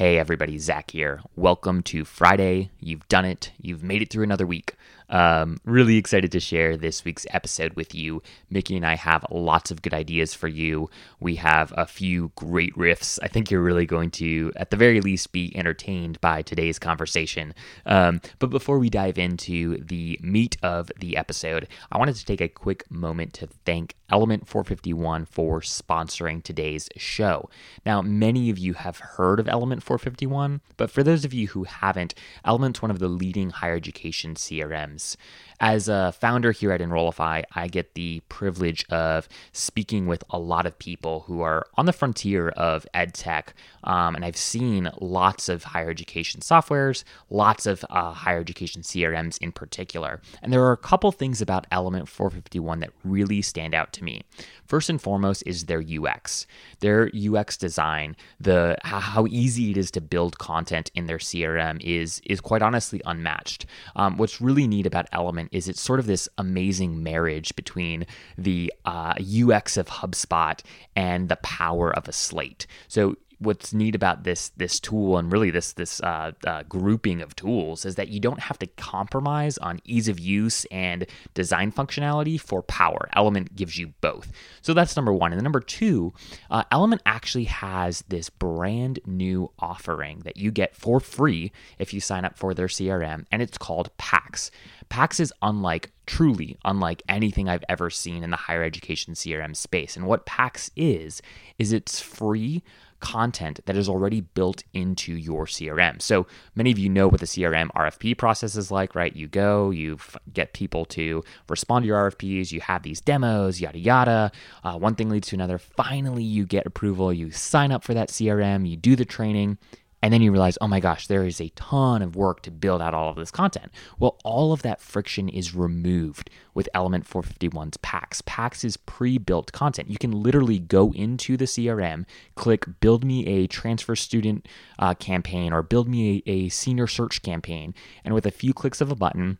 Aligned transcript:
Hey, 0.00 0.16
everybody, 0.18 0.56
Zach 0.56 0.92
here. 0.92 1.20
Welcome 1.36 1.82
to 1.82 2.06
Friday. 2.06 2.70
You've 2.80 3.06
done 3.08 3.26
it. 3.26 3.52
You've 3.60 3.82
made 3.82 4.00
it 4.00 4.08
through 4.08 4.24
another 4.24 4.46
week. 4.46 4.74
Um, 5.10 5.60
really 5.64 5.96
excited 5.96 6.30
to 6.32 6.40
share 6.40 6.76
this 6.76 7.04
week's 7.04 7.26
episode 7.30 7.74
with 7.74 7.94
you. 7.94 8.22
Mickey 8.48 8.76
and 8.76 8.86
I 8.86 8.94
have 8.94 9.26
lots 9.30 9.70
of 9.70 9.82
good 9.82 9.92
ideas 9.92 10.32
for 10.34 10.48
you. 10.48 10.88
We 11.18 11.34
have 11.36 11.74
a 11.76 11.84
few 11.84 12.30
great 12.36 12.74
riffs. 12.76 13.18
I 13.22 13.28
think 13.28 13.50
you're 13.50 13.60
really 13.60 13.86
going 13.86 14.10
to, 14.12 14.52
at 14.56 14.70
the 14.70 14.76
very 14.76 15.00
least, 15.00 15.32
be 15.32 15.54
entertained 15.56 16.20
by 16.20 16.42
today's 16.42 16.78
conversation. 16.78 17.54
Um, 17.84 18.20
but 18.38 18.50
before 18.50 18.78
we 18.78 18.88
dive 18.88 19.18
into 19.18 19.84
the 19.84 20.18
meat 20.22 20.56
of 20.62 20.90
the 20.98 21.16
episode, 21.16 21.66
I 21.90 21.98
wanted 21.98 22.14
to 22.16 22.24
take 22.24 22.40
a 22.40 22.48
quick 22.48 22.88
moment 22.90 23.34
to 23.34 23.48
thank 23.66 23.96
Element 24.08 24.48
451 24.48 25.24
for 25.24 25.60
sponsoring 25.60 26.42
today's 26.42 26.88
show. 26.96 27.50
Now, 27.84 28.00
many 28.00 28.50
of 28.50 28.58
you 28.58 28.74
have 28.74 28.98
heard 28.98 29.40
of 29.40 29.48
Element 29.48 29.82
451, 29.90 30.60
but 30.76 30.88
for 30.88 31.02
those 31.02 31.24
of 31.24 31.34
you 31.34 31.48
who 31.48 31.64
haven't, 31.64 32.14
Element's 32.44 32.80
one 32.80 32.92
of 32.92 33.00
the 33.00 33.08
leading 33.08 33.50
higher 33.50 33.74
education 33.74 34.36
CRMs. 34.36 35.16
As 35.62 35.88
a 35.88 36.12
founder 36.12 36.52
here 36.52 36.72
at 36.72 36.80
Enrollify, 36.80 37.42
I 37.54 37.68
get 37.68 37.92
the 37.92 38.20
privilege 38.30 38.86
of 38.88 39.28
speaking 39.52 40.06
with 40.06 40.24
a 40.30 40.38
lot 40.38 40.64
of 40.64 40.78
people 40.78 41.20
who 41.26 41.42
are 41.42 41.66
on 41.74 41.84
the 41.84 41.92
frontier 41.92 42.48
of 42.48 42.86
ed 42.94 43.12
tech. 43.12 43.52
Um, 43.84 44.14
and 44.14 44.24
I've 44.24 44.38
seen 44.38 44.90
lots 45.02 45.50
of 45.50 45.64
higher 45.64 45.90
education 45.90 46.40
softwares, 46.40 47.04
lots 47.28 47.66
of 47.66 47.84
uh, 47.90 48.12
higher 48.12 48.40
education 48.40 48.80
CRMs 48.80 49.36
in 49.42 49.52
particular. 49.52 50.22
And 50.40 50.50
there 50.50 50.64
are 50.64 50.72
a 50.72 50.78
couple 50.78 51.12
things 51.12 51.42
about 51.42 51.66
Element 51.70 52.08
451 52.08 52.80
that 52.80 52.92
really 53.04 53.42
stand 53.42 53.74
out 53.74 53.92
to 53.94 54.04
me. 54.04 54.22
First 54.64 54.88
and 54.88 55.02
foremost 55.02 55.42
is 55.44 55.66
their 55.66 55.82
UX. 55.82 56.46
Their 56.78 57.10
UX 57.14 57.58
design, 57.58 58.16
the 58.38 58.78
how 58.84 59.26
easy 59.28 59.72
it 59.72 59.76
is 59.76 59.90
to 59.90 60.00
build 60.00 60.38
content 60.38 60.90
in 60.94 61.06
their 61.06 61.18
CRM 61.18 61.82
is 61.82 62.22
is 62.24 62.40
quite 62.40 62.62
honestly 62.62 63.02
unmatched. 63.04 63.66
Um, 63.96 64.16
what's 64.16 64.40
really 64.40 64.66
neat 64.66 64.86
about 64.86 65.06
Element 65.12 65.49
is 65.50 65.68
it's 65.68 65.80
sort 65.80 66.00
of 66.00 66.06
this 66.06 66.28
amazing 66.38 67.02
marriage 67.02 67.54
between 67.56 68.06
the 68.38 68.72
uh, 68.84 69.14
UX 69.18 69.76
of 69.76 69.88
HubSpot 69.88 70.60
and 70.94 71.28
the 71.28 71.36
power 71.36 71.94
of 71.94 72.08
a 72.08 72.12
slate. 72.12 72.66
So 72.88 73.16
what's 73.40 73.72
neat 73.72 73.94
about 73.94 74.22
this 74.22 74.50
this 74.50 74.78
tool 74.78 75.16
and 75.16 75.32
really 75.32 75.50
this 75.50 75.72
this 75.72 76.00
uh, 76.02 76.30
uh, 76.46 76.62
grouping 76.68 77.22
of 77.22 77.34
tools 77.34 77.84
is 77.86 77.94
that 77.94 78.08
you 78.08 78.20
don't 78.20 78.38
have 78.38 78.58
to 78.58 78.66
compromise 78.66 79.56
on 79.58 79.80
ease 79.84 80.08
of 80.08 80.20
use 80.20 80.66
and 80.66 81.06
design 81.34 81.72
functionality 81.72 82.38
for 82.38 82.62
power. 82.62 83.08
Element 83.14 83.56
gives 83.56 83.78
you 83.78 83.94
both. 84.00 84.30
So 84.60 84.74
that's 84.74 84.94
number 84.94 85.12
one. 85.12 85.32
And 85.32 85.38
then 85.38 85.44
number 85.44 85.60
two, 85.60 86.12
uh, 86.50 86.64
Element 86.70 87.02
actually 87.06 87.44
has 87.44 88.04
this 88.08 88.28
brand 88.28 89.00
new 89.06 89.50
offering 89.58 90.20
that 90.20 90.36
you 90.36 90.50
get 90.50 90.76
for 90.76 91.00
free 91.00 91.50
if 91.78 91.94
you 91.94 92.00
sign 92.00 92.24
up 92.24 92.36
for 92.36 92.52
their 92.52 92.66
CRM, 92.66 93.24
and 93.32 93.40
it's 93.40 93.58
called 93.58 93.96
Packs. 93.96 94.50
Packs 94.90 95.20
is 95.20 95.32
unlike, 95.40 95.92
truly 96.04 96.58
unlike 96.64 97.02
anything 97.08 97.48
I've 97.48 97.64
ever 97.68 97.88
seen 97.90 98.22
in 98.22 98.30
the 98.30 98.36
higher 98.36 98.62
education 98.62 99.14
CRM 99.14 99.56
space. 99.56 99.96
And 99.96 100.06
what 100.06 100.26
Packs 100.26 100.70
is, 100.76 101.22
is 101.58 101.72
it's 101.72 102.00
free 102.00 102.62
content 103.00 103.60
that 103.66 103.76
is 103.76 103.88
already 103.88 104.20
built 104.20 104.62
into 104.72 105.14
your 105.14 105.46
CRM. 105.46 106.00
So 106.00 106.26
many 106.54 106.70
of 106.70 106.78
you 106.78 106.88
know 106.88 107.08
what 107.08 107.20
the 107.20 107.26
CRM 107.26 107.68
RFP 107.74 108.16
process 108.16 108.56
is 108.56 108.70
like, 108.70 108.94
right? 108.94 109.14
You 109.14 109.26
go, 109.26 109.70
you 109.70 109.94
f- 109.94 110.16
get 110.32 110.52
people 110.52 110.84
to 110.86 111.22
respond 111.48 111.82
to 111.82 111.86
your 111.88 112.10
RFPs, 112.10 112.52
you 112.52 112.60
have 112.60 112.82
these 112.82 113.00
demos, 113.00 113.60
yada, 113.60 113.78
yada. 113.78 114.32
Uh, 114.62 114.78
one 114.78 114.94
thing 114.94 115.08
leads 115.10 115.28
to 115.28 115.36
another. 115.36 115.58
Finally, 115.58 116.24
you 116.24 116.46
get 116.46 116.66
approval, 116.66 117.12
you 117.12 117.30
sign 117.30 117.72
up 117.72 117.82
for 117.82 117.94
that 117.94 118.08
CRM, 118.08 118.68
you 118.68 118.76
do 118.76 118.96
the 118.96 119.04
training, 119.04 119.58
and 120.02 120.12
then 120.12 120.22
you 120.22 120.32
realize, 120.32 120.56
oh 120.60 120.68
my 120.68 120.80
gosh, 120.80 121.06
there 121.06 121.24
is 121.24 121.40
a 121.40 121.50
ton 121.50 122.02
of 122.02 122.16
work 122.16 122.42
to 122.42 122.50
build 122.50 122.80
out 122.80 122.94
all 122.94 123.10
of 123.10 123.16
this 123.16 123.30
content. 123.30 123.70
Well, 123.98 124.18
all 124.24 124.52
of 124.52 124.62
that 124.62 124.80
friction 124.80 125.28
is 125.28 125.54
removed 125.54 126.30
with 126.54 126.68
Element 126.72 127.08
451's 127.08 127.76
Packs. 127.78 128.22
Packs 128.22 128.64
is 128.64 128.76
pre 128.76 129.18
built 129.18 129.52
content. 129.52 129.90
You 129.90 129.98
can 129.98 130.12
literally 130.12 130.58
go 130.58 130.92
into 130.92 131.36
the 131.36 131.44
CRM, 131.44 132.06
click 132.34 132.64
build 132.80 133.04
me 133.04 133.26
a 133.26 133.46
transfer 133.46 133.94
student 133.94 134.48
uh, 134.78 134.94
campaign 134.94 135.52
or 135.52 135.62
build 135.62 135.88
me 135.88 136.22
a, 136.26 136.30
a 136.30 136.48
senior 136.48 136.86
search 136.86 137.22
campaign. 137.22 137.74
And 138.04 138.14
with 138.14 138.26
a 138.26 138.30
few 138.30 138.54
clicks 138.54 138.80
of 138.80 138.90
a 138.90 138.96
button, 138.96 139.38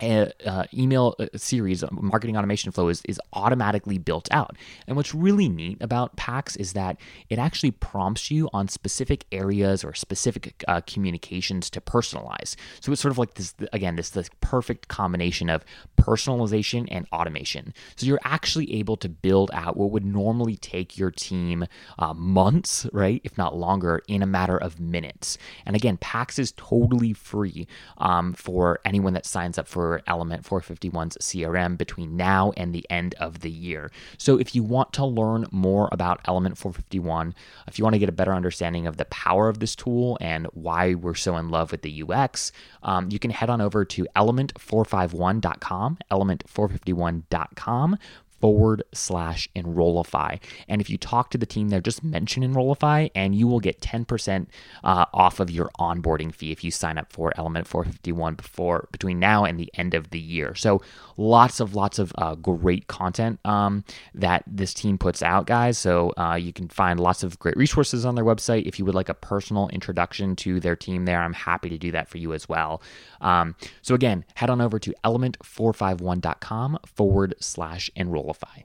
uh, 0.00 0.64
email 0.72 1.14
uh, 1.18 1.26
series 1.36 1.82
uh, 1.82 1.88
marketing 1.90 2.36
automation 2.36 2.72
flow 2.72 2.88
is, 2.88 3.02
is 3.08 3.20
automatically 3.32 3.98
built 3.98 4.28
out. 4.30 4.56
And 4.86 4.96
what's 4.96 5.14
really 5.14 5.48
neat 5.48 5.78
about 5.80 6.16
Packs 6.16 6.56
is 6.56 6.72
that 6.74 6.98
it 7.28 7.38
actually 7.38 7.72
prompts 7.72 8.30
you 8.30 8.48
on 8.52 8.68
specific 8.68 9.24
areas 9.32 9.84
or 9.84 9.94
specific 9.94 10.64
uh, 10.68 10.80
communications 10.86 11.70
to 11.70 11.80
personalize. 11.80 12.56
So 12.80 12.92
it's 12.92 13.00
sort 13.00 13.12
of 13.12 13.18
like 13.18 13.34
this 13.34 13.54
again 13.72 13.96
this 13.96 14.10
this 14.10 14.30
perfect 14.40 14.88
combination 14.88 15.50
of 15.50 15.64
personalization 15.98 16.86
and 16.90 17.06
automation. 17.12 17.74
So 17.96 18.06
you're 18.06 18.20
actually 18.24 18.74
able 18.74 18.96
to 18.98 19.08
build 19.08 19.50
out 19.52 19.76
what 19.76 19.90
would 19.90 20.04
normally 20.04 20.56
take 20.56 20.96
your 20.96 21.10
team 21.10 21.66
uh, 21.98 22.14
months 22.14 22.86
right 22.92 23.20
if 23.24 23.36
not 23.36 23.56
longer 23.56 24.02
in 24.08 24.22
a 24.22 24.26
matter 24.26 24.56
of 24.56 24.78
minutes. 24.78 25.38
And 25.66 25.74
again 25.74 25.96
Packs 25.96 26.38
is 26.38 26.52
totally 26.52 27.12
free 27.12 27.66
um, 27.98 28.32
for 28.34 28.80
anyone 28.84 29.14
that 29.14 29.26
signs 29.26 29.58
up 29.58 29.66
for 29.66 29.87
Element 30.06 30.44
451's 30.44 31.16
CRM 31.18 31.76
between 31.76 32.16
now 32.16 32.52
and 32.56 32.74
the 32.74 32.84
end 32.90 33.14
of 33.16 33.40
the 33.40 33.50
year. 33.50 33.90
So 34.18 34.38
if 34.38 34.54
you 34.54 34.62
want 34.62 34.92
to 34.94 35.04
learn 35.04 35.46
more 35.50 35.88
about 35.92 36.20
Element 36.26 36.58
451, 36.58 37.34
if 37.66 37.78
you 37.78 37.84
want 37.84 37.94
to 37.94 37.98
get 37.98 38.08
a 38.08 38.12
better 38.12 38.34
understanding 38.34 38.86
of 38.86 38.96
the 38.96 39.04
power 39.06 39.48
of 39.48 39.58
this 39.58 39.74
tool 39.74 40.18
and 40.20 40.46
why 40.52 40.94
we're 40.94 41.14
so 41.14 41.36
in 41.36 41.48
love 41.48 41.72
with 41.72 41.82
the 41.82 42.02
UX, 42.02 42.52
um, 42.82 43.08
you 43.10 43.18
can 43.18 43.30
head 43.30 43.50
on 43.50 43.60
over 43.60 43.84
to 43.84 44.06
element451.com, 44.16 45.98
element451.com 46.10 47.98
forward 48.40 48.82
slash 48.92 49.48
Enrollify. 49.54 50.36
And 50.68 50.80
if 50.80 50.88
you 50.90 50.98
talk 50.98 51.30
to 51.30 51.38
the 51.38 51.46
team 51.46 51.68
there, 51.68 51.80
just 51.80 52.04
mention 52.04 52.42
Enrollify 52.42 53.08
and 53.14 53.34
you 53.34 53.46
will 53.46 53.60
get 53.60 53.80
10% 53.80 54.46
uh, 54.84 55.04
off 55.12 55.40
of 55.40 55.50
your 55.50 55.70
onboarding 55.78 56.34
fee 56.34 56.52
if 56.52 56.62
you 56.62 56.70
sign 56.70 56.98
up 56.98 57.12
for 57.12 57.32
Element 57.36 57.66
451 57.66 58.34
before 58.34 58.88
between 58.92 59.18
now 59.18 59.44
and 59.44 59.58
the 59.58 59.70
end 59.74 59.94
of 59.94 60.10
the 60.10 60.20
year. 60.20 60.54
So 60.54 60.82
lots 61.16 61.60
of 61.60 61.74
lots 61.74 61.98
of 61.98 62.12
uh, 62.16 62.34
great 62.36 62.86
content 62.86 63.40
um, 63.44 63.84
that 64.14 64.44
this 64.46 64.72
team 64.72 64.98
puts 64.98 65.22
out, 65.22 65.46
guys. 65.46 65.78
So 65.78 66.12
uh, 66.16 66.38
you 66.40 66.52
can 66.52 66.68
find 66.68 67.00
lots 67.00 67.22
of 67.22 67.38
great 67.38 67.56
resources 67.56 68.04
on 68.04 68.14
their 68.14 68.24
website. 68.24 68.66
If 68.66 68.78
you 68.78 68.84
would 68.84 68.94
like 68.94 69.08
a 69.08 69.14
personal 69.14 69.68
introduction 69.68 70.36
to 70.36 70.60
their 70.60 70.76
team 70.76 71.04
there, 71.04 71.20
I'm 71.20 71.32
happy 71.32 71.68
to 71.70 71.78
do 71.78 71.92
that 71.92 72.08
for 72.08 72.18
you 72.18 72.32
as 72.32 72.48
well. 72.48 72.82
Um, 73.20 73.56
so 73.82 73.94
again, 73.94 74.24
head 74.34 74.50
on 74.50 74.60
over 74.60 74.78
to 74.78 74.94
element451.com 75.04 76.78
forward 76.86 77.34
slash 77.40 77.90
enroll 77.96 78.27
qualify. 78.28 78.62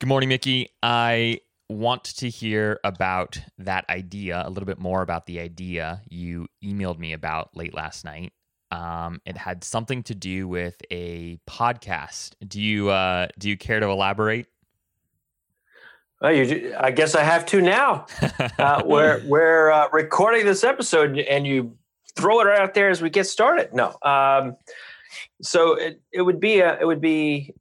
Good 0.00 0.08
morning, 0.08 0.28
Mickey. 0.28 0.70
I 0.82 1.40
want 1.68 2.04
to 2.04 2.28
hear 2.28 2.80
about 2.82 3.40
that 3.58 3.88
idea, 3.88 4.42
a 4.44 4.48
little 4.48 4.66
bit 4.66 4.78
more 4.78 5.02
about 5.02 5.26
the 5.26 5.38
idea 5.40 6.02
you 6.08 6.48
emailed 6.64 6.98
me 6.98 7.12
about 7.12 7.56
late 7.56 7.74
last 7.74 8.04
night. 8.04 8.32
Um, 8.70 9.20
it 9.24 9.36
had 9.36 9.62
something 9.64 10.02
to 10.04 10.14
do 10.14 10.48
with 10.48 10.80
a 10.90 11.38
podcast. 11.48 12.34
Do 12.46 12.60
you 12.60 12.90
uh, 12.90 13.28
do 13.38 13.48
you 13.48 13.56
care 13.56 13.80
to 13.80 13.86
elaborate? 13.86 14.46
Well, 16.20 16.32
you, 16.32 16.74
I 16.78 16.90
guess 16.90 17.14
I 17.14 17.22
have 17.22 17.46
to 17.46 17.60
now. 17.60 18.06
Uh, 18.58 18.82
we're 18.84 19.22
we're 19.24 19.70
uh, 19.70 19.88
recording 19.92 20.44
this 20.44 20.64
episode, 20.64 21.16
and 21.16 21.46
you 21.46 21.76
throw 22.16 22.40
it 22.40 22.48
out 22.48 22.74
there 22.74 22.90
as 22.90 23.00
we 23.00 23.08
get 23.08 23.28
started. 23.28 23.72
No, 23.72 23.96
um, 24.02 24.56
so 25.42 25.74
it, 25.74 26.00
it 26.12 26.22
would 26.22 26.40
be 26.40 26.60
a, 26.60 26.78
it 26.80 26.84
would 26.84 27.00
be 27.00 27.54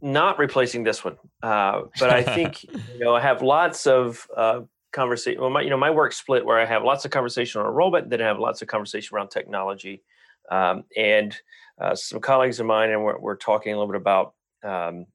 not 0.00 0.38
replacing 0.38 0.84
this 0.84 1.04
one, 1.04 1.16
uh, 1.42 1.82
but 1.98 2.10
I 2.10 2.22
think 2.22 2.62
you 2.64 2.98
know 2.98 3.14
I 3.14 3.20
have 3.20 3.42
lots 3.42 3.86
of 3.86 4.26
uh, 4.36 4.60
conversation. 4.92 5.40
Well, 5.40 5.50
my 5.50 5.62
you 5.62 5.70
know 5.70 5.76
my 5.76 5.90
work 5.90 6.12
split 6.12 6.44
where 6.44 6.58
I 6.58 6.64
have 6.64 6.82
lots 6.84 7.04
of 7.04 7.10
conversation 7.10 7.60
on 7.60 7.66
enrollment, 7.66 8.10
then 8.10 8.20
I 8.20 8.26
have 8.26 8.38
lots 8.38 8.62
of 8.62 8.68
conversation 8.68 9.16
around 9.16 9.28
technology, 9.28 10.02
um, 10.50 10.84
and 10.96 11.36
uh, 11.80 11.94
some 11.94 12.20
colleagues 12.20 12.60
of 12.60 12.66
mine, 12.66 12.90
and 12.90 13.02
we're, 13.02 13.18
we're 13.18 13.36
talking 13.36 13.72
a 13.72 13.76
little 13.76 13.92
bit 13.92 14.00
about 14.00 14.34
um, 14.62 15.06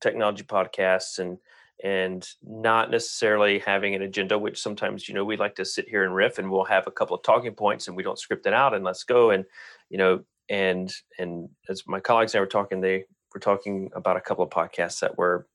technology 0.00 0.44
podcasts 0.44 1.18
and 1.18 1.38
and 1.84 2.26
not 2.42 2.90
necessarily 2.90 3.58
having 3.58 3.94
an 3.94 4.00
agenda 4.00 4.38
which 4.38 4.58
sometimes 4.58 5.08
you 5.08 5.14
know 5.14 5.24
we 5.24 5.36
like 5.36 5.54
to 5.54 5.64
sit 5.64 5.88
here 5.88 6.04
and 6.04 6.14
riff 6.14 6.38
and 6.38 6.50
we'll 6.50 6.64
have 6.64 6.86
a 6.86 6.90
couple 6.90 7.14
of 7.14 7.22
talking 7.22 7.52
points 7.52 7.86
and 7.86 7.96
we 7.96 8.02
don't 8.02 8.18
script 8.18 8.46
it 8.46 8.54
out 8.54 8.74
and 8.74 8.82
let's 8.82 9.04
go 9.04 9.30
and 9.30 9.44
you 9.90 9.98
know 9.98 10.22
and 10.48 10.92
and 11.18 11.48
as 11.68 11.82
my 11.86 12.00
colleagues 12.00 12.34
and 12.34 12.38
I 12.38 12.42
were 12.42 12.46
talking, 12.46 12.80
they 12.80 13.04
were 13.34 13.40
talking 13.40 13.90
about 13.94 14.16
a 14.16 14.20
couple 14.20 14.44
of 14.44 14.50
podcasts 14.50 15.00
that 15.00 15.18
were 15.18 15.46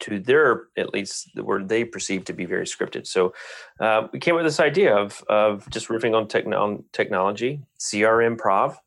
to 0.00 0.18
their 0.18 0.64
at 0.76 0.92
least 0.92 1.30
were 1.36 1.62
they 1.62 1.84
perceived 1.84 2.26
to 2.26 2.32
be 2.32 2.44
very 2.44 2.64
scripted. 2.64 3.06
So 3.06 3.32
uh, 3.80 4.08
we 4.12 4.18
came 4.18 4.34
with 4.34 4.44
this 4.44 4.60
idea 4.60 4.94
of 4.96 5.22
of 5.28 5.68
just 5.70 5.88
riffing 5.88 6.14
on, 6.14 6.26
techn- 6.26 6.58
on 6.58 6.84
technology, 6.92 7.62
CRM 7.78 8.36
Prov, 8.38 8.78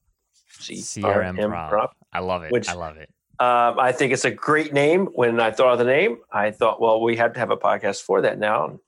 CRM 0.60 1.70
Prov. 1.70 1.90
I 2.14 2.20
love 2.20 2.44
it. 2.44 2.52
Which, 2.52 2.70
I 2.70 2.74
love 2.74 2.98
it. 2.98 3.10
Um, 3.40 3.80
I 3.80 3.92
think 3.92 4.14
it's 4.14 4.26
a 4.26 4.32
great 4.32 4.74
name. 4.74 5.08
When 5.14 5.40
I 5.40 5.52
thought 5.52 5.74
of 5.74 5.80
the 5.80 5.86
name, 5.86 6.18
I 6.32 6.50
thought, 6.50 6.82
well, 6.82 7.02
we 7.02 7.18
have 7.18 7.34
to 7.34 7.40
have 7.40 7.52
a 7.52 7.58
podcast 7.58 8.02
for 8.02 8.22
that 8.22 8.40
now. 8.40 8.80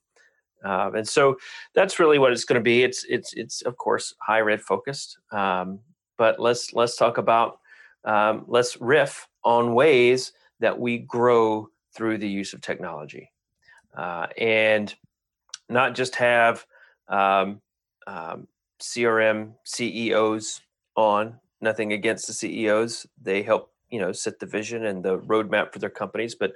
Um, 0.63 0.95
and 0.95 1.07
so 1.07 1.37
that's 1.75 1.99
really 1.99 2.19
what 2.19 2.31
it's 2.31 2.43
going 2.43 2.59
to 2.59 2.63
be. 2.63 2.83
It's 2.83 3.05
it's 3.05 3.33
it's 3.33 3.61
of 3.61 3.77
course 3.77 4.13
higher 4.21 4.49
ed 4.49 4.61
focused, 4.61 5.17
um, 5.31 5.79
but 6.19 6.37
let's 6.37 6.73
let's 6.73 6.97
talk 6.97 7.17
about 7.17 7.59
um, 8.03 8.43
let's 8.47 8.79
riff 8.79 9.27
on 9.43 9.73
ways 9.73 10.33
that 10.59 10.77
we 10.77 10.99
grow 10.99 11.69
through 11.95 12.19
the 12.19 12.29
use 12.29 12.53
of 12.53 12.61
technology, 12.61 13.31
uh, 13.97 14.27
and 14.37 14.93
not 15.69 15.95
just 15.95 16.15
have 16.15 16.65
um, 17.07 17.61
um, 18.05 18.47
CRM 18.79 19.53
CEOs 19.63 20.61
on. 20.95 21.39
Nothing 21.61 21.93
against 21.93 22.27
the 22.27 22.33
CEOs; 22.33 23.07
they 23.21 23.41
help 23.41 23.71
you 23.89 23.99
know 23.99 24.11
set 24.11 24.39
the 24.39 24.45
vision 24.45 24.85
and 24.85 25.03
the 25.03 25.19
roadmap 25.19 25.71
for 25.73 25.79
their 25.79 25.89
companies, 25.89 26.35
but 26.35 26.51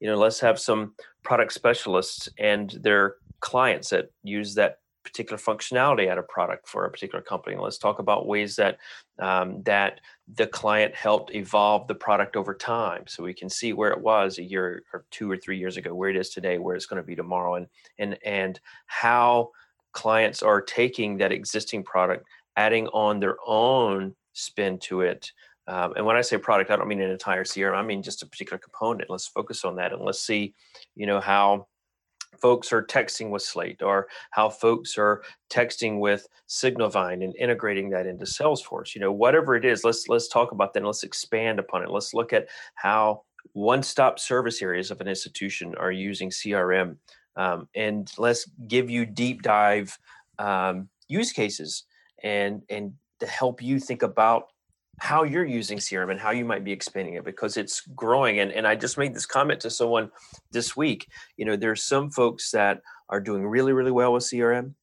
you 0.00 0.08
know 0.08 0.18
let's 0.18 0.40
have 0.40 0.58
some 0.58 0.94
product 1.22 1.52
specialists 1.52 2.28
and 2.38 2.70
their 2.82 3.16
clients 3.40 3.90
that 3.90 4.10
use 4.24 4.54
that 4.56 4.78
particular 5.04 5.38
functionality 5.38 6.08
at 6.08 6.18
a 6.18 6.22
product 6.22 6.68
for 6.68 6.84
a 6.84 6.90
particular 6.90 7.22
company. 7.22 7.56
Let's 7.56 7.78
talk 7.78 7.98
about 7.98 8.26
ways 8.26 8.56
that 8.56 8.78
um, 9.20 9.62
that 9.62 10.00
the 10.34 10.46
client 10.46 10.94
helped 10.94 11.34
evolve 11.34 11.86
the 11.86 11.94
product 11.94 12.36
over 12.36 12.54
time, 12.54 13.04
so 13.06 13.22
we 13.22 13.34
can 13.34 13.48
see 13.48 13.72
where 13.72 13.92
it 13.92 14.00
was 14.00 14.38
a 14.38 14.42
year 14.42 14.82
or 14.92 15.04
two 15.10 15.30
or 15.30 15.36
three 15.36 15.58
years 15.58 15.76
ago, 15.76 15.94
where 15.94 16.10
it 16.10 16.16
is 16.16 16.30
today, 16.30 16.58
where 16.58 16.74
it's 16.74 16.86
going 16.86 17.00
to 17.00 17.06
be 17.06 17.14
tomorrow, 17.14 17.54
and 17.54 17.66
and 17.98 18.18
and 18.24 18.60
how 18.86 19.50
clients 19.92 20.42
are 20.42 20.60
taking 20.60 21.18
that 21.18 21.32
existing 21.32 21.84
product, 21.84 22.26
adding 22.56 22.88
on 22.88 23.20
their 23.20 23.36
own 23.46 24.14
spin 24.32 24.78
to 24.78 25.02
it. 25.02 25.30
Um, 25.66 25.94
and 25.96 26.04
when 26.04 26.16
I 26.16 26.20
say 26.20 26.36
product, 26.36 26.70
I 26.70 26.76
don't 26.76 26.88
mean 26.88 27.00
an 27.00 27.10
entire 27.10 27.44
CRM. 27.44 27.74
I 27.74 27.82
mean 27.82 28.02
just 28.02 28.22
a 28.22 28.26
particular 28.26 28.58
component. 28.58 29.08
Let's 29.08 29.28
focus 29.28 29.64
on 29.64 29.76
that, 29.76 29.92
and 29.92 30.02
let's 30.02 30.20
see, 30.20 30.54
you 30.94 31.06
know, 31.06 31.20
how 31.20 31.68
folks 32.40 32.72
are 32.72 32.82
texting 32.82 33.30
with 33.30 33.42
Slate 33.42 33.82
or 33.82 34.08
how 34.30 34.48
folks 34.48 34.96
are 34.98 35.22
texting 35.50 35.98
with 35.98 36.26
Signal 36.46 36.90
Vine 36.90 37.22
and 37.22 37.34
integrating 37.36 37.90
that 37.90 38.06
into 38.06 38.24
Salesforce. 38.24 38.94
You 38.94 39.00
know, 39.00 39.12
whatever 39.12 39.56
it 39.56 39.64
is, 39.64 39.84
let's 39.84 40.08
let's 40.08 40.28
talk 40.28 40.52
about 40.52 40.72
that 40.72 40.80
and 40.80 40.86
let's 40.86 41.04
expand 41.04 41.58
upon 41.58 41.82
it. 41.82 41.90
Let's 41.90 42.14
look 42.14 42.32
at 42.32 42.48
how 42.74 43.22
one-stop 43.52 44.18
service 44.18 44.62
areas 44.62 44.90
of 44.90 45.00
an 45.00 45.08
institution 45.08 45.74
are 45.76 45.92
using 45.92 46.30
CRM, 46.30 46.96
um, 47.36 47.68
and 47.74 48.10
let's 48.18 48.46
give 48.66 48.90
you 48.90 49.06
deep 49.06 49.42
dive 49.42 49.98
um, 50.38 50.88
use 51.08 51.32
cases 51.32 51.84
and 52.22 52.62
and 52.68 52.94
to 53.20 53.26
help 53.26 53.62
you 53.62 53.78
think 53.78 54.02
about 54.02 54.48
how 54.98 55.24
you're 55.24 55.44
using 55.44 55.78
CRM 55.78 56.10
and 56.10 56.20
how 56.20 56.30
you 56.30 56.44
might 56.44 56.64
be 56.64 56.72
expanding 56.72 57.14
it 57.14 57.24
because 57.24 57.56
it's 57.56 57.80
growing. 57.94 58.40
And, 58.40 58.52
and 58.52 58.66
I 58.66 58.74
just 58.74 58.98
made 58.98 59.14
this 59.14 59.26
comment 59.26 59.60
to 59.60 59.70
someone 59.70 60.10
this 60.50 60.76
week. 60.76 61.08
You 61.36 61.44
know, 61.44 61.56
there's 61.56 61.82
some 61.82 62.10
folks 62.10 62.50
that 62.52 62.80
are 63.08 63.20
doing 63.20 63.46
really, 63.46 63.72
really 63.72 63.90
well 63.90 64.12
with 64.12 64.24
CRM. 64.24 64.74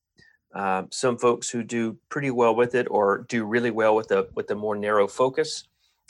Um, 0.54 0.90
some 0.92 1.18
folks 1.18 1.50
who 1.50 1.64
do 1.64 1.98
pretty 2.10 2.30
well 2.32 2.54
with 2.54 2.76
it 2.76 2.88
or 2.92 3.26
do 3.30 3.46
really 3.46 3.72
well 3.72 3.96
with 3.96 4.10
the 4.10 4.28
with 4.36 4.48
the 4.48 4.56
more 4.56 4.76
narrow 4.76 5.08
focus. 5.08 5.66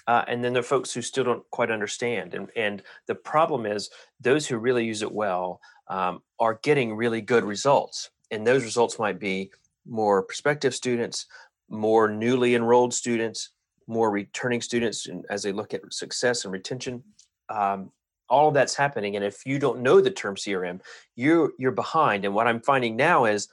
Uh, 0.07 0.25
and 0.27 0.43
then 0.43 0.51
there 0.51 0.61
are 0.61 0.63
folks 0.63 0.91
who 0.91 1.01
still 1.01 1.23
don't 1.23 1.47
quite 1.51 1.69
understand. 1.69 2.33
And, 2.33 2.49
and 2.55 2.81
the 3.05 3.15
problem 3.15 3.67
is 3.67 3.91
those 4.19 4.47
who 4.47 4.57
really 4.57 4.83
use 4.83 5.03
it 5.03 5.11
well 5.11 5.61
um, 5.87 6.23
are 6.39 6.59
getting 6.63 6.95
really 6.95 7.21
good 7.21 7.43
results. 7.43 8.09
And 8.31 8.45
those 8.45 8.63
results 8.63 8.97
might 8.97 9.19
be 9.19 9.51
more 9.85 10.23
prospective 10.23 10.73
students, 10.73 11.27
more 11.69 12.07
newly 12.07 12.55
enrolled 12.55 12.93
students, 12.93 13.49
more 13.91 14.09
returning 14.09 14.61
students 14.61 15.07
and 15.07 15.25
as 15.29 15.43
they 15.43 15.51
look 15.51 15.73
at 15.73 15.93
success 15.93 16.45
and 16.45 16.53
retention 16.53 17.03
um, 17.49 17.91
all 18.29 18.47
of 18.47 18.53
that's 18.53 18.75
happening. 18.75 19.17
And 19.17 19.25
if 19.25 19.45
you 19.45 19.59
don't 19.59 19.81
know 19.81 19.99
the 19.99 20.09
term 20.09 20.35
crm 20.35 20.79
you're 21.15 21.51
you're 21.59 21.71
behind. 21.71 22.25
And 22.25 22.33
what 22.33 22.47
i'm 22.47 22.61
finding 22.61 22.95
now 22.95 23.25
is 23.25 23.47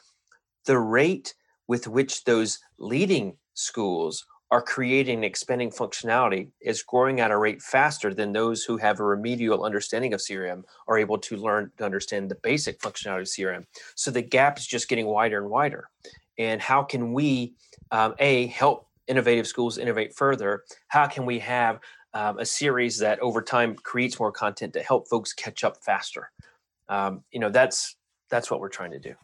the 0.64 0.78
rate 0.78 1.34
with 1.66 1.88
which 1.88 2.24
those 2.24 2.60
leading 2.78 3.36
schools 3.54 4.24
are 4.50 4.62
creating 4.62 5.16
and 5.16 5.24
expanding 5.26 5.70
functionality 5.70 6.48
is 6.62 6.82
growing 6.82 7.20
at 7.20 7.30
a 7.30 7.36
rate 7.36 7.60
faster 7.60 8.14
than 8.14 8.32
those 8.32 8.64
who 8.64 8.78
have 8.78 8.98
a 8.98 9.04
remedial 9.04 9.64
understanding 9.64 10.14
of 10.14 10.20
crm 10.20 10.62
are 10.86 10.98
able 10.98 11.18
to 11.18 11.36
learn 11.36 11.70
to 11.76 11.84
understand 11.84 12.30
the 12.30 12.38
basic 12.42 12.80
functionality 12.80 13.22
of 13.22 13.26
crm 13.26 13.64
so 13.94 14.10
the 14.10 14.22
gap 14.22 14.58
is 14.58 14.66
just 14.66 14.88
getting 14.88 15.06
wider 15.06 15.38
and 15.38 15.50
wider. 15.50 15.90
And 16.38 16.62
how 16.62 16.84
can 16.84 17.12
we 17.12 17.54
um, 17.90 18.14
a 18.18 18.46
help 18.46 18.87
innovative 19.08 19.46
schools 19.46 19.78
innovate 19.78 20.14
further, 20.14 20.64
how 20.88 21.06
can 21.06 21.26
we 21.26 21.38
have 21.40 21.80
um, 22.14 22.38
a 22.38 22.46
series 22.46 22.98
that 22.98 23.18
over 23.20 23.42
time 23.42 23.74
creates 23.74 24.18
more 24.18 24.32
content 24.32 24.72
to 24.74 24.82
help 24.82 25.08
folks 25.08 25.32
catch 25.32 25.64
up 25.64 25.82
faster? 25.82 26.30
Um, 26.88 27.24
you 27.30 27.40
know, 27.40 27.50
that's 27.50 27.96
that's 28.30 28.50
what 28.50 28.60
we're 28.60 28.68
trying 28.68 28.92
to 28.92 28.98
do. 28.98 29.14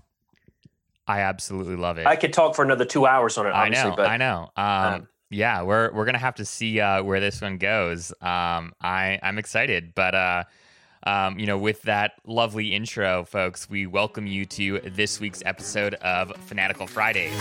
I 1.07 1.21
absolutely 1.21 1.77
love 1.77 1.99
it. 1.99 2.07
I 2.07 2.17
could 2.17 2.33
talk 2.33 2.55
for 2.55 2.65
another 2.65 2.85
two 2.85 3.07
hours 3.07 3.37
on 3.37 3.47
it. 3.47 3.51
I 3.51 3.69
know. 3.69 3.95
But, 3.95 4.07
I 4.07 4.17
know. 4.17 4.51
Um, 4.57 4.67
um, 4.67 5.09
yeah, 5.31 5.63
we're 5.63 5.93
we're 5.93 6.05
gonna 6.05 6.19
have 6.19 6.37
to 6.37 6.45
see 6.45 6.81
uh, 6.81 7.03
where 7.03 7.21
this 7.21 7.41
one 7.41 7.59
goes. 7.59 8.13
Um, 8.21 8.73
I 8.81 9.19
I'm 9.23 9.39
excited, 9.39 9.95
but 9.95 10.15
uh, 10.15 10.45
um, 11.07 11.39
you 11.39 11.47
know, 11.47 11.59
with 11.59 11.83
that 11.83 12.13
lovely 12.27 12.75
intro, 12.75 13.25
folks, 13.25 13.69
we 13.69 13.87
welcome 13.87 14.27
you 14.27 14.47
to 14.47 14.81
this 14.81 15.21
week's 15.21 15.43
episode 15.45 15.95
of 15.95 16.33
Fanatical 16.47 16.87
Fridays. 16.87 17.33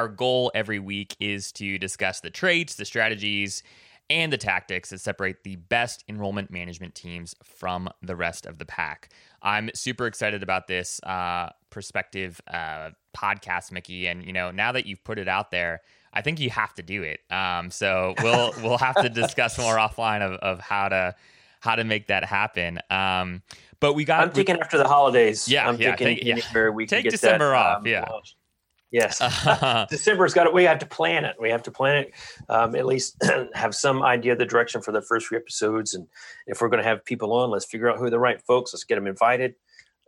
Our 0.00 0.08
goal 0.08 0.50
every 0.54 0.78
week 0.78 1.14
is 1.20 1.52
to 1.52 1.76
discuss 1.78 2.20
the 2.20 2.30
traits, 2.30 2.76
the 2.76 2.86
strategies, 2.86 3.62
and 4.08 4.32
the 4.32 4.38
tactics 4.38 4.88
that 4.88 4.98
separate 4.98 5.44
the 5.44 5.56
best 5.56 6.04
enrollment 6.08 6.50
management 6.50 6.94
teams 6.94 7.34
from 7.44 7.86
the 8.00 8.16
rest 8.16 8.46
of 8.46 8.56
the 8.56 8.64
pack. 8.64 9.10
I'm 9.42 9.68
super 9.74 10.06
excited 10.06 10.42
about 10.42 10.68
this 10.68 11.02
uh, 11.02 11.50
perspective 11.68 12.40
uh, 12.48 12.90
podcast, 13.14 13.72
Mickey. 13.72 14.06
And 14.06 14.24
you 14.24 14.32
know, 14.32 14.50
now 14.50 14.72
that 14.72 14.86
you've 14.86 15.04
put 15.04 15.18
it 15.18 15.28
out 15.28 15.50
there, 15.50 15.82
I 16.14 16.22
think 16.22 16.40
you 16.40 16.48
have 16.48 16.72
to 16.76 16.82
do 16.82 17.02
it. 17.02 17.20
Um, 17.30 17.70
so 17.70 18.14
we'll 18.22 18.54
we'll 18.62 18.78
have 18.78 18.96
to 19.02 19.10
discuss 19.10 19.58
more 19.58 19.76
offline 19.76 20.22
of, 20.22 20.32
of 20.38 20.60
how 20.60 20.88
to 20.88 21.14
how 21.60 21.76
to 21.76 21.84
make 21.84 22.06
that 22.06 22.24
happen. 22.24 22.78
Um, 22.88 23.42
but 23.80 23.92
we 23.92 24.06
got. 24.06 24.22
I'm 24.22 24.30
thinking 24.30 24.58
after 24.58 24.78
the 24.78 24.88
holidays. 24.88 25.46
Yeah, 25.46 25.68
I'm 25.68 25.78
yeah, 25.78 25.94
thinking 25.94 26.24
think, 26.24 26.54
yeah. 26.54 26.70
we 26.70 26.86
take 26.86 27.04
December 27.04 27.50
that, 27.50 27.54
off. 27.54 27.76
Um, 27.80 27.86
yeah. 27.86 28.06
Yes, 28.90 29.18
December's 29.90 30.34
got 30.34 30.46
it. 30.46 30.54
We 30.54 30.64
have 30.64 30.80
to 30.80 30.86
plan 30.86 31.24
it. 31.24 31.36
We 31.40 31.50
have 31.50 31.62
to 31.64 31.70
plan 31.70 31.96
it. 31.96 32.12
Um, 32.48 32.74
at 32.74 32.86
least 32.86 33.16
have 33.54 33.74
some 33.74 34.02
idea 34.02 34.32
of 34.32 34.38
the 34.38 34.46
direction 34.46 34.82
for 34.82 34.92
the 34.92 35.02
first 35.02 35.28
few 35.28 35.38
episodes. 35.38 35.94
And 35.94 36.08
if 36.46 36.60
we're 36.60 36.68
going 36.68 36.82
to 36.82 36.88
have 36.88 37.04
people 37.04 37.32
on, 37.32 37.50
let's 37.50 37.64
figure 37.64 37.90
out 37.90 37.98
who 37.98 38.04
are 38.04 38.10
the 38.10 38.18
right 38.18 38.40
folks. 38.42 38.72
Let's 38.72 38.84
get 38.84 38.96
them 38.96 39.06
invited. 39.06 39.54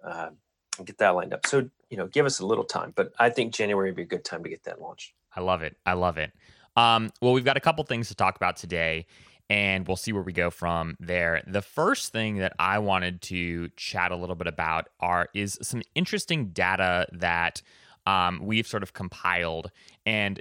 Uh, 0.04 0.30
and 0.78 0.86
get 0.86 0.98
that 0.98 1.10
lined 1.10 1.34
up. 1.34 1.46
So 1.46 1.68
you 1.92 1.98
know, 1.98 2.06
give 2.06 2.24
us 2.24 2.40
a 2.40 2.46
little 2.46 2.64
time. 2.64 2.92
But 2.96 3.12
I 3.18 3.28
think 3.28 3.52
January 3.52 3.90
would 3.90 3.96
be 3.96 4.02
a 4.02 4.06
good 4.06 4.24
time 4.24 4.42
to 4.44 4.48
get 4.48 4.64
that 4.64 4.80
launched. 4.80 5.12
I 5.36 5.42
love 5.42 5.62
it. 5.62 5.76
I 5.84 5.92
love 5.92 6.16
it. 6.16 6.32
Um, 6.74 7.10
well, 7.20 7.34
we've 7.34 7.44
got 7.44 7.58
a 7.58 7.60
couple 7.60 7.84
things 7.84 8.08
to 8.08 8.14
talk 8.14 8.36
about 8.36 8.56
today, 8.56 9.06
and 9.50 9.86
we'll 9.86 9.98
see 9.98 10.12
where 10.12 10.22
we 10.22 10.32
go 10.32 10.48
from 10.48 10.96
there. 10.98 11.42
The 11.46 11.60
first 11.60 12.10
thing 12.10 12.38
that 12.38 12.54
I 12.58 12.78
wanted 12.78 13.20
to 13.22 13.68
chat 13.76 14.10
a 14.10 14.16
little 14.16 14.34
bit 14.34 14.46
about 14.46 14.88
are 15.00 15.28
is 15.34 15.58
some 15.60 15.82
interesting 15.94 16.46
data 16.48 17.06
that 17.12 17.60
um, 18.06 18.40
we've 18.42 18.66
sort 18.66 18.82
of 18.82 18.92
compiled 18.92 19.70
and 20.06 20.40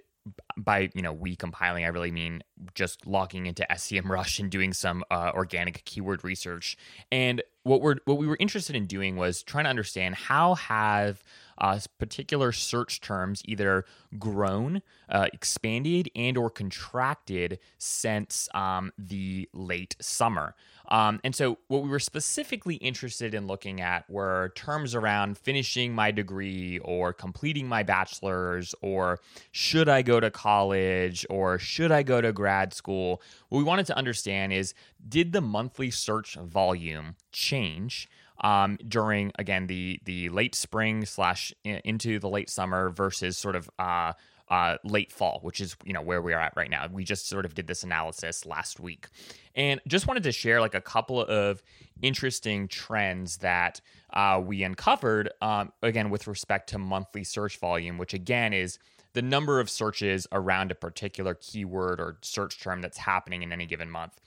by 0.56 0.92
you 0.94 1.02
know 1.02 1.12
we 1.12 1.36
compiling 1.36 1.84
i 1.84 1.88
really 1.88 2.12
mean 2.12 2.44
just 2.76 3.06
logging 3.08 3.46
into 3.46 3.66
SEMrush 3.70 4.40
and 4.40 4.50
doing 4.50 4.74
some 4.74 5.04
uh, 5.12 5.32
organic 5.34 5.84
keyword 5.86 6.24
research. 6.24 6.78
And 7.12 7.42
what 7.64 7.82
we're 7.82 7.96
what 8.06 8.18
we 8.18 8.28
were 8.28 8.38
interested 8.40 8.76
in 8.76 8.86
doing 8.86 9.16
was 9.16 9.44
trying 9.44 9.66
to 9.66 9.70
understand 9.70 10.16
how 10.16 10.56
have 10.56 11.24
uh, 11.62 11.80
particular 12.00 12.52
search 12.52 13.00
terms 13.00 13.42
either 13.46 13.86
grown, 14.20 14.82
uh, 15.10 15.28
expanded, 15.32 16.10
and 16.16 16.38
or 16.38 16.50
contracted 16.50 17.60
since 17.78 18.50
um, 18.54 18.92
the 18.98 19.48
late 19.54 19.96
summer. 20.02 20.56
Um, 20.90 21.22
and 21.24 21.34
so, 21.34 21.60
what 21.68 21.84
we 21.84 21.90
were 21.90 22.00
specifically 22.00 22.76
interested 22.76 23.34
in 23.34 23.48
looking 23.48 23.80
at 23.80 24.10
were 24.10 24.52
terms 24.56 24.96
around 24.96 25.38
finishing 25.38 25.94
my 25.94 26.12
degree 26.12 26.80
or 26.80 27.14
completing 27.14 27.68
my 27.68 27.84
bachelor's 27.84 28.76
or 28.82 29.20
should 29.52 29.88
I 29.88 30.02
go 30.02 30.20
to 30.20 30.32
college 30.32 31.26
or 31.30 31.60
should 31.60 31.92
I 31.92 32.04
go 32.04 32.20
to 32.20 32.34
grad 32.34 32.74
school. 32.74 33.22
What 33.50 33.60
we 33.60 33.64
wanted 33.64 33.86
to 33.88 33.98
understand 33.98 34.52
is 34.52 34.74
did 35.08 35.32
the 35.32 35.42
monthly 35.42 35.92
search 35.92 36.36
volume 36.36 37.16
change? 37.32 38.10
Um, 38.44 38.78
during 38.88 39.32
again 39.38 39.68
the 39.68 40.00
the 40.06 40.30
late 40.30 40.56
spring 40.56 41.06
slash 41.06 41.54
into 41.64 42.18
the 42.18 42.30
late 42.30 42.50
summer 42.50 42.90
versus 42.90 43.38
sort 43.38 43.56
of 43.56 43.70
uh, 43.78 44.14
uh, 44.52 44.78
late 44.84 45.14
fall, 45.14 45.40
which 45.44 45.62
is 45.62 45.78
you 45.86 45.94
know 45.94 46.02
where 46.02 46.22
we 46.22 46.34
are 46.34 46.42
at 46.42 46.54
right 46.58 46.70
now. 46.70 46.86
We 46.92 47.06
just 47.06 47.30
sort 47.30 47.46
of 47.46 47.56
did 47.56 47.68
this 47.68 47.84
analysis 47.84 48.46
last 48.46 48.82
week, 48.82 49.08
and 49.56 49.80
just 49.88 50.08
wanted 50.08 50.24
to 50.24 50.34
share 50.34 50.60
like 50.60 50.76
a 50.76 50.82
couple 50.82 51.24
of 51.24 51.64
interesting 52.02 52.68
trends 52.68 53.38
that 53.38 53.80
uh, 54.12 54.42
we 54.44 54.64
uncovered. 54.64 55.32
Um, 55.42 55.72
again, 55.82 56.10
with 56.10 56.28
respect 56.28 56.70
to 56.72 56.78
monthly 56.78 57.24
search 57.24 57.60
volume, 57.60 57.98
which 57.98 58.14
again 58.14 58.52
is 58.52 58.78
the 59.14 59.22
number 59.22 59.62
of 59.62 59.70
searches 59.70 60.28
around 60.34 60.72
a 60.72 60.76
particular 60.76 61.34
keyword 61.34 62.02
or 62.02 62.18
search 62.22 62.60
term 62.62 62.82
that's 62.82 62.98
happening 62.98 63.44
in 63.44 63.54
any 63.54 63.66
given 63.66 63.90
month. 63.90 64.20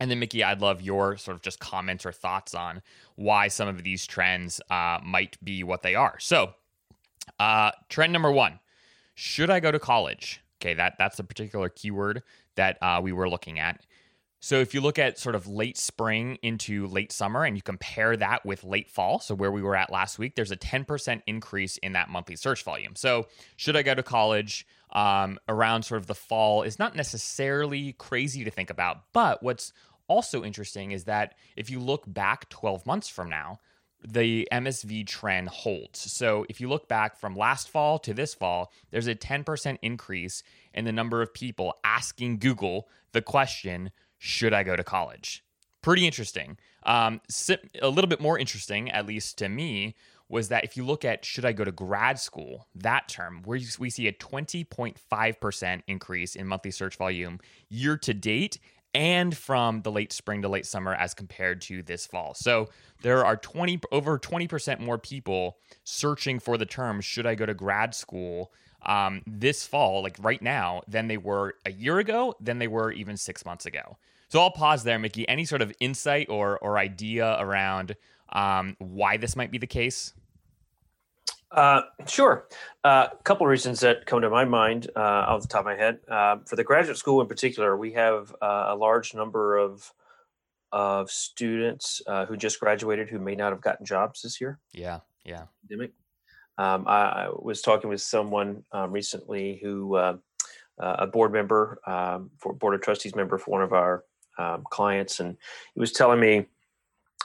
And 0.00 0.10
then, 0.10 0.18
Mickey, 0.18 0.42
I'd 0.42 0.62
love 0.62 0.80
your 0.80 1.18
sort 1.18 1.36
of 1.36 1.42
just 1.42 1.60
comments 1.60 2.06
or 2.06 2.12
thoughts 2.12 2.54
on 2.54 2.80
why 3.16 3.48
some 3.48 3.68
of 3.68 3.82
these 3.82 4.06
trends 4.06 4.60
uh, 4.70 4.98
might 5.04 5.36
be 5.44 5.62
what 5.62 5.82
they 5.82 5.94
are. 5.94 6.18
So, 6.18 6.54
uh, 7.38 7.70
trend 7.88 8.12
number 8.12 8.32
one 8.32 8.58
should 9.14 9.50
I 9.50 9.60
go 9.60 9.70
to 9.70 9.78
college? 9.78 10.40
Okay, 10.60 10.74
that, 10.74 10.94
that's 10.98 11.18
a 11.18 11.24
particular 11.24 11.68
keyword 11.68 12.22
that 12.56 12.78
uh, 12.80 13.00
we 13.02 13.12
were 13.12 13.28
looking 13.28 13.58
at. 13.58 13.84
So 14.42 14.60
if 14.60 14.72
you 14.72 14.80
look 14.80 14.98
at 14.98 15.18
sort 15.18 15.34
of 15.34 15.46
late 15.46 15.76
spring 15.76 16.38
into 16.42 16.86
late 16.86 17.12
summer 17.12 17.44
and 17.44 17.54
you 17.54 17.60
compare 17.60 18.16
that 18.16 18.46
with 18.46 18.64
late 18.64 18.88
fall, 18.88 19.20
so 19.20 19.34
where 19.34 19.52
we 19.52 19.60
were 19.60 19.76
at 19.76 19.92
last 19.92 20.18
week, 20.18 20.34
there's 20.34 20.50
a 20.50 20.56
10% 20.56 21.20
increase 21.26 21.76
in 21.76 21.92
that 21.92 22.08
monthly 22.08 22.36
search 22.36 22.64
volume. 22.64 22.96
So 22.96 23.26
should 23.56 23.76
I 23.76 23.82
go 23.82 23.94
to 23.94 24.02
college 24.02 24.66
um, 24.92 25.38
around 25.48 25.82
sort 25.82 26.00
of 26.00 26.06
the 26.06 26.14
fall 26.14 26.62
is 26.62 26.78
not 26.78 26.96
necessarily 26.96 27.92
crazy 27.94 28.44
to 28.44 28.50
think 28.50 28.70
about. 28.70 29.02
But 29.12 29.42
what's 29.42 29.72
also 30.10 30.42
interesting 30.42 30.90
is 30.90 31.04
that 31.04 31.34
if 31.56 31.70
you 31.70 31.78
look 31.78 32.02
back 32.06 32.48
12 32.50 32.84
months 32.84 33.08
from 33.08 33.30
now, 33.30 33.60
the 34.02 34.48
MSV 34.50 35.06
trend 35.06 35.48
holds. 35.48 36.00
So 36.00 36.44
if 36.48 36.60
you 36.60 36.68
look 36.68 36.88
back 36.88 37.16
from 37.16 37.36
last 37.36 37.68
fall 37.68 37.98
to 38.00 38.12
this 38.12 38.34
fall, 38.34 38.72
there's 38.90 39.06
a 39.06 39.14
10% 39.14 39.78
increase 39.82 40.42
in 40.74 40.84
the 40.84 40.92
number 40.92 41.22
of 41.22 41.32
people 41.32 41.74
asking 41.84 42.38
Google 42.38 42.88
the 43.12 43.22
question, 43.22 43.92
should 44.18 44.52
I 44.52 44.64
go 44.64 44.74
to 44.74 44.82
college? 44.82 45.44
Pretty 45.80 46.06
interesting. 46.06 46.58
Um, 46.82 47.20
a 47.80 47.88
little 47.88 48.08
bit 48.08 48.20
more 48.20 48.38
interesting, 48.38 48.90
at 48.90 49.06
least 49.06 49.38
to 49.38 49.48
me, 49.48 49.94
was 50.28 50.48
that 50.48 50.64
if 50.64 50.76
you 50.76 50.84
look 50.84 51.04
at 51.04 51.24
should 51.24 51.44
I 51.44 51.52
go 51.52 51.64
to 51.64 51.72
grad 51.72 52.18
school, 52.18 52.68
that 52.74 53.08
term, 53.08 53.42
where 53.44 53.60
we 53.78 53.90
see 53.90 54.08
a 54.08 54.12
20.5% 54.12 55.82
increase 55.86 56.36
in 56.36 56.46
monthly 56.46 56.70
search 56.70 56.96
volume 56.96 57.38
year 57.68 57.96
to 57.98 58.14
date 58.14 58.58
and 58.94 59.36
from 59.36 59.82
the 59.82 59.90
late 59.90 60.12
spring 60.12 60.42
to 60.42 60.48
late 60.48 60.66
summer 60.66 60.94
as 60.94 61.14
compared 61.14 61.60
to 61.62 61.82
this 61.82 62.06
fall. 62.06 62.34
So 62.34 62.68
there 63.02 63.24
are 63.24 63.36
20 63.36 63.80
over 63.92 64.18
20% 64.18 64.80
more 64.80 64.98
people 64.98 65.58
searching 65.84 66.38
for 66.40 66.58
the 66.58 66.66
term 66.66 67.00
should 67.00 67.26
I 67.26 67.34
go 67.34 67.46
to 67.46 67.54
grad 67.54 67.94
school 67.94 68.52
um, 68.82 69.22
this 69.26 69.66
fall, 69.66 70.02
like 70.02 70.16
right 70.20 70.40
now, 70.40 70.82
than 70.88 71.08
they 71.08 71.18
were 71.18 71.54
a 71.66 71.70
year 71.70 71.98
ago, 71.98 72.34
than 72.40 72.58
they 72.58 72.68
were 72.68 72.90
even 72.92 73.16
six 73.16 73.44
months 73.44 73.66
ago. 73.66 73.98
So 74.28 74.40
I'll 74.40 74.50
pause 74.50 74.84
there, 74.84 74.98
Mickey. 74.98 75.28
Any 75.28 75.44
sort 75.44 75.60
of 75.60 75.72
insight 75.80 76.28
or 76.28 76.58
or 76.58 76.78
idea 76.78 77.36
around 77.38 77.96
um, 78.32 78.76
why 78.78 79.16
this 79.16 79.36
might 79.36 79.50
be 79.50 79.58
the 79.58 79.66
case? 79.66 80.14
Uh, 81.50 81.82
sure. 82.06 82.46
A 82.84 82.88
uh, 82.88 83.08
couple 83.24 83.46
of 83.46 83.50
reasons 83.50 83.80
that 83.80 84.06
come 84.06 84.20
to 84.20 84.30
my 84.30 84.44
mind 84.44 84.88
uh, 84.94 85.00
off 85.00 85.42
the 85.42 85.48
top 85.48 85.60
of 85.60 85.66
my 85.66 85.76
head. 85.76 85.98
Uh, 86.08 86.38
for 86.46 86.56
the 86.56 86.64
graduate 86.64 86.96
school 86.96 87.20
in 87.20 87.26
particular, 87.26 87.76
we 87.76 87.92
have 87.92 88.34
uh, 88.40 88.66
a 88.68 88.76
large 88.76 89.14
number 89.14 89.56
of 89.56 89.92
of 90.72 91.10
students 91.10 92.00
uh, 92.06 92.26
who 92.26 92.36
just 92.36 92.60
graduated 92.60 93.08
who 93.08 93.18
may 93.18 93.34
not 93.34 93.50
have 93.50 93.60
gotten 93.60 93.84
jobs 93.84 94.22
this 94.22 94.40
year. 94.40 94.60
Yeah, 94.72 95.00
yeah. 95.24 95.46
Pandemic. 95.68 95.92
Um, 96.58 96.84
I, 96.86 97.00
I, 97.00 97.28
was 97.32 97.60
talking 97.60 97.90
with 97.90 98.00
someone 98.00 98.62
um, 98.70 98.92
recently 98.92 99.58
who 99.60 99.96
a 99.96 101.06
board 101.08 101.32
member 101.32 101.80
um, 101.86 102.30
for 102.38 102.52
board 102.52 102.74
of 102.74 102.82
trustees 102.82 103.16
member 103.16 103.36
for 103.36 103.50
one 103.50 103.62
of 103.62 103.72
our 103.72 104.04
um, 104.38 104.62
clients, 104.70 105.18
and 105.18 105.36
he 105.74 105.80
was 105.80 105.90
telling 105.90 106.20
me 106.20 106.46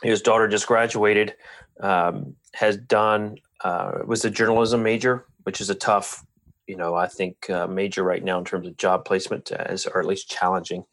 his 0.02 0.22
daughter 0.22 0.48
just 0.48 0.68
graduated, 0.68 1.36
um, 1.82 2.36
has 2.54 2.78
done 2.78 3.38
uh, 3.64 4.00
was 4.06 4.26
a 4.26 4.30
journalism 4.30 4.84
major, 4.84 5.26
which 5.44 5.62
is 5.62 5.70
a 5.70 5.76
tough, 5.76 6.26
you 6.68 6.76
know, 6.76 6.96
I 6.96 7.08
think 7.08 7.50
uh, 7.50 7.68
major 7.68 8.04
right 8.04 8.24
now 8.24 8.38
in 8.38 8.46
terms 8.46 8.68
of 8.68 8.78
job 8.78 9.06
placement, 9.06 9.52
as 9.52 9.86
or 9.88 10.00
at 10.00 10.06
least 10.06 10.30
challenging. 10.30 10.86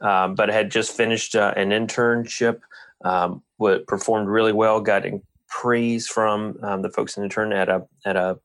Um, 0.00 0.34
but 0.34 0.48
had 0.48 0.70
just 0.70 0.96
finished 0.96 1.34
uh, 1.34 1.52
an 1.56 1.70
internship, 1.70 2.60
um, 3.04 3.42
performed 3.86 4.28
really 4.28 4.52
well, 4.52 4.80
got 4.80 5.04
praise 5.48 6.08
from 6.08 6.58
um, 6.62 6.82
the 6.82 6.90
folks 6.90 7.16
in 7.16 7.22
the 7.22 7.26
intern 7.26 7.52
at 7.52 7.68
a 7.68 7.86
at 8.04 8.16
a 8.16 8.38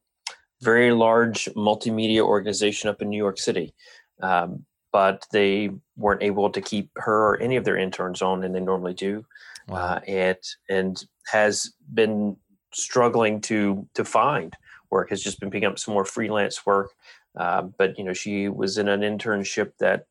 very 0.62 0.92
large 0.92 1.46
multimedia 1.56 2.22
organization 2.22 2.90
up 2.90 3.02
in 3.02 3.10
New 3.10 3.18
York 3.18 3.38
City. 3.38 3.74
Um, 4.22 4.66
but 4.92 5.26
they 5.32 5.70
weren't 5.98 6.24
able 6.24 6.50
to 6.50 6.62
keep 6.62 6.90
her 6.96 7.30
or 7.30 7.42
any 7.42 7.56
of 7.56 7.66
their 7.66 7.78
interns 7.78 8.22
on, 8.22 8.44
and 8.44 8.54
they 8.54 8.60
normally 8.60 8.94
do. 8.94 9.26
Wow. 9.68 9.78
Uh, 9.78 10.00
and 10.08 10.38
and 10.70 11.06
has 11.32 11.74
been 11.94 12.38
struggling 12.74 13.42
to 13.42 13.88
to 13.94 14.04
find 14.04 14.56
work. 14.90 15.10
Has 15.10 15.24
just 15.24 15.40
been 15.40 15.52
picking 15.52 15.68
up 15.68 15.80
some 15.80 15.94
more 15.94 16.06
freelance 16.06 16.66
work. 16.66 16.92
Uh, 17.38 17.64
but 17.78 17.98
you 17.98 18.04
know, 18.04 18.14
she 18.14 18.50
was 18.50 18.78
in 18.78 18.88
an 18.88 19.02
internship 19.02 19.72
that 19.80 20.06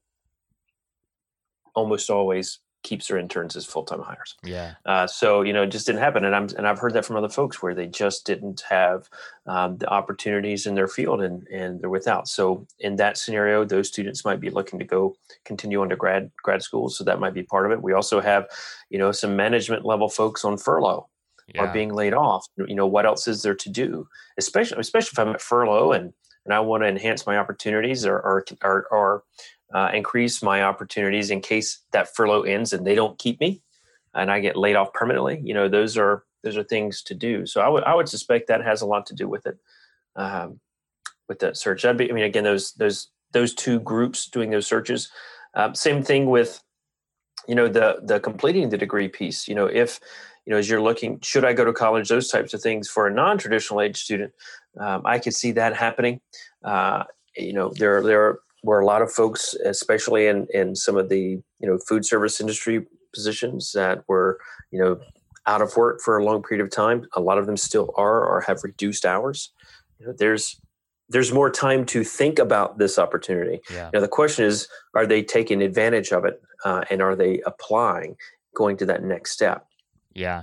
almost 1.75 2.11
always 2.11 2.61
keeps 2.89 3.09
their 3.09 3.19
interns 3.19 3.55
as 3.55 3.67
full 3.67 3.85
time 3.85 4.01
hires. 4.01 4.35
Yeah. 4.43 4.75
Uh, 4.87 5.07
so 5.07 5.43
you 5.43 5.53
know, 5.53 5.63
it 5.63 5.71
just 5.71 5.87
didn't 5.87 6.01
happen, 6.01 6.25
and 6.25 6.35
I'm 6.35 6.49
and 6.57 6.67
I've 6.67 6.79
heard 6.79 6.95
that 6.95 7.05
from 7.05 7.17
other 7.17 7.29
folks 7.29 7.63
where 7.63 7.75
they 7.75 7.87
just 7.87 8.25
didn't 8.25 8.63
have 8.69 9.09
um, 9.47 9.77
the 9.77 9.89
opportunities 9.89 10.67
in 10.67 10.75
their 10.75 10.89
field, 10.89 11.21
and 11.21 11.47
and 11.49 11.81
they're 11.81 11.91
without. 11.91 12.29
So 12.29 12.67
in 12.81 12.97
that 12.97 13.19
scenario, 13.19 13.65
those 13.65 13.89
students 13.89 14.25
might 14.25 14.41
be 14.41 14.51
looking 14.51 14.79
to 14.79 14.85
go 14.85 15.17
continue 15.45 15.83
on 15.83 15.91
to 15.91 15.97
grad 15.97 16.31
grad 16.43 16.63
school. 16.63 16.89
So 16.89 17.05
that 17.05 17.21
might 17.21 17.35
be 17.35 17.43
part 17.43 17.67
of 17.67 17.73
it. 17.73 17.83
We 17.83 17.93
also 17.93 18.21
have, 18.21 18.47
you 18.89 18.99
know, 18.99 19.13
some 19.13 19.37
management 19.37 19.85
level 19.85 20.09
folks 20.09 20.45
on 20.45 20.57
furlough. 20.57 21.09
Yeah. 21.55 21.63
Are 21.63 21.73
being 21.73 21.95
laid 21.95 22.13
off. 22.13 22.47
You 22.59 22.75
know 22.75 22.87
what 22.87 23.07
else 23.07 23.27
is 23.27 23.41
there 23.41 23.55
to 23.55 23.71
do? 23.71 24.07
Especially, 24.37 24.77
especially 24.79 25.15
if 25.15 25.19
I'm 25.19 25.35
at 25.35 25.41
furlough 25.41 25.93
and 25.93 26.13
and 26.45 26.55
I 26.55 26.61
want 26.61 26.83
to 26.83 26.89
enhance 26.89 27.27
my 27.27 27.37
opportunities 27.39 28.05
or 28.05 28.17
or, 28.19 28.45
or, 28.63 28.87
or 28.91 29.23
uh, 29.75 29.91
increase 29.93 30.43
my 30.43 30.63
opportunities 30.63 31.31
in 31.31 31.41
case 31.41 31.81
that 31.93 32.15
furlough 32.15 32.43
ends 32.43 32.73
and 32.73 32.87
they 32.87 32.95
don't 32.95 33.19
keep 33.19 33.41
me 33.41 33.63
and 34.15 34.31
I 34.31 34.41
get 34.41 34.57
laid 34.57 34.77
off 34.77 34.93
permanently. 34.93 35.41
You 35.43 35.55
know, 35.55 35.69
those 35.69 35.97
are 35.97 36.25
those 36.43 36.57
are 36.57 36.65
things 36.65 37.03
to 37.03 37.15
do. 37.15 37.47
So 37.47 37.61
I 37.61 37.69
would 37.69 37.85
I 37.85 37.95
would 37.95 38.09
suspect 38.09 38.49
that 38.49 38.65
has 38.65 38.83
a 38.83 38.87
lot 38.87 39.07
to 39.07 39.15
do 39.15 39.29
with 39.29 39.47
it, 39.47 39.59
um, 40.17 40.61
with 41.29 41.39
that 41.41 41.57
search. 41.57 41.83
That'd 41.83 41.99
be 41.99 42.11
I 42.11 42.15
mean 42.15 42.25
again 42.25 42.45
those 42.45 42.73
those 42.73 43.09
those 43.33 43.55
two 43.55 43.81
groups 43.81 44.27
doing 44.27 44.51
those 44.51 44.67
searches. 44.67 45.11
Um, 45.55 45.75
same 45.75 46.03
thing 46.03 46.27
with 46.27 46.63
you 47.47 47.55
know 47.55 47.69
the 47.69 48.01
the 48.03 48.21
completing 48.21 48.69
the 48.69 48.79
degree 48.79 49.09
piece. 49.09 49.49
You 49.49 49.55
know 49.55 49.67
if 49.67 50.01
you 50.45 50.53
know 50.53 50.59
as 50.59 50.69
you're 50.69 50.83
looking 50.83 51.21
should 51.21 51.45
I 51.45 51.53
go 51.53 51.65
to 51.65 51.73
college 51.73 52.09
those 52.09 52.29
types 52.29 52.55
of 52.55 52.61
things 52.61 52.89
for 52.89 53.07
a 53.07 53.13
non 53.13 53.39
traditional 53.39 53.81
age 53.81 53.99
student. 53.99 54.33
Um, 54.79 55.03
I 55.05 55.19
could 55.19 55.35
see 55.35 55.53
that 55.53 55.77
happening. 55.77 56.21
Uh, 56.65 57.05
you 57.37 57.53
know 57.53 57.73
there 57.77 58.03
there 58.03 58.23
are 58.23 58.41
where 58.63 58.81
a 58.81 58.87
lot 58.87 59.03
of 59.03 59.11
folks, 59.11 59.55
especially 59.65 60.27
in 60.27 60.47
in 60.53 60.75
some 60.75 60.97
of 60.97 61.09
the 61.09 61.41
you 61.61 61.69
know 61.69 61.79
food 61.79 62.05
service 62.05 62.41
industry 62.41 62.87
positions 63.15 63.73
that 63.73 64.05
were 64.09 64.39
you 64.71 64.79
know 64.79 64.99
out 65.47 65.63
of 65.63 65.77
work 65.77 66.01
for 66.01 66.19
a 66.19 66.25
long 66.25 66.43
period 66.43 66.63
of 66.63 66.71
time, 66.71 67.07
a 67.15 67.21
lot 67.21 67.39
of 67.39 67.47
them 67.47 67.57
still 67.57 67.93
are 67.97 68.25
or 68.25 68.43
have 68.43 68.63
reduced 68.63 69.07
hours. 69.07 69.53
You 69.99 70.07
know, 70.07 70.15
there's 70.17 70.61
there's 71.09 71.33
more 71.33 71.51
time 71.51 71.87
to 71.87 72.05
think 72.05 72.39
about 72.39 72.79
this 72.79 72.99
opportunity. 72.99 73.61
Yeah. 73.71 73.91
Now 73.93 74.01
the 74.01 74.09
question 74.09 74.45
is, 74.45 74.69
are 74.95 75.07
they 75.07 75.23
taking 75.23 75.63
advantage 75.63 76.13
of 76.13 76.25
it, 76.25 76.41
uh, 76.65 76.85
and 76.91 77.01
are 77.01 77.17
they 77.17 77.41
applying, 77.47 78.17
going 78.55 78.77
to 78.79 78.87
that 78.87 79.03
next 79.03 79.33
step? 79.33 79.67
Yeah. 80.15 80.43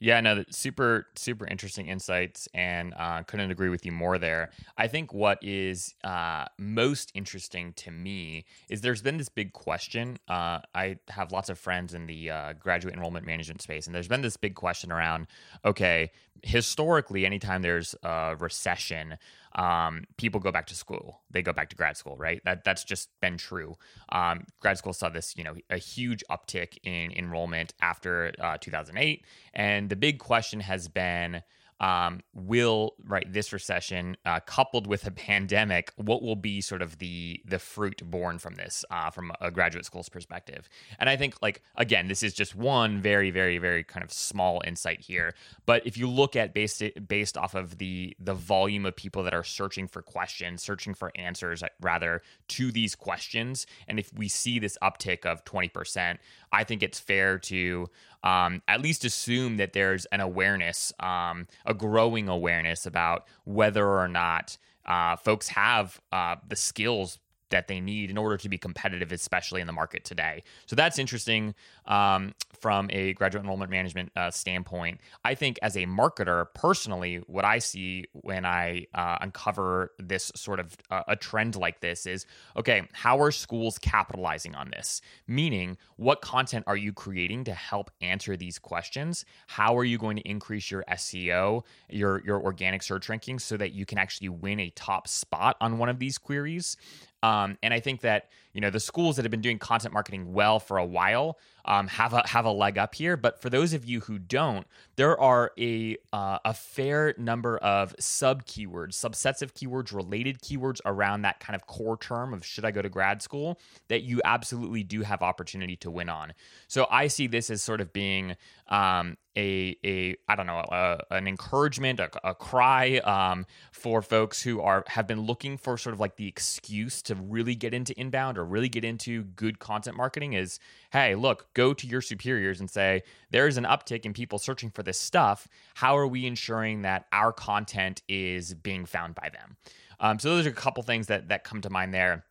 Yeah, 0.00 0.20
no, 0.20 0.44
super, 0.50 1.08
super 1.16 1.44
interesting 1.48 1.88
insights, 1.88 2.48
and 2.54 2.94
uh, 2.96 3.24
couldn't 3.24 3.50
agree 3.50 3.68
with 3.68 3.84
you 3.84 3.90
more 3.90 4.16
there. 4.16 4.50
I 4.76 4.86
think 4.86 5.12
what 5.12 5.42
is 5.42 5.92
uh, 6.04 6.44
most 6.56 7.10
interesting 7.14 7.72
to 7.74 7.90
me 7.90 8.44
is 8.68 8.80
there's 8.80 9.02
been 9.02 9.16
this 9.16 9.28
big 9.28 9.52
question. 9.52 10.18
Uh, 10.28 10.60
I 10.72 10.98
have 11.08 11.32
lots 11.32 11.48
of 11.48 11.58
friends 11.58 11.94
in 11.94 12.06
the 12.06 12.30
uh, 12.30 12.52
graduate 12.52 12.94
enrollment 12.94 13.26
management 13.26 13.60
space, 13.60 13.86
and 13.86 13.94
there's 13.94 14.06
been 14.06 14.22
this 14.22 14.36
big 14.36 14.54
question 14.54 14.92
around 14.92 15.26
okay, 15.64 16.12
historically, 16.44 17.26
anytime 17.26 17.62
there's 17.62 17.96
a 18.04 18.36
recession, 18.38 19.16
um, 19.58 20.04
people 20.16 20.40
go 20.40 20.52
back 20.52 20.66
to 20.68 20.74
school. 20.74 21.20
They 21.30 21.42
go 21.42 21.52
back 21.52 21.68
to 21.70 21.76
grad 21.76 21.96
school, 21.96 22.16
right? 22.16 22.40
That 22.44 22.64
that's 22.64 22.84
just 22.84 23.10
been 23.20 23.36
true. 23.36 23.76
Um, 24.10 24.44
grad 24.60 24.78
school 24.78 24.92
saw 24.92 25.08
this, 25.08 25.36
you 25.36 25.42
know, 25.42 25.54
a 25.68 25.78
huge 25.78 26.22
uptick 26.30 26.78
in 26.84 27.10
enrollment 27.12 27.74
after 27.80 28.32
uh, 28.40 28.56
2008, 28.58 29.24
and 29.52 29.90
the 29.90 29.96
big 29.96 30.18
question 30.18 30.60
has 30.60 30.88
been. 30.88 31.42
Um, 31.80 32.20
will 32.34 32.94
right 33.04 33.30
this 33.32 33.52
recession 33.52 34.16
uh, 34.24 34.40
coupled 34.40 34.86
with 34.86 35.06
a 35.06 35.10
pandemic 35.10 35.92
what 35.96 36.22
will 36.22 36.36
be 36.36 36.60
sort 36.60 36.82
of 36.82 36.98
the 36.98 37.40
the 37.44 37.58
fruit 37.58 38.02
born 38.04 38.38
from 38.38 38.54
this 38.54 38.84
uh, 38.90 39.10
from 39.10 39.32
a 39.40 39.50
graduate 39.50 39.84
school's 39.84 40.08
perspective? 40.08 40.68
And 40.98 41.08
i 41.08 41.16
think 41.16 41.36
like 41.42 41.62
again 41.76 42.08
this 42.08 42.22
is 42.22 42.34
just 42.34 42.54
one 42.54 43.00
very 43.00 43.30
very 43.30 43.58
very 43.58 43.84
kind 43.84 44.04
of 44.04 44.12
small 44.12 44.62
insight 44.66 45.00
here. 45.00 45.34
But 45.66 45.86
if 45.86 45.96
you 45.96 46.08
look 46.08 46.36
at 46.36 46.54
based 46.54 46.82
based 47.06 47.36
off 47.36 47.54
of 47.54 47.78
the 47.78 48.16
the 48.18 48.34
volume 48.34 48.86
of 48.86 48.96
people 48.96 49.22
that 49.22 49.34
are 49.34 49.44
searching 49.44 49.86
for 49.86 50.02
questions 50.02 50.62
searching 50.62 50.94
for 50.94 51.12
answers 51.14 51.62
uh, 51.62 51.68
rather 51.80 52.22
to 52.48 52.70
these 52.72 52.94
questions 52.94 53.66
and 53.86 53.98
if 53.98 54.12
we 54.14 54.28
see 54.28 54.58
this 54.58 54.76
uptick 54.82 55.24
of 55.24 55.44
20% 55.44 56.18
i 56.52 56.64
think 56.64 56.82
it's 56.82 56.98
fair 56.98 57.38
to 57.38 57.88
um, 58.22 58.62
at 58.68 58.80
least 58.80 59.04
assume 59.04 59.56
that 59.58 59.72
there's 59.72 60.04
an 60.06 60.20
awareness, 60.20 60.92
um, 61.00 61.46
a 61.66 61.74
growing 61.74 62.28
awareness 62.28 62.86
about 62.86 63.26
whether 63.44 63.86
or 63.86 64.08
not 64.08 64.58
uh, 64.86 65.16
folks 65.16 65.48
have 65.48 66.00
uh, 66.12 66.36
the 66.48 66.56
skills 66.56 67.18
that 67.50 67.68
they 67.68 67.80
need 67.80 68.10
in 68.10 68.18
order 68.18 68.36
to 68.36 68.48
be 68.48 68.58
competitive, 68.58 69.12
especially 69.12 69.60
in 69.60 69.66
the 69.66 69.72
market 69.72 70.04
today. 70.04 70.42
So 70.66 70.76
that's 70.76 70.98
interesting 70.98 71.54
um, 71.86 72.34
from 72.60 72.88
a 72.92 73.12
graduate 73.14 73.42
enrollment 73.42 73.70
management 73.70 74.10
uh, 74.16 74.30
standpoint. 74.30 75.00
I 75.24 75.34
think 75.34 75.58
as 75.62 75.76
a 75.76 75.86
marketer, 75.86 76.46
personally, 76.54 77.16
what 77.26 77.44
I 77.44 77.58
see 77.58 78.06
when 78.12 78.44
I 78.44 78.86
uh, 78.94 79.18
uncover 79.20 79.92
this 79.98 80.32
sort 80.34 80.60
of 80.60 80.76
uh, 80.90 81.02
a 81.08 81.16
trend 81.16 81.56
like 81.56 81.80
this 81.80 82.06
is 82.06 82.26
okay, 82.56 82.82
how 82.92 83.20
are 83.20 83.30
schools 83.30 83.78
capitalizing 83.78 84.54
on 84.54 84.70
this? 84.70 85.00
Meaning, 85.26 85.76
what 85.96 86.20
content 86.20 86.64
are 86.66 86.76
you 86.76 86.92
creating 86.92 87.44
to 87.44 87.54
help 87.54 87.90
answer 88.00 88.36
these 88.36 88.58
questions? 88.58 89.24
How 89.46 89.76
are 89.76 89.84
you 89.84 89.98
going 89.98 90.16
to 90.16 90.28
increase 90.28 90.70
your 90.70 90.84
SEO, 90.90 91.64
your 91.88 92.22
your 92.24 92.42
organic 92.42 92.82
search 92.82 93.08
rankings, 93.08 93.42
so 93.42 93.56
that 93.56 93.72
you 93.72 93.86
can 93.86 93.98
actually 93.98 94.28
win 94.28 94.60
a 94.60 94.70
top 94.70 95.08
spot 95.08 95.56
on 95.60 95.78
one 95.78 95.88
of 95.88 95.98
these 95.98 96.18
queries? 96.18 96.76
Um, 97.22 97.58
and 97.62 97.74
I 97.74 97.80
think 97.80 98.02
that 98.02 98.28
you 98.58 98.60
know 98.60 98.70
the 98.70 98.80
schools 98.80 99.14
that 99.14 99.24
have 99.24 99.30
been 99.30 99.40
doing 99.40 99.56
content 99.56 99.94
marketing 99.94 100.32
well 100.32 100.58
for 100.58 100.78
a 100.78 100.84
while 100.84 101.38
um, 101.64 101.86
have 101.86 102.12
a 102.12 102.26
have 102.26 102.44
a 102.44 102.50
leg 102.50 102.76
up 102.76 102.92
here. 102.92 103.16
But 103.16 103.40
for 103.40 103.48
those 103.50 103.72
of 103.72 103.84
you 103.84 104.00
who 104.00 104.18
don't, 104.18 104.66
there 104.96 105.16
are 105.20 105.52
a 105.56 105.96
uh, 106.12 106.40
a 106.44 106.52
fair 106.52 107.14
number 107.18 107.58
of 107.58 107.94
sub 108.00 108.44
keywords, 108.46 108.94
subsets 108.94 109.42
of 109.42 109.54
keywords, 109.54 109.94
related 109.94 110.40
keywords 110.40 110.80
around 110.84 111.22
that 111.22 111.38
kind 111.38 111.54
of 111.54 111.68
core 111.68 111.96
term 111.96 112.34
of 112.34 112.44
should 112.44 112.64
I 112.64 112.72
go 112.72 112.82
to 112.82 112.88
grad 112.88 113.22
school 113.22 113.60
that 113.86 114.02
you 114.02 114.20
absolutely 114.24 114.82
do 114.82 115.02
have 115.02 115.22
opportunity 115.22 115.76
to 115.76 115.90
win 115.92 116.08
on. 116.08 116.32
So 116.66 116.88
I 116.90 117.06
see 117.06 117.28
this 117.28 117.50
as 117.50 117.62
sort 117.62 117.80
of 117.80 117.92
being 117.92 118.34
um, 118.66 119.18
a 119.38 119.76
a 119.84 120.16
I 120.28 120.34
don't 120.34 120.46
know 120.46 120.58
a, 120.58 120.98
an 121.10 121.28
encouragement, 121.28 122.00
a, 122.00 122.10
a 122.28 122.34
cry 122.34 122.98
um, 122.98 123.46
for 123.72 124.02
folks 124.02 124.42
who 124.42 124.60
are 124.60 124.84
have 124.88 125.06
been 125.06 125.20
looking 125.22 125.56
for 125.56 125.78
sort 125.78 125.94
of 125.94 126.00
like 126.00 126.16
the 126.16 126.26
excuse 126.26 127.00
to 127.02 127.14
really 127.14 127.54
get 127.54 127.72
into 127.72 127.98
inbound 127.98 128.36
or 128.36 128.44
really 128.44 128.68
get 128.68 128.84
into 128.84 129.22
good 129.22 129.60
content 129.60 129.96
marketing. 129.96 130.32
Is 130.32 130.58
hey, 130.90 131.14
look, 131.14 131.46
go 131.54 131.72
to 131.72 131.86
your 131.86 132.00
superiors 132.00 132.60
and 132.60 132.68
say 132.68 133.02
there 133.30 133.46
is 133.46 133.56
an 133.56 133.64
uptick 133.64 134.04
in 134.04 134.12
people 134.12 134.38
searching 134.38 134.70
for 134.70 134.82
this 134.82 134.98
stuff. 134.98 135.46
How 135.74 135.96
are 135.96 136.08
we 136.08 136.26
ensuring 136.26 136.82
that 136.82 137.06
our 137.12 137.32
content 137.32 138.02
is 138.08 138.54
being 138.54 138.84
found 138.84 139.14
by 139.14 139.30
them? 139.32 139.56
Um, 140.00 140.18
so 140.18 140.34
those 140.34 140.46
are 140.46 140.50
a 140.50 140.52
couple 140.52 140.82
things 140.82 141.06
that 141.06 141.28
that 141.28 141.44
come 141.44 141.60
to 141.60 141.70
mind 141.70 141.94
there. 141.94 142.24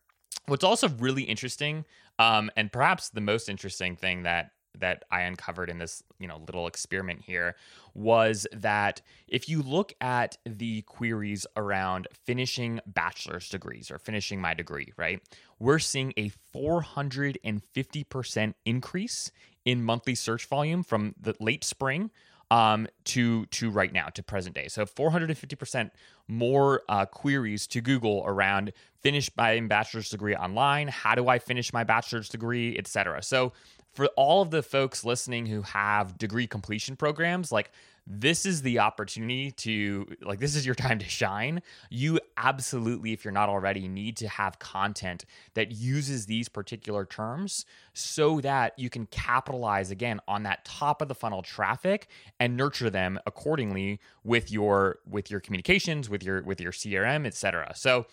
What's 0.46 0.64
also 0.64 0.88
really 0.98 1.22
interesting, 1.22 1.84
um, 2.18 2.50
and 2.56 2.70
perhaps 2.70 3.10
the 3.10 3.20
most 3.20 3.48
interesting 3.48 3.96
thing 3.96 4.22
that 4.22 4.52
that 4.78 5.04
I 5.10 5.22
uncovered 5.22 5.70
in 5.70 5.78
this, 5.78 6.02
you 6.18 6.28
know, 6.28 6.36
little 6.38 6.66
experiment 6.66 7.22
here 7.22 7.56
was 7.94 8.46
that 8.52 9.00
if 9.26 9.48
you 9.48 9.62
look 9.62 9.94
at 10.00 10.36
the 10.44 10.82
queries 10.82 11.46
around 11.56 12.08
finishing 12.12 12.80
bachelor's 12.86 13.48
degrees 13.48 13.90
or 13.90 13.98
finishing 13.98 14.40
my 14.40 14.54
degree, 14.54 14.92
right? 14.96 15.20
We're 15.58 15.78
seeing 15.78 16.12
a 16.16 16.30
450% 16.54 18.54
increase 18.64 19.30
in 19.64 19.82
monthly 19.82 20.14
search 20.14 20.46
volume 20.46 20.82
from 20.82 21.14
the 21.20 21.34
late 21.40 21.64
spring 21.64 22.10
um, 22.50 22.88
to 23.04 23.46
to 23.46 23.70
right 23.70 23.92
now 23.92 24.08
to 24.08 24.22
present 24.22 24.54
day. 24.54 24.68
So 24.68 24.86
450% 24.86 25.90
more 26.28 26.82
uh, 26.88 27.06
queries 27.06 27.66
to 27.68 27.80
Google 27.80 28.22
around 28.26 28.72
finish 29.02 29.30
my 29.36 29.60
bachelor's 29.60 30.08
degree 30.08 30.34
online. 30.34 30.88
How 30.88 31.14
do 31.14 31.28
I 31.28 31.38
finish 31.38 31.72
my 31.72 31.84
bachelor's 31.84 32.28
degree, 32.28 32.76
etc. 32.78 33.22
So 33.22 33.52
for 33.98 34.06
all 34.14 34.42
of 34.42 34.52
the 34.52 34.62
folks 34.62 35.04
listening 35.04 35.46
who 35.46 35.60
have 35.62 36.16
degree 36.16 36.46
completion 36.46 36.94
programs, 36.94 37.50
like 37.50 37.72
this 38.06 38.46
is 38.46 38.62
the 38.62 38.78
opportunity 38.78 39.50
to 39.50 40.06
like 40.22 40.38
this 40.38 40.54
is 40.54 40.64
your 40.64 40.74
time 40.76 41.00
to 41.00 41.04
shine. 41.04 41.60
You 41.90 42.20
absolutely 42.36 43.12
if 43.12 43.24
you're 43.24 43.32
not 43.32 43.48
already 43.48 43.88
need 43.88 44.16
to 44.18 44.28
have 44.28 44.60
content 44.60 45.24
that 45.54 45.72
uses 45.72 46.26
these 46.26 46.48
particular 46.48 47.06
terms 47.06 47.66
so 47.92 48.40
that 48.42 48.78
you 48.78 48.88
can 48.88 49.06
capitalize 49.06 49.90
again 49.90 50.20
on 50.28 50.44
that 50.44 50.64
top 50.64 51.02
of 51.02 51.08
the 51.08 51.14
funnel 51.16 51.42
traffic 51.42 52.06
and 52.38 52.56
nurture 52.56 52.90
them 52.90 53.18
accordingly 53.26 53.98
with 54.22 54.52
your 54.52 55.00
with 55.10 55.28
your 55.28 55.40
communications 55.40 56.08
with 56.08 56.22
your 56.22 56.40
with 56.42 56.60
your 56.60 56.70
crm 56.70 57.26
etc 57.26 57.72
so 57.74 58.06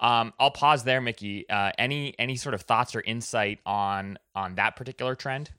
um, 0.00 0.32
I'll 0.40 0.50
pause 0.50 0.84
there, 0.84 1.00
Mickey. 1.00 1.48
Uh, 1.48 1.72
any 1.78 2.14
any 2.18 2.36
sort 2.36 2.54
of 2.54 2.62
thoughts 2.62 2.94
or 2.94 3.00
insight 3.02 3.60
on 3.66 4.18
on 4.34 4.56
that 4.56 4.76
particular 4.76 5.14
trend? 5.14 5.50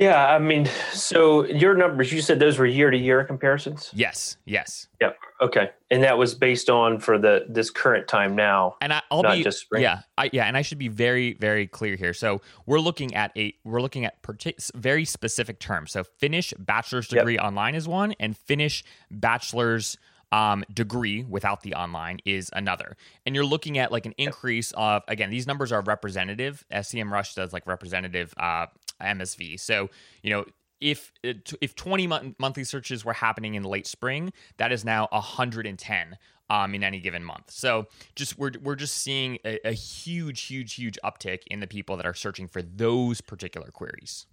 Yeah, 0.00 0.28
I 0.28 0.38
mean, 0.38 0.66
so 0.94 1.44
your 1.44 1.74
numbers, 1.74 2.10
you 2.10 2.22
said 2.22 2.38
those 2.38 2.58
were 2.58 2.64
year 2.64 2.90
to 2.90 2.96
year 2.96 3.22
comparisons. 3.22 3.90
Yes, 3.92 4.38
yes. 4.46 4.88
Yep. 4.98 5.18
Okay, 5.42 5.70
and 5.90 6.02
that 6.02 6.16
was 6.16 6.34
based 6.34 6.70
on 6.70 6.98
for 6.98 7.18
the 7.18 7.44
this 7.50 7.68
current 7.68 8.08
time 8.08 8.34
now. 8.34 8.76
And 8.80 8.94
I, 8.94 9.02
will 9.10 9.22
be 9.22 9.42
just 9.42 9.58
spring. 9.58 9.82
yeah, 9.82 10.00
I, 10.16 10.30
yeah, 10.32 10.46
and 10.46 10.56
I 10.56 10.62
should 10.62 10.78
be 10.78 10.88
very 10.88 11.34
very 11.34 11.66
clear 11.66 11.96
here. 11.96 12.14
So 12.14 12.40
we're 12.64 12.80
looking 12.80 13.14
at 13.14 13.30
a 13.36 13.54
we're 13.62 13.82
looking 13.82 14.06
at 14.06 14.22
partic- 14.22 14.72
very 14.74 15.04
specific 15.04 15.60
terms. 15.60 15.92
So 15.92 16.02
finish 16.02 16.54
bachelor's 16.58 17.06
degree 17.06 17.34
yep. 17.34 17.44
online 17.44 17.74
is 17.74 17.86
one, 17.86 18.14
and 18.18 18.34
finish 18.34 18.82
bachelor's 19.10 19.98
um, 20.32 20.64
degree 20.72 21.24
without 21.24 21.62
the 21.62 21.74
online 21.74 22.18
is 22.24 22.50
another. 22.52 22.96
And 23.26 23.34
you're 23.34 23.44
looking 23.44 23.78
at 23.78 23.90
like 23.92 24.06
an 24.06 24.14
increase 24.16 24.72
of, 24.72 25.02
again, 25.08 25.30
these 25.30 25.46
numbers 25.46 25.72
are 25.72 25.82
representative. 25.82 26.64
SEMrush 26.72 27.34
does 27.34 27.52
like 27.52 27.66
representative 27.66 28.32
uh, 28.36 28.66
MSV. 29.02 29.58
So, 29.60 29.90
you 30.22 30.30
know, 30.30 30.44
if 30.80 31.12
if 31.22 31.74
20 31.74 32.06
monthly 32.38 32.64
searches 32.64 33.04
were 33.04 33.12
happening 33.12 33.54
in 33.54 33.64
late 33.64 33.86
spring, 33.86 34.32
that 34.56 34.72
is 34.72 34.82
now 34.82 35.08
110 35.10 36.16
um, 36.48 36.74
in 36.74 36.82
any 36.82 37.00
given 37.00 37.22
month. 37.22 37.50
So 37.50 37.86
just 38.14 38.38
we're 38.38 38.52
we're 38.62 38.76
just 38.76 38.96
seeing 38.96 39.38
a, 39.44 39.58
a 39.68 39.72
huge, 39.72 40.42
huge, 40.42 40.74
huge 40.74 40.98
uptick 41.04 41.40
in 41.50 41.60
the 41.60 41.66
people 41.66 41.96
that 41.98 42.06
are 42.06 42.14
searching 42.14 42.48
for 42.48 42.62
those 42.62 43.20
particular 43.20 43.70
queries. 43.70 44.26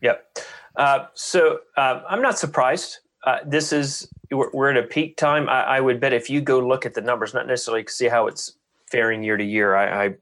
Yep. 0.00 0.38
Uh, 0.76 1.06
so 1.12 1.60
uh, 1.76 2.02
I'm 2.08 2.22
not 2.22 2.38
surprised 2.38 3.00
uh, 3.24 3.38
this 3.46 3.72
is 3.72 4.08
we're, 4.30 4.50
we're, 4.52 4.70
at 4.70 4.76
a 4.76 4.86
peak 4.86 5.16
time. 5.16 5.48
I, 5.48 5.62
I, 5.62 5.80
would 5.80 6.00
bet 6.00 6.12
if 6.12 6.30
you 6.30 6.40
go 6.40 6.58
look 6.60 6.86
at 6.86 6.94
the 6.94 7.00
numbers, 7.00 7.34
not 7.34 7.46
necessarily 7.46 7.84
see 7.88 8.08
how 8.08 8.26
it's 8.26 8.56
faring 8.90 9.22
year 9.22 9.36
to 9.36 9.44
year. 9.44 9.74
I, 9.74 10.06
I, 10.06 10.14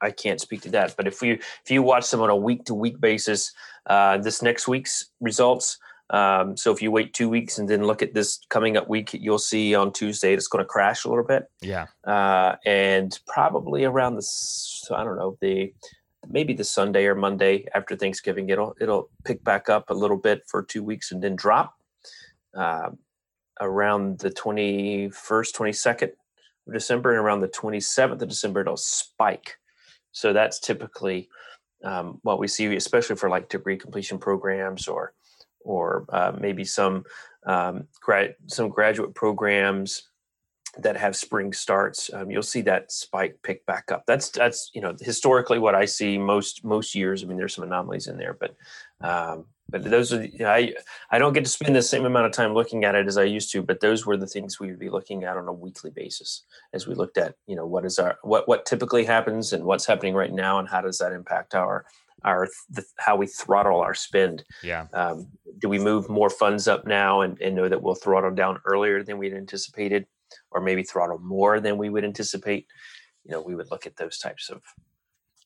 I 0.00 0.10
can't 0.10 0.40
speak 0.40 0.62
to 0.62 0.70
that, 0.70 0.94
but 0.96 1.06
if 1.06 1.22
you 1.22 1.34
if 1.34 1.70
you 1.70 1.82
watch 1.82 2.10
them 2.10 2.20
on 2.20 2.30
a 2.30 2.36
week 2.36 2.64
to 2.66 2.74
week 2.74 3.00
basis, 3.00 3.52
uh, 3.86 4.18
this 4.18 4.42
next 4.42 4.68
week's 4.68 5.06
results. 5.20 5.78
Um, 6.10 6.56
so 6.56 6.70
if 6.70 6.82
you 6.82 6.90
wait 6.90 7.14
two 7.14 7.30
weeks 7.30 7.58
and 7.58 7.68
then 7.68 7.84
look 7.84 8.02
at 8.02 8.12
this 8.12 8.38
coming 8.50 8.76
up 8.76 8.88
week, 8.88 9.14
you'll 9.14 9.38
see 9.38 9.74
on 9.74 9.90
Tuesday 9.90 10.34
it's 10.34 10.46
going 10.46 10.62
to 10.62 10.68
crash 10.68 11.04
a 11.04 11.08
little 11.08 11.24
bit. 11.24 11.44
Yeah, 11.62 11.86
uh, 12.04 12.56
and 12.66 13.18
probably 13.26 13.84
around 13.84 14.16
the 14.16 14.94
I 14.94 15.02
don't 15.02 15.16
know 15.16 15.38
the 15.40 15.72
maybe 16.28 16.52
the 16.52 16.64
Sunday 16.64 17.06
or 17.06 17.14
Monday 17.14 17.66
after 17.74 17.96
Thanksgiving, 17.96 18.50
it'll 18.50 18.76
it'll 18.80 19.08
pick 19.24 19.42
back 19.42 19.68
up 19.68 19.88
a 19.90 19.94
little 19.94 20.18
bit 20.18 20.42
for 20.46 20.62
two 20.62 20.82
weeks 20.82 21.10
and 21.10 21.22
then 21.22 21.34
drop 21.34 21.74
uh, 22.56 22.90
around 23.60 24.18
the 24.18 24.30
21st, 24.30 25.12
22nd 25.54 26.10
of 26.66 26.72
December, 26.72 27.10
and 27.10 27.20
around 27.20 27.40
the 27.40 27.48
27th 27.48 28.22
of 28.22 28.28
December, 28.28 28.60
it'll 28.60 28.76
spike. 28.76 29.58
So 30.12 30.32
that's 30.32 30.60
typically 30.60 31.28
um, 31.84 32.18
what 32.22 32.38
we 32.38 32.48
see, 32.48 32.74
especially 32.76 33.16
for 33.16 33.28
like 33.28 33.48
degree 33.48 33.76
completion 33.76 34.18
programs 34.18 34.88
or 34.88 35.12
or 35.60 36.04
uh, 36.10 36.32
maybe 36.38 36.64
some 36.64 37.04
um, 37.46 37.88
grad 38.00 38.34
some 38.46 38.68
graduate 38.68 39.14
programs 39.14 40.08
that 40.78 40.96
have 40.96 41.14
spring 41.14 41.52
starts. 41.52 42.12
Um, 42.12 42.30
you'll 42.30 42.42
see 42.42 42.62
that 42.62 42.90
spike 42.90 43.38
pick 43.42 43.64
back 43.66 43.92
up. 43.92 44.04
That's 44.06 44.30
that's 44.30 44.70
you 44.74 44.80
know 44.80 44.94
historically 45.00 45.58
what 45.58 45.74
I 45.74 45.84
see 45.84 46.18
most 46.18 46.64
most 46.64 46.94
years. 46.94 47.22
I 47.22 47.26
mean, 47.26 47.36
there's 47.36 47.54
some 47.54 47.64
anomalies 47.64 48.06
in 48.06 48.16
there, 48.18 48.36
but 48.38 48.54
um, 49.00 49.46
but 49.74 49.90
those 49.90 50.12
are 50.12 50.24
you 50.24 50.38
know, 50.38 50.50
I 50.50 50.72
I 51.10 51.18
don't 51.18 51.32
get 51.32 51.44
to 51.44 51.50
spend 51.50 51.74
the 51.74 51.82
same 51.82 52.04
amount 52.04 52.26
of 52.26 52.32
time 52.32 52.54
looking 52.54 52.84
at 52.84 52.94
it 52.94 53.08
as 53.08 53.18
I 53.18 53.24
used 53.24 53.50
to. 53.52 53.62
But 53.62 53.80
those 53.80 54.06
were 54.06 54.16
the 54.16 54.28
things 54.28 54.60
we 54.60 54.68
would 54.68 54.78
be 54.78 54.88
looking 54.88 55.24
at 55.24 55.36
on 55.36 55.48
a 55.48 55.52
weekly 55.52 55.90
basis 55.90 56.44
as 56.72 56.86
we 56.86 56.94
looked 56.94 57.18
at 57.18 57.34
you 57.48 57.56
know 57.56 57.66
what 57.66 57.84
is 57.84 57.98
our 57.98 58.16
what 58.22 58.46
what 58.46 58.66
typically 58.66 59.04
happens 59.04 59.52
and 59.52 59.64
what's 59.64 59.84
happening 59.84 60.14
right 60.14 60.32
now 60.32 60.60
and 60.60 60.68
how 60.68 60.80
does 60.80 60.98
that 60.98 61.10
impact 61.10 61.56
our 61.56 61.86
our 62.22 62.46
the, 62.70 62.84
how 62.98 63.16
we 63.16 63.26
throttle 63.26 63.80
our 63.80 63.94
spend. 63.94 64.44
Yeah. 64.62 64.86
Um, 64.92 65.26
do 65.58 65.68
we 65.68 65.80
move 65.80 66.08
more 66.08 66.30
funds 66.30 66.68
up 66.68 66.86
now 66.86 67.22
and, 67.22 67.40
and 67.40 67.56
know 67.56 67.68
that 67.68 67.82
we'll 67.82 67.96
throttle 67.96 68.30
down 68.30 68.60
earlier 68.64 69.02
than 69.02 69.18
we'd 69.18 69.34
anticipated, 69.34 70.06
or 70.52 70.60
maybe 70.60 70.84
throttle 70.84 71.18
more 71.18 71.58
than 71.58 71.78
we 71.78 71.90
would 71.90 72.04
anticipate? 72.04 72.68
You 73.24 73.32
know, 73.32 73.40
we 73.40 73.56
would 73.56 73.72
look 73.72 73.86
at 73.86 73.96
those 73.96 74.18
types 74.18 74.50
of 74.50 74.62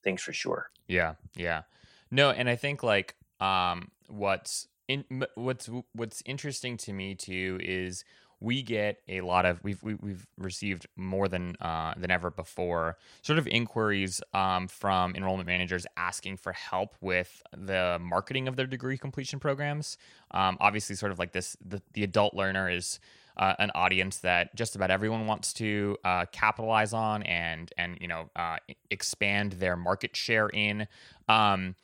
things 0.04 0.20
for 0.20 0.34
sure. 0.34 0.70
Yeah, 0.86 1.14
yeah. 1.34 1.62
No, 2.10 2.30
and 2.30 2.48
I 2.48 2.56
think 2.56 2.82
like 2.82 3.14
um, 3.40 3.90
what's 4.09 4.68
in 4.88 5.05
what's 5.35 5.68
what's 5.92 6.22
interesting 6.24 6.77
to 6.79 6.92
me 6.92 7.14
too 7.14 7.59
is 7.62 8.05
we 8.40 8.62
get 8.62 9.01
a 9.09 9.20
lot 9.20 9.44
of 9.44 9.62
we've 9.64 9.83
we, 9.83 9.92
have 9.92 10.03
we 10.03 10.11
have 10.11 10.27
received 10.38 10.87
more 10.96 11.29
than 11.29 11.57
uh, 11.61 11.92
than 11.96 12.11
ever 12.11 12.31
before 12.31 12.96
sort 13.22 13.38
of 13.38 13.46
inquiries 13.48 14.22
um, 14.33 14.68
from 14.68 15.14
enrollment 15.16 15.46
managers 15.46 15.87
asking 15.96 16.37
for 16.37 16.53
help 16.53 16.94
with 17.01 17.42
the 17.57 17.98
marketing 18.01 18.48
of 18.48 18.57
their 18.57 18.66
degree 18.66 18.96
completion 18.96 19.40
programs. 19.40 19.98
Um, 20.31 20.57
obviously 20.61 20.96
sort 20.96 21.12
of 21.12 21.18
like 21.18 21.33
this 21.33 21.57
the, 21.64 21.83
the 21.92 22.05
adult 22.05 22.35
learner 22.35 22.70
is 22.70 23.01
uh, 23.37 23.55
an 23.59 23.70
audience 23.74 24.18
that 24.18 24.55
just 24.57 24.74
about 24.74 24.90
everyone 24.90 25.27
wants 25.27 25.53
to 25.55 25.96
uh, 26.05 26.24
capitalize 26.33 26.92
on 26.92 27.22
and 27.24 27.72
and 27.77 27.98
you 28.01 28.09
know 28.09 28.31
uh, 28.37 28.57
expand 28.90 29.53
their 29.53 29.77
market 29.77 30.16
share 30.16 30.48
in. 30.48 30.87
Um, 31.29 31.74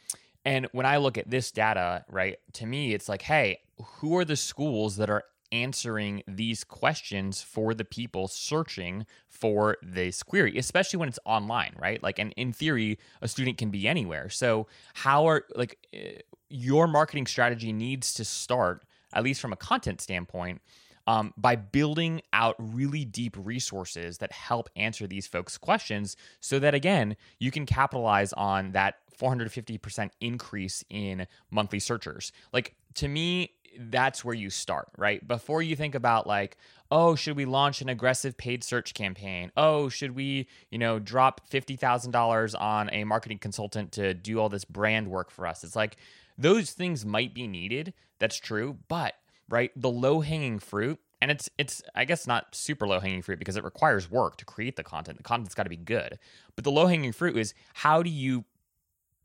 and 0.45 0.67
when 0.73 0.87
I 0.87 0.99
look 0.99 1.17
at 1.17 1.31
this 1.31 1.51
data, 1.51 2.05
right, 2.11 2.37
to 2.55 2.67
me, 2.67 2.93
it's 2.93 3.09
like, 3.09 3.23
hey, 3.23 3.61
who 3.83 4.17
are 4.17 4.25
the 4.25 4.37
schools 4.37 4.97
that 4.97 5.11
are 5.11 5.25
answering 5.53 6.23
these 6.27 6.65
questions 6.65 7.41
for 7.41 7.75
the 7.75 7.85
people 7.85 8.29
searching 8.29 9.07
for 9.29 9.77
this 9.83 10.23
query, 10.23 10.59
especially 10.59 10.99
when 10.99 11.09
it's 11.09 11.19
online, 11.25 11.75
right? 11.79 12.03
Like, 12.03 12.19
and 12.19 12.33
in 12.37 12.53
theory, 12.53 12.99
a 13.23 13.29
student 13.29 13.57
can 13.57 13.71
be 13.71 13.87
anywhere. 13.87 14.29
So, 14.29 14.67
how 14.95 15.27
are 15.29 15.45
like 15.55 15.79
eh, 15.93 16.19
your 16.51 16.87
marketing 16.87 17.27
strategy 17.27 17.73
needs 17.73 18.15
to 18.15 18.25
start, 18.25 18.85
at 19.13 19.23
least 19.23 19.41
from 19.41 19.53
a 19.53 19.57
content 19.57 20.01
standpoint, 20.01 20.61
um, 21.07 21.35
by 21.37 21.57
building 21.57 22.23
out 22.33 22.57
really 22.59 23.05
deep 23.05 23.37
resources 23.39 24.19
that 24.19 24.33
help 24.33 24.69
answer 24.77 25.07
these 25.07 25.27
folks' 25.27 25.59
questions 25.59 26.17
so 26.41 26.59
that, 26.59 26.75
again, 26.75 27.17
you 27.39 27.51
can 27.51 27.67
capitalize 27.67 28.33
on 28.33 28.73
that 28.73 28.97
450% 29.17 30.11
increase 30.21 30.85
in 30.91 31.27
monthly 31.51 31.79
searchers. 31.79 32.33
Like, 32.53 32.75
to 32.95 33.09
me, 33.09 33.53
that's 33.79 34.25
where 34.25 34.35
you 34.35 34.51
start, 34.51 34.89
right? 34.97 35.27
Before 35.27 35.63
you 35.63 35.77
think 35.77 35.95
about 35.95 36.27
like, 36.27 36.57
oh, 36.91 37.15
should 37.15 37.37
we 37.37 37.45
launch 37.45 37.81
an 37.81 37.89
aggressive 37.89 38.37
paid 38.37 38.63
search 38.63 38.95
campaign? 38.95 39.51
Oh, 39.57 39.89
should 39.89 40.15
we, 40.15 40.49
you 40.71 40.79
know, 40.79 40.99
drop 40.99 41.49
$50,000 41.51 42.61
on 42.61 42.91
a 42.93 43.05
marketing 43.05 43.39
consultant 43.39 43.93
to 43.93 44.15
do 44.15 44.39
all 44.39 44.49
this 44.49 44.65
brand 44.65 45.09
work 45.09 45.31
for 45.31 45.47
us? 45.47 45.65
It's 45.65 45.77
like 45.77 45.97
those 46.39 46.71
things 46.71 47.05
might 47.05 47.35
be 47.35 47.47
needed. 47.47 47.95
That's 48.19 48.37
true, 48.37 48.79
but 48.89 49.15
right, 49.49 49.71
the 49.77 49.91
low-hanging 49.91 50.61
fruit 50.61 51.01
and 51.21 51.31
it's 51.31 51.49
it's 51.57 51.83
I 51.95 52.05
guess 52.05 52.27
not 52.27 52.55
super 52.55 52.87
low 52.87 53.01
hanging 53.01 53.23
fruit 53.23 53.39
because 53.39 53.57
it 53.57 53.65
requires 53.65 54.11
work 54.11 54.37
to 54.37 54.45
create 54.45 54.77
the 54.77 54.83
content. 54.83 55.17
The 55.17 55.23
content's 55.23 55.55
got 55.55 55.63
to 55.63 55.71
be 55.71 55.77
good. 55.77 56.19
But 56.55 56.65
the 56.65 56.71
low 56.71 56.87
hanging 56.87 57.13
fruit 57.13 57.35
is 57.39 57.55
how 57.73 58.03
do 58.03 58.11
you 58.11 58.45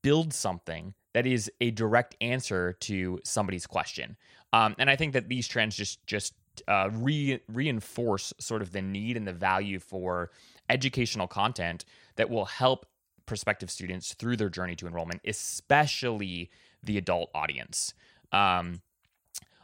build 0.01 0.33
something 0.33 0.93
that 1.13 1.25
is 1.25 1.51
a 1.59 1.71
direct 1.71 2.15
answer 2.21 2.73
to 2.81 3.19
somebody's 3.23 3.65
question. 3.65 4.15
Um, 4.53 4.75
and 4.79 4.89
I 4.89 4.95
think 4.95 5.13
that 5.13 5.29
these 5.29 5.47
trends 5.47 5.75
just 5.75 6.05
just 6.07 6.33
uh, 6.67 6.89
re- 6.91 7.39
reinforce 7.47 8.33
sort 8.39 8.61
of 8.61 8.71
the 8.71 8.81
need 8.81 9.15
and 9.17 9.27
the 9.27 9.33
value 9.33 9.79
for 9.79 10.31
educational 10.69 11.27
content 11.27 11.85
that 12.15 12.29
will 12.29 12.45
help 12.45 12.85
prospective 13.25 13.69
students 13.69 14.13
through 14.13 14.35
their 14.35 14.49
journey 14.49 14.75
to 14.75 14.87
enrollment, 14.87 15.21
especially 15.25 16.49
the 16.83 16.97
adult 16.97 17.29
audience. 17.33 17.93
Um, 18.31 18.81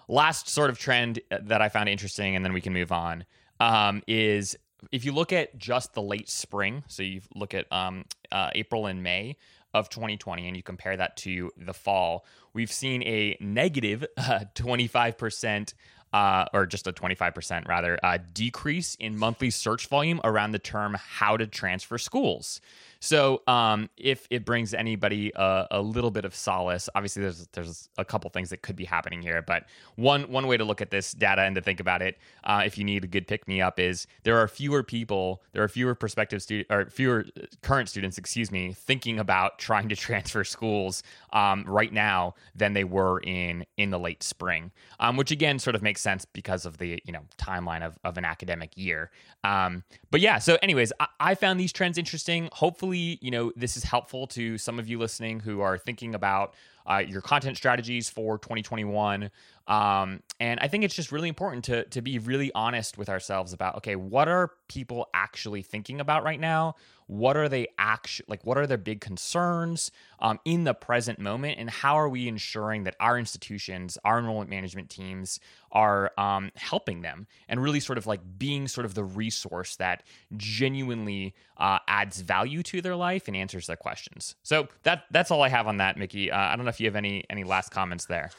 last 0.08 0.48
sort 0.48 0.70
of 0.70 0.78
trend 0.78 1.20
that 1.30 1.62
I 1.62 1.70
found 1.70 1.90
interesting, 1.90 2.36
and 2.36 2.46
then 2.46 2.54
we 2.54 2.62
can 2.62 2.74
move 2.74 2.92
on, 2.92 3.26
um, 3.60 4.04
is 4.08 4.56
if 4.92 5.04
you 5.04 5.12
look 5.12 5.34
at 5.34 5.58
just 5.58 5.94
the 5.94 6.02
late 6.02 6.30
spring, 6.30 6.84
so 6.88 7.02
you 7.04 7.22
look 7.34 7.54
at 7.54 7.72
um, 7.72 8.06
uh, 8.32 8.52
April 8.54 8.86
and 8.86 9.02
May, 9.02 9.36
of 9.76 9.90
2020 9.90 10.48
and 10.48 10.56
you 10.56 10.64
compare 10.64 10.96
that 10.96 11.18
to 11.18 11.52
the 11.58 11.74
fall, 11.74 12.26
we've 12.54 12.72
seen 12.72 13.04
a 13.04 13.38
negative 13.42 14.06
uh, 14.18 14.46
25% 14.56 15.74
uh, 16.14 16.46
or 16.54 16.66
just 16.66 16.88
a 16.88 16.94
25% 16.94 17.68
rather, 17.68 18.00
uh, 18.02 18.18
decrease 18.34 18.96
in 18.96 19.18
monthly 19.18 19.50
search 19.50 19.88
volume 19.88 20.22
around 20.24 20.54
the 20.54 20.60
term 20.60 20.96
how 20.98 21.36
to 21.36 21.46
transfer 21.46 21.98
schools. 21.98 22.62
So, 23.00 23.44
um, 23.48 23.90
if 23.98 24.28
it 24.30 24.46
brings 24.46 24.74
anybody 24.74 25.32
a, 25.36 25.68
a, 25.72 25.82
little 25.82 26.12
bit 26.12 26.26
of 26.26 26.34
solace, 26.34 26.90
obviously 26.96 27.22
there's 27.22 27.48
there's 27.54 27.90
a 27.98 28.06
couple 28.06 28.30
things 28.30 28.50
that 28.50 28.62
could 28.62 28.76
be 28.76 28.86
happening 28.86 29.22
here, 29.22 29.42
but 29.42 29.66
one 29.96 30.24
one 30.32 30.48
way 30.48 30.58
to 30.58 30.64
look 30.64 30.82
at 30.82 30.90
this 30.90 31.12
data 31.12 31.42
and 31.44 31.56
to 31.56 31.62
think 31.62 31.80
about 31.80 32.02
it, 32.02 32.18
uh, 32.44 32.64
if 32.66 32.78
you 32.78 32.84
need 32.84 33.04
a 33.04 33.08
good 33.08 33.28
pick 33.28 33.48
me 33.48 33.62
up, 33.62 33.80
is 33.80 34.08
there 34.24 34.38
are 34.38 34.48
fewer 34.48 34.82
people, 34.82 35.44
there 35.52 35.64
are 35.64 35.68
fewer 35.68 35.94
prospective 35.94 36.42
students 36.42 36.72
or 36.72 36.90
fewer 36.90 37.26
current 37.62 37.90
students, 37.90 38.18
excuse 38.18 38.52
me, 38.52 38.74
thinking 38.74 39.20
about 39.20 39.60
trying 39.60 39.90
to 39.90 39.96
transfer 40.06 40.44
schools 40.44 41.04
um, 41.34 41.64
right 41.68 41.94
now 41.94 42.34
than 42.56 42.74
they 42.74 42.84
were 42.84 43.20
in 43.20 43.66
in 43.78 43.90
the 43.92 44.00
late 44.00 44.24
spring, 44.24 44.72
um, 45.00 45.18
which 45.18 45.32
again 45.32 45.60
sort 45.60 45.76
of 45.76 45.82
makes 45.82 46.02
sense 46.02 46.26
because 46.26 46.66
of 46.66 46.78
the 46.78 47.02
you 47.06 47.14
know 47.14 47.22
timeline 47.38 47.84
of, 47.84 48.00
of 48.04 48.18
an 48.18 48.26
academic 48.26 48.76
year. 48.76 49.12
Um, 49.44 49.84
but 50.10 50.22
yeah, 50.22 50.40
so 50.40 50.58
anyways, 50.64 50.92
I, 51.00 51.08
I 51.20 51.36
found 51.36 51.60
these 51.60 51.72
trends 51.72 51.98
interesting. 51.98 52.50
Hopefully 52.54 52.85
hopefully, 52.86 53.18
you 53.20 53.32
know, 53.32 53.52
this 53.56 53.76
is 53.78 53.84
helpful 53.84 54.28
to 54.28 54.60
some 54.60 54.78
of 54.78 54.88
you 54.88 55.00
listening 55.00 55.40
who 55.40 55.62
are 55.62 55.76
thinking 55.76 56.14
about 56.14 56.54
uh, 56.86 56.98
your 56.98 57.20
content 57.20 57.58
strategies 57.58 58.10
for 58.10 58.38
2021. 58.38 59.32
Um, 59.66 60.22
and 60.40 60.60
I 60.60 60.68
think 60.68 60.84
it's 60.84 60.94
just 60.94 61.12
really 61.12 61.28
important 61.28 61.66
to 61.66 61.86
to 61.86 62.02
be 62.04 62.20
really 62.20 62.52
honest 62.54 62.96
with 63.00 63.10
ourselves 63.10 63.54
about 63.54 63.78
okay, 63.78 63.96
what 63.96 64.28
are 64.28 64.52
people 64.68 65.08
actually 65.16 65.64
thinking 65.64 66.00
about 66.00 66.24
right 66.24 66.40
now? 66.40 66.76
What 67.08 67.38
are 67.38 67.48
they 67.48 67.68
actually 67.78 68.26
like? 68.30 68.46
What 68.46 68.58
are 68.58 68.66
their 68.66 68.78
big 68.78 69.02
concerns 69.02 69.92
um, 70.20 70.40
in 70.46 70.64
the 70.64 70.74
present 70.74 71.20
moment? 71.20 71.60
And 71.60 71.70
how 71.70 72.00
are 72.00 72.10
we 72.10 72.28
ensuring 72.28 72.84
that 72.84 72.96
our 73.00 73.18
institutions, 73.18 73.98
our 74.04 74.20
enrollment 74.20 74.50
management 74.50 74.90
teams, 74.90 75.40
are 75.72 76.12
um, 76.18 76.52
helping 76.56 77.02
them 77.02 77.28
and 77.48 77.62
really 77.62 77.80
sort 77.80 77.98
of 77.98 78.08
like 78.08 78.22
being 78.38 78.68
sort 78.68 78.86
of 78.86 78.94
the 78.94 79.04
resource 79.04 79.76
that 79.76 80.04
genuinely 80.36 81.36
uh, 81.58 81.80
adds 81.88 82.22
value 82.22 82.64
to 82.64 82.82
their 82.82 82.96
life 82.96 83.28
and 83.28 83.36
answers 83.36 83.68
their 83.68 83.76
questions. 83.76 84.36
So 84.44 84.68
that 84.84 85.04
that's 85.12 85.32
all 85.32 85.42
I 85.42 85.50
have 85.50 85.68
on 85.68 85.78
that, 85.78 85.98
Mickey. 85.98 86.32
Uh, 86.32 86.38
I 86.38 86.56
don't 86.56 86.66
know 86.66 86.70
if 86.70 86.80
you 86.80 86.88
have 86.88 86.96
any 86.96 87.24
any 87.30 87.44
last 87.44 87.72
comments 87.72 88.06
there. 88.06 88.32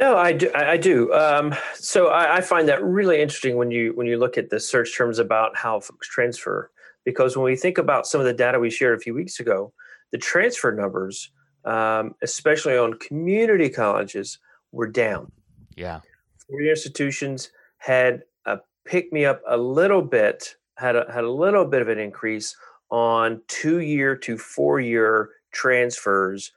No, 0.00 0.16
I 0.16 0.32
do. 0.32 0.50
I 0.54 0.76
do. 0.76 1.12
Um, 1.12 1.54
so 1.74 2.08
I, 2.08 2.36
I, 2.36 2.40
find 2.40 2.68
that 2.68 2.82
really 2.84 3.20
interesting 3.20 3.56
when 3.56 3.72
you 3.72 3.92
when 3.96 4.06
you 4.06 4.16
look 4.16 4.38
at 4.38 4.48
the 4.48 4.60
search 4.60 4.96
terms 4.96 5.18
about 5.18 5.56
how 5.56 5.80
folks 5.80 6.06
transfer, 6.06 6.70
because 7.08 7.38
when 7.38 7.44
we 7.44 7.56
think 7.56 7.78
about 7.78 8.06
some 8.06 8.20
of 8.20 8.26
the 8.26 8.34
data 8.34 8.58
we 8.58 8.68
shared 8.68 8.94
a 8.94 9.00
few 9.00 9.14
weeks 9.14 9.40
ago, 9.40 9.72
the 10.12 10.18
transfer 10.18 10.70
numbers, 10.72 11.30
um, 11.64 12.14
especially 12.22 12.76
on 12.76 12.98
community 12.98 13.70
colleges, 13.70 14.38
were 14.72 14.86
down. 14.86 15.32
Yeah, 15.74 16.00
four 16.46 16.60
institutions 16.60 17.50
had 17.78 18.24
a 18.44 18.58
pick 18.84 19.10
me 19.10 19.24
up 19.24 19.40
a 19.48 19.56
little 19.56 20.02
bit, 20.02 20.54
had 20.76 20.96
a, 20.96 21.10
had 21.10 21.24
a 21.24 21.30
little 21.30 21.64
bit 21.64 21.80
of 21.80 21.88
an 21.88 21.98
increase 21.98 22.54
on 22.90 23.40
two 23.48 23.80
year 23.80 24.14
to 24.14 24.36
four 24.36 24.78
year 24.78 25.30
transfers 25.50 26.52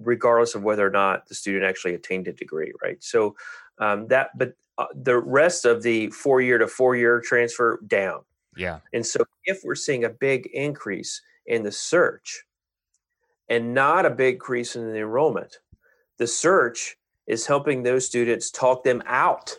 regardless 0.00 0.56
of 0.56 0.64
whether 0.64 0.84
or 0.84 0.90
not 0.90 1.28
the 1.28 1.36
student 1.36 1.64
actually 1.64 1.94
attained 1.94 2.26
a 2.26 2.32
degree, 2.32 2.72
right? 2.82 3.00
So 3.00 3.36
um, 3.78 4.08
that, 4.08 4.36
but 4.36 4.54
uh, 4.76 4.86
the 4.92 5.18
rest 5.18 5.64
of 5.64 5.84
the 5.84 6.08
four 6.08 6.40
year 6.40 6.58
to 6.58 6.66
four 6.66 6.96
year 6.96 7.20
transfer 7.20 7.78
down. 7.86 8.22
Yeah. 8.56 8.80
And 8.92 9.04
so 9.06 9.24
if 9.44 9.62
we're 9.64 9.74
seeing 9.74 10.04
a 10.04 10.10
big 10.10 10.46
increase 10.52 11.22
in 11.46 11.62
the 11.62 11.72
search 11.72 12.44
and 13.48 13.74
not 13.74 14.06
a 14.06 14.10
big 14.10 14.34
increase 14.34 14.76
in 14.76 14.92
the 14.92 14.98
enrollment, 14.98 15.58
the 16.18 16.26
search 16.26 16.96
is 17.26 17.46
helping 17.46 17.82
those 17.82 18.06
students 18.06 18.50
talk 18.50 18.84
them 18.84 19.02
out 19.06 19.56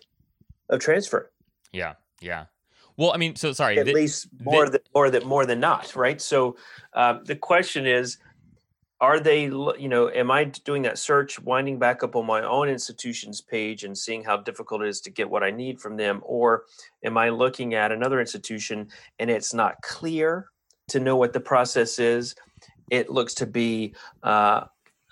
of 0.70 0.80
transfer. 0.80 1.32
Yeah. 1.72 1.94
Yeah. 2.22 2.46
Well, 2.98 3.12
I 3.12 3.18
mean, 3.18 3.36
so 3.36 3.52
sorry. 3.52 3.78
At 3.78 3.88
least 3.88 4.28
more 4.40 4.70
than 4.70 4.80
more 4.94 5.10
than 5.10 5.28
more 5.28 5.46
than 5.46 5.60
not, 5.60 5.96
right? 5.96 6.22
So 6.22 6.56
uh, 6.94 7.20
the 7.26 7.36
question 7.36 7.86
is, 7.86 8.18
are 9.02 9.20
they 9.20 9.44
you 9.44 9.90
know 9.90 10.10
am 10.10 10.32
i 10.32 10.44
doing 10.44 10.82
that 10.82 10.98
search 10.98 11.40
winding 11.42 11.78
back 11.78 12.04
up 12.04 12.16
on 12.16 12.26
my 12.26 12.42
own 12.42 12.70
institution's 12.70 13.42
page 13.42 13.84
and 13.84 13.98
seeing 13.98 14.24
how 14.24 14.38
difficult 14.38 14.82
it 14.82 14.88
is 14.88 15.02
to 15.02 15.10
get 15.10 15.30
what 15.30 15.44
i 15.44 15.52
need 15.52 15.80
from 15.80 15.98
them? 15.98 16.22
Or 16.24 16.64
am 17.04 17.18
i 17.18 17.30
looking 17.30 17.74
at 17.74 17.92
another 17.92 18.20
institution 18.20 18.88
and 19.20 19.30
it's 19.30 19.54
not 19.54 19.82
clear 19.82 20.50
to 20.90 21.00
know 21.00 21.18
what 21.18 21.34
the 21.34 21.40
process 21.40 22.00
is? 22.00 22.36
It 22.90 23.10
looks 23.10 23.34
to 23.36 23.46
be 23.46 23.96
uh, 24.24 24.66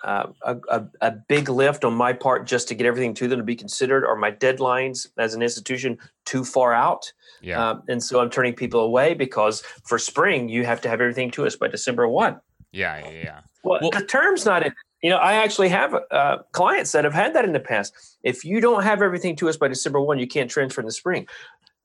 uh, 0.04 0.28
a, 0.43 0.58
a, 0.69 0.86
a, 1.02 1.12
big 1.12 1.48
lift 1.48 1.86
on 1.86 1.93
my 1.93 2.12
part 2.12 2.46
just 2.46 2.67
to 2.67 2.76
get 2.76 2.86
everything 2.86 3.13
to 3.15 3.28
them 3.28 3.39
to 3.39 3.43
be 3.43 3.56
considered. 3.56 4.06
Are 4.06 4.17
my 4.17 4.32
deadlines 4.32 5.08
as 5.17 5.34
an 5.34 5.41
institution 5.41 5.98
too 6.26 6.43
far 6.43 6.74
out? 6.74 7.12
Yeah. 7.41 7.69
Um, 7.69 7.84
and 7.89 8.02
so 8.02 8.22
i'm 8.22 8.30
turning 8.30 8.54
people 8.54 8.80
away 8.80 9.13
because 9.13 9.62
for 9.84 10.00
spring 10.00 10.48
you 10.48 10.65
have 10.65 10.80
to 10.82 10.89
have 10.89 11.02
everything 11.02 11.30
to 11.32 11.46
us 11.46 11.58
by 11.58 11.67
december 11.67 12.08
1 12.08 12.39
Yeah, 12.73 12.97
yeah, 12.97 13.23
yeah. 13.23 13.39
Well, 13.63 13.79
well 13.81 13.91
the 13.91 14.05
term's 14.05 14.45
not 14.45 14.65
in. 14.65 14.73
You 15.01 15.09
know, 15.09 15.17
I 15.17 15.33
actually 15.36 15.69
have 15.69 15.95
uh, 16.12 16.38
clients 16.51 16.91
that 16.93 17.03
have 17.03 17.13
had 17.13 17.33
that 17.36 17.45
in 17.45 17.53
the 17.53 17.59
past. 17.59 17.93
If 18.23 18.43
you 18.43 18.59
don't 18.62 18.83
have 18.83 19.01
everything 19.01 19.36
to 19.38 19.49
us 19.49 19.57
by 19.57 19.67
December 19.67 20.01
one, 20.01 20.17
you 20.17 20.27
can't 20.27 20.49
transfer 20.49 20.81
in 20.81 20.86
the 20.86 20.93
spring. 20.93 21.27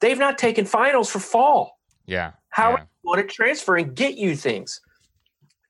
They've 0.01 0.19
not 0.19 0.39
taken 0.39 0.65
finals 0.65 1.11
for 1.11 1.19
fall. 1.19 1.79
Yeah. 2.07 2.33
How 2.51 2.71
yeah. 2.73 2.81
you 2.81 2.87
want 3.05 3.21
to 3.21 3.35
transfer 3.35 3.77
and 3.77 3.95
get 3.95 4.17
you 4.17 4.37
things? 4.37 4.81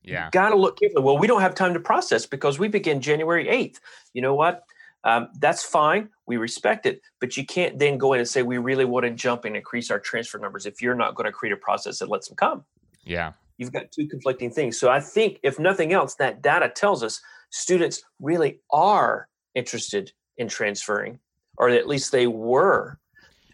Yeah. 0.02 0.28
Got 0.30 0.50
to 0.50 0.56
look 0.56 0.78
carefully. 0.78 1.02
Well, 1.02 1.18
we 1.18 1.26
don't 1.26 1.40
have 1.40 1.54
time 1.54 1.74
to 1.74 1.80
process 1.80 2.26
because 2.26 2.58
we 2.58 2.68
begin 2.68 3.00
January 3.00 3.46
8th. 3.46 3.80
You 4.12 4.22
know 4.22 4.34
what? 4.34 4.64
Um, 5.04 5.28
that's 5.38 5.62
fine. 5.62 6.10
We 6.26 6.36
respect 6.36 6.86
it. 6.86 7.00
But 7.20 7.36
you 7.36 7.46
can't 7.46 7.78
then 7.78 7.98
go 7.98 8.12
in 8.12 8.20
and 8.20 8.28
say, 8.28 8.42
we 8.42 8.58
really 8.58 8.84
want 8.84 9.04
to 9.04 9.10
jump 9.10 9.44
and 9.44 9.56
increase 9.56 9.90
our 9.90 9.98
transfer 9.98 10.38
numbers 10.38 10.66
if 10.66 10.82
you're 10.82 10.94
not 10.94 11.14
going 11.14 11.26
to 11.26 11.32
create 11.32 11.52
a 11.52 11.56
process 11.56 11.98
that 12.00 12.08
lets 12.08 12.28
them 12.28 12.36
come. 12.36 12.64
Yeah. 13.04 13.32
You've 13.58 13.72
got 13.72 13.92
two 13.92 14.06
conflicting 14.06 14.50
things. 14.50 14.78
So 14.78 14.88
I 14.88 15.00
think, 15.00 15.40
if 15.42 15.58
nothing 15.58 15.92
else, 15.92 16.14
that 16.16 16.42
data 16.42 16.68
tells 16.68 17.02
us 17.02 17.20
students 17.50 18.02
really 18.20 18.60
are 18.70 19.28
interested 19.54 20.12
in 20.36 20.48
transferring, 20.48 21.18
or 21.56 21.68
at 21.68 21.88
least 21.88 22.12
they 22.12 22.26
were 22.26 22.98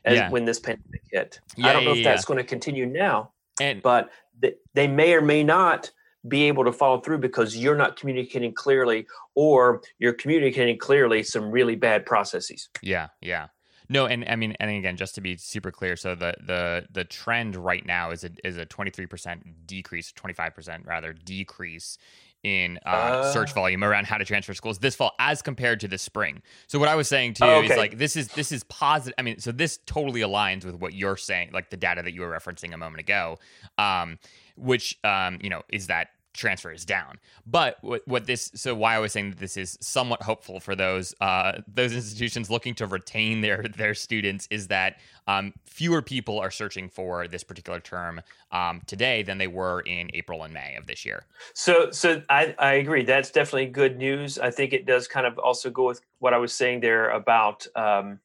as, 0.04 0.16
yeah. 0.16 0.30
when 0.30 0.44
this 0.44 0.60
pandemic 0.60 1.02
hit. 1.10 1.40
Yeah, 1.56 1.68
I 1.68 1.72
don't 1.72 1.84
know 1.84 1.92
yeah, 1.94 1.98
if 1.98 2.04
that's 2.04 2.24
going 2.24 2.38
to 2.38 2.44
continue 2.44 2.86
now, 2.86 3.32
and, 3.60 3.82
but 3.82 4.10
th- 4.42 4.56
they 4.74 4.86
may 4.86 5.14
or 5.14 5.22
may 5.22 5.42
not 5.42 5.90
be 6.28 6.44
able 6.44 6.64
to 6.64 6.72
follow 6.72 7.00
through 7.00 7.18
because 7.18 7.56
you're 7.56 7.76
not 7.76 7.98
communicating 7.98 8.52
clearly 8.52 9.06
or 9.34 9.82
you're 9.98 10.14
communicating 10.14 10.78
clearly 10.78 11.22
some 11.22 11.50
really 11.50 11.76
bad 11.76 12.06
processes. 12.06 12.68
Yeah, 12.82 13.08
yeah. 13.20 13.48
No, 13.88 14.06
and 14.06 14.24
I 14.28 14.36
mean, 14.36 14.56
and 14.60 14.70
again, 14.70 14.96
just 14.96 15.14
to 15.16 15.20
be 15.20 15.36
super 15.36 15.70
clear, 15.70 15.96
so 15.96 16.14
the 16.14 16.34
the 16.44 16.86
the 16.90 17.04
trend 17.04 17.56
right 17.56 17.84
now 17.84 18.10
is 18.10 18.24
a 18.24 18.30
is 18.42 18.56
a 18.56 18.64
twenty 18.64 18.90
three 18.90 19.06
percent 19.06 19.66
decrease, 19.66 20.12
twenty 20.12 20.34
five 20.34 20.54
percent 20.54 20.86
rather 20.86 21.12
decrease 21.12 21.98
in 22.44 22.78
uh, 22.84 22.90
uh, 22.90 23.32
search 23.32 23.52
volume 23.54 23.82
around 23.82 24.06
how 24.06 24.18
to 24.18 24.24
transfer 24.24 24.52
schools 24.52 24.78
this 24.78 24.94
fall 24.94 25.12
as 25.18 25.42
compared 25.42 25.80
to 25.80 25.88
the 25.88 25.98
spring. 25.98 26.42
So 26.66 26.78
what 26.78 26.88
I 26.88 26.94
was 26.94 27.08
saying 27.08 27.34
to 27.34 27.46
you 27.46 27.52
okay. 27.52 27.72
is 27.72 27.76
like 27.76 27.98
this 27.98 28.16
is 28.16 28.28
this 28.28 28.52
is 28.52 28.64
positive. 28.64 29.14
I 29.18 29.22
mean, 29.22 29.38
so 29.38 29.50
this 29.50 29.78
totally 29.86 30.20
aligns 30.20 30.64
with 30.64 30.76
what 30.76 30.94
you're 30.94 31.16
saying, 31.16 31.50
like 31.52 31.70
the 31.70 31.76
data 31.76 32.02
that 32.02 32.12
you 32.12 32.20
were 32.20 32.30
referencing 32.30 32.72
a 32.72 32.76
moment 32.76 33.00
ago, 33.00 33.38
um, 33.78 34.18
which 34.56 34.98
um, 35.04 35.38
you 35.42 35.50
know 35.50 35.62
is 35.68 35.88
that 35.88 36.08
transfer 36.34 36.72
is 36.72 36.84
down. 36.84 37.18
But 37.46 37.78
what, 37.80 38.06
what 38.06 38.26
this 38.26 38.50
so 38.54 38.74
why 38.74 38.94
I 38.94 38.98
was 38.98 39.12
saying 39.12 39.30
that 39.30 39.38
this 39.38 39.56
is 39.56 39.78
somewhat 39.80 40.22
hopeful 40.22 40.60
for 40.60 40.74
those 40.74 41.14
uh, 41.20 41.60
those 41.72 41.94
institutions 41.94 42.50
looking 42.50 42.74
to 42.74 42.86
retain 42.86 43.40
their 43.40 43.62
their 43.62 43.94
students 43.94 44.46
is 44.50 44.68
that 44.68 44.98
um, 45.26 45.54
fewer 45.64 46.02
people 46.02 46.38
are 46.38 46.50
searching 46.50 46.88
for 46.90 47.26
this 47.26 47.42
particular 47.42 47.80
term 47.80 48.20
um, 48.52 48.82
today 48.86 49.22
than 49.22 49.38
they 49.38 49.46
were 49.46 49.80
in 49.80 50.10
April 50.12 50.42
and 50.42 50.52
May 50.52 50.76
of 50.76 50.86
this 50.86 51.04
year. 51.04 51.24
So 51.54 51.90
so 51.90 52.22
I, 52.28 52.54
I 52.58 52.74
agree. 52.74 53.04
That's 53.04 53.30
definitely 53.30 53.66
good 53.66 53.96
news. 53.96 54.38
I 54.38 54.50
think 54.50 54.72
it 54.72 54.84
does 54.84 55.08
kind 55.08 55.26
of 55.26 55.38
also 55.38 55.70
go 55.70 55.86
with 55.86 56.00
what 56.18 56.34
I 56.34 56.38
was 56.38 56.52
saying 56.52 56.80
there 56.80 57.10
about 57.10 57.66
um, 57.76 58.20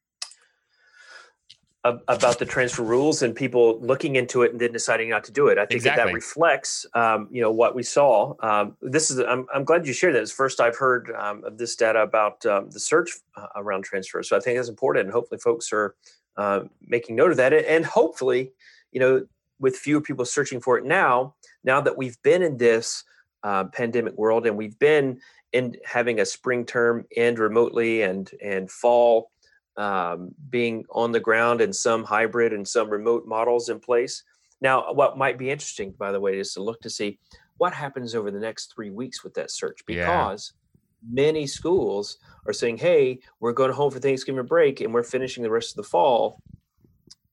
about 1.86 2.40
the 2.40 2.46
transfer 2.46 2.84
rules 2.84 3.22
and 3.22 3.34
people 3.34 3.80
looking 3.80 4.18
into 4.18 4.42
it 4.42 4.52
and 4.52 4.60
then 4.60 4.72
deciding 4.72 5.10
not 5.10 5.24
to 5.24 5.32
do 5.32 5.48
it. 5.48 5.58
I 5.58 5.66
think 5.66 5.78
exactly. 5.78 6.04
that, 6.04 6.08
that 6.08 6.14
reflects, 6.14 6.86
um, 6.94 7.30
you 7.32 7.42
know, 7.42 7.52
what 7.52 7.74
we 7.74 7.84
saw. 7.84 8.34
Um, 8.42 8.76
this 8.82 9.10
is, 9.10 9.20
I'm, 9.20 9.48
I'm 9.54 9.64
glad 9.64 9.88
you 9.88 9.94
shared 9.94 10.16
that. 10.16 10.22
It's 10.22 10.32
first 10.32 10.60
I've 10.60 10.76
heard 10.76 11.10
um, 11.18 11.44
of 11.46 11.58
this 11.58 11.78
data 11.78 12.02
about 12.02 12.46
um, 12.46 12.70
the 12.70 12.82
search 12.82 13.12
uh, 13.38 13.48
around 13.56 13.86
transfer. 13.86 14.22
So 14.24 14.36
I 14.36 14.42
think 14.42 14.58
that's 14.58 14.68
important, 14.68 15.06
and 15.06 15.14
hopefully 15.14 15.40
folks 15.40 15.72
are 15.72 15.96
uh, 16.36 16.62
making 16.86 17.16
note 17.16 17.32
of 17.32 17.38
that. 17.38 17.54
And 17.54 17.86
hopefully, 17.86 18.52
you 18.92 19.00
know, 19.00 19.26
with 19.60 19.78
fewer 19.78 20.02
people 20.02 20.26
searching 20.26 20.60
for 20.60 20.78
it 20.78 20.86
now, 20.86 21.36
now 21.64 21.80
that 21.80 21.98
we've 21.98 22.22
been 22.24 22.44
in 22.44 22.58
this 22.58 23.06
uh, 23.44 23.66
pandemic 23.66 24.18
world 24.18 24.46
and 24.46 24.58
we've 24.58 24.78
been 24.80 25.20
in 25.54 25.76
having 25.86 26.20
a 26.20 26.26
spring 26.26 26.66
term 26.66 27.06
end 27.16 27.40
remotely 27.40 28.02
and 28.02 28.32
and 28.44 28.70
fall 28.70 29.32
um, 29.80 30.36
being 30.50 30.86
on 30.92 31.14
the 31.14 31.22
ground 31.22 31.62
and 31.62 31.74
some 31.74 32.04
hybrid 32.04 32.52
and 32.52 32.68
some 32.68 32.90
remote 32.90 33.26
models 33.26 33.70
in 33.70 33.80
place. 33.80 34.24
Now, 34.60 34.92
what 34.92 35.18
might 35.18 35.38
be 35.38 35.50
interesting, 35.50 35.92
by 35.98 36.12
the 36.12 36.20
way, 36.20 36.38
is 36.38 36.54
to 36.54 36.62
look 36.62 36.82
to 36.82 36.90
see 36.90 37.18
what 37.58 37.74
happens 37.74 38.14
over 38.14 38.30
the 38.30 38.40
next 38.40 38.74
three 38.76 38.90
weeks 38.90 39.24
with 39.24 39.34
that 39.36 39.52
search 39.52 39.80
because 39.86 40.54
yeah. 40.54 41.24
many 41.24 41.48
schools 41.48 42.18
are 42.46 42.52
saying, 42.52 42.78
hey, 42.78 43.20
we're 43.40 43.54
going 43.54 43.72
home 43.72 43.90
for 43.90 44.00
Thanksgiving 44.00 44.46
break 44.46 44.82
and 44.82 44.94
we're 44.94 45.02
finishing 45.02 45.44
the 45.44 45.50
rest 45.50 45.72
of 45.72 45.78
the 45.78 45.90
fall 45.90 46.42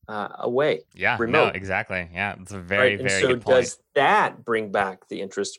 uh, 0.06 0.28
away. 0.38 0.82
Yeah, 0.94 1.16
remote. 1.18 1.46
No, 1.46 1.52
exactly. 1.52 2.08
Yeah, 2.12 2.36
it's 2.40 2.52
a 2.52 2.60
very, 2.60 2.90
right? 2.90 3.08
very 3.08 3.22
so 3.22 3.26
good 3.26 3.40
point. 3.40 3.64
does 3.64 3.78
that 3.96 4.44
bring 4.44 4.70
back 4.70 5.08
the 5.08 5.20
interest? 5.20 5.58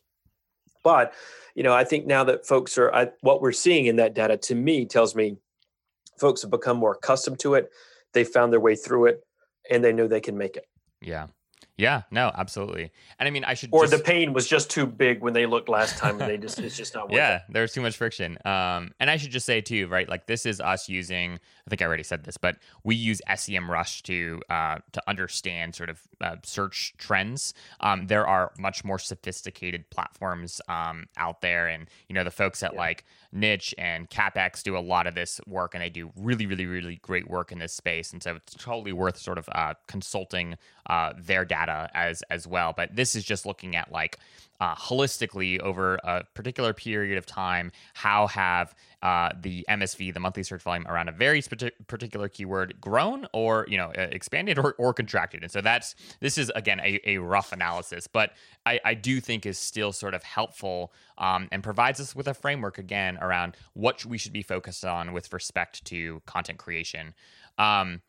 But, 0.85 1.13
you 1.53 1.63
know, 1.63 1.73
I 1.73 1.83
think 1.83 2.05
now 2.05 2.23
that 2.23 2.47
folks 2.47 2.77
are, 2.77 2.93
I, 2.93 3.09
what 3.19 3.41
we're 3.41 3.51
seeing 3.51 3.87
in 3.87 3.97
that 3.97 4.13
data 4.13 4.37
to 4.37 4.55
me 4.55 4.85
tells 4.85 5.13
me 5.13 5.35
folks 6.17 6.41
have 6.41 6.51
become 6.51 6.77
more 6.77 6.93
accustomed 6.93 7.39
to 7.39 7.55
it. 7.55 7.69
They 8.13 8.23
found 8.23 8.51
their 8.51 8.59
way 8.59 8.75
through 8.75 9.07
it 9.07 9.23
and 9.69 9.83
they 9.83 9.93
know 9.93 10.07
they 10.07 10.21
can 10.21 10.37
make 10.37 10.57
it. 10.57 10.65
Yeah. 11.01 11.27
Yeah, 11.77 12.03
no, 12.09 12.31
absolutely. 12.35 12.91
And 13.19 13.27
I 13.27 13.29
mean, 13.29 13.43
I 13.43 13.53
should. 13.53 13.69
Or 13.71 13.83
just... 13.83 13.95
the 13.95 14.03
pain 14.03 14.33
was 14.33 14.47
just 14.47 14.71
too 14.71 14.87
big 14.87 15.21
when 15.21 15.33
they 15.33 15.45
looked 15.45 15.69
last 15.69 15.97
time, 15.97 16.19
and 16.19 16.27
they 16.27 16.37
just 16.37 16.57
it's 16.57 16.75
just 16.75 16.95
not. 16.95 17.03
Working. 17.03 17.17
Yeah, 17.17 17.35
it. 17.35 17.41
there's 17.49 17.71
too 17.71 17.81
much 17.81 17.95
friction. 17.95 18.39
Um, 18.45 18.93
and 18.99 19.11
I 19.11 19.17
should 19.17 19.29
just 19.29 19.45
say 19.45 19.61
too, 19.61 19.87
right? 19.87 20.09
Like 20.09 20.25
this 20.25 20.47
is 20.47 20.59
us 20.59 20.89
using. 20.89 21.33
I 21.33 21.69
think 21.69 21.83
I 21.83 21.85
already 21.85 22.01
said 22.01 22.23
this, 22.23 22.35
but 22.35 22.57
we 22.83 22.95
use 22.95 23.21
SEMrush 23.29 24.01
to 24.03 24.41
uh, 24.49 24.77
to 24.93 25.03
understand 25.07 25.75
sort 25.75 25.91
of 25.91 26.01
uh, 26.19 26.37
search 26.43 26.95
trends. 26.97 27.53
Um, 27.79 28.07
there 28.07 28.25
are 28.25 28.53
much 28.57 28.83
more 28.83 28.97
sophisticated 28.97 29.87
platforms 29.91 30.59
um, 30.67 31.05
out 31.15 31.41
there, 31.41 31.67
and 31.67 31.87
you 32.09 32.15
know 32.15 32.23
the 32.23 32.31
folks 32.31 32.63
at 32.63 32.73
yeah. 32.73 32.79
like 32.79 33.05
Niche 33.39 33.73
and 33.77 34.09
CapEx 34.09 34.63
do 34.63 34.77
a 34.77 34.79
lot 34.79 35.07
of 35.07 35.15
this 35.15 35.39
work, 35.47 35.73
and 35.75 35.81
they 35.81 35.89
do 35.89 36.11
really, 36.15 36.45
really, 36.45 36.65
really 36.65 36.97
great 37.01 37.29
work 37.29 37.51
in 37.51 37.59
this 37.59 37.73
space. 37.73 38.11
And 38.11 38.21
so 38.21 38.35
it's 38.35 38.53
totally 38.55 38.93
worth 38.93 39.17
sort 39.17 39.37
of 39.37 39.47
uh, 39.53 39.75
consulting 39.87 40.55
uh, 40.87 41.13
their 41.17 41.45
data 41.45 41.89
as 41.93 42.23
as 42.29 42.47
well. 42.47 42.73
But 42.75 42.95
this 42.95 43.15
is 43.15 43.23
just 43.23 43.45
looking 43.45 43.75
at 43.75 43.91
like 43.91 44.19
uh, 44.59 44.75
holistically 44.75 45.59
over 45.59 45.95
a 46.03 46.23
particular 46.33 46.73
period 46.73 47.17
of 47.17 47.25
time, 47.25 47.71
how 47.93 48.27
have 48.27 48.75
uh, 49.03 49.29
the 49.39 49.65
MSV, 49.69 50.13
the 50.13 50.19
monthly 50.19 50.43
search 50.43 50.61
volume 50.61 50.87
around 50.87 51.09
a 51.09 51.11
very 51.11 51.43
particular 51.87 52.27
keyword, 52.27 52.79
grown 52.81 53.27
or 53.33 53.65
you 53.69 53.77
know 53.77 53.91
expanded 53.95 54.57
or, 54.57 54.73
or 54.77 54.93
contracted? 54.93 55.43
And 55.43 55.51
so 55.51 55.61
that's 55.61 55.95
this 56.19 56.37
is 56.37 56.51
again 56.55 56.79
a, 56.79 56.99
a 57.05 57.17
rough 57.17 57.51
analysis, 57.51 58.07
but 58.07 58.31
I, 58.65 58.79
I 58.83 58.93
do 58.93 59.19
think 59.19 59.45
is 59.45 59.57
still 59.57 59.91
sort 59.91 60.13
of 60.13 60.23
helpful 60.23 60.91
um, 61.17 61.47
and 61.51 61.63
provides 61.63 61.99
us 61.99 62.15
with 62.15 62.27
a 62.27 62.33
framework 62.33 62.77
again 62.77 63.17
around 63.21 63.55
what 63.73 64.05
we 64.05 64.17
should 64.17 64.33
be 64.33 64.41
focused 64.41 64.85
on 64.85 65.13
with 65.13 65.31
respect 65.33 65.85
to 65.85 66.21
content 66.25 66.57
creation. 66.57 67.13
Um, 67.57 68.01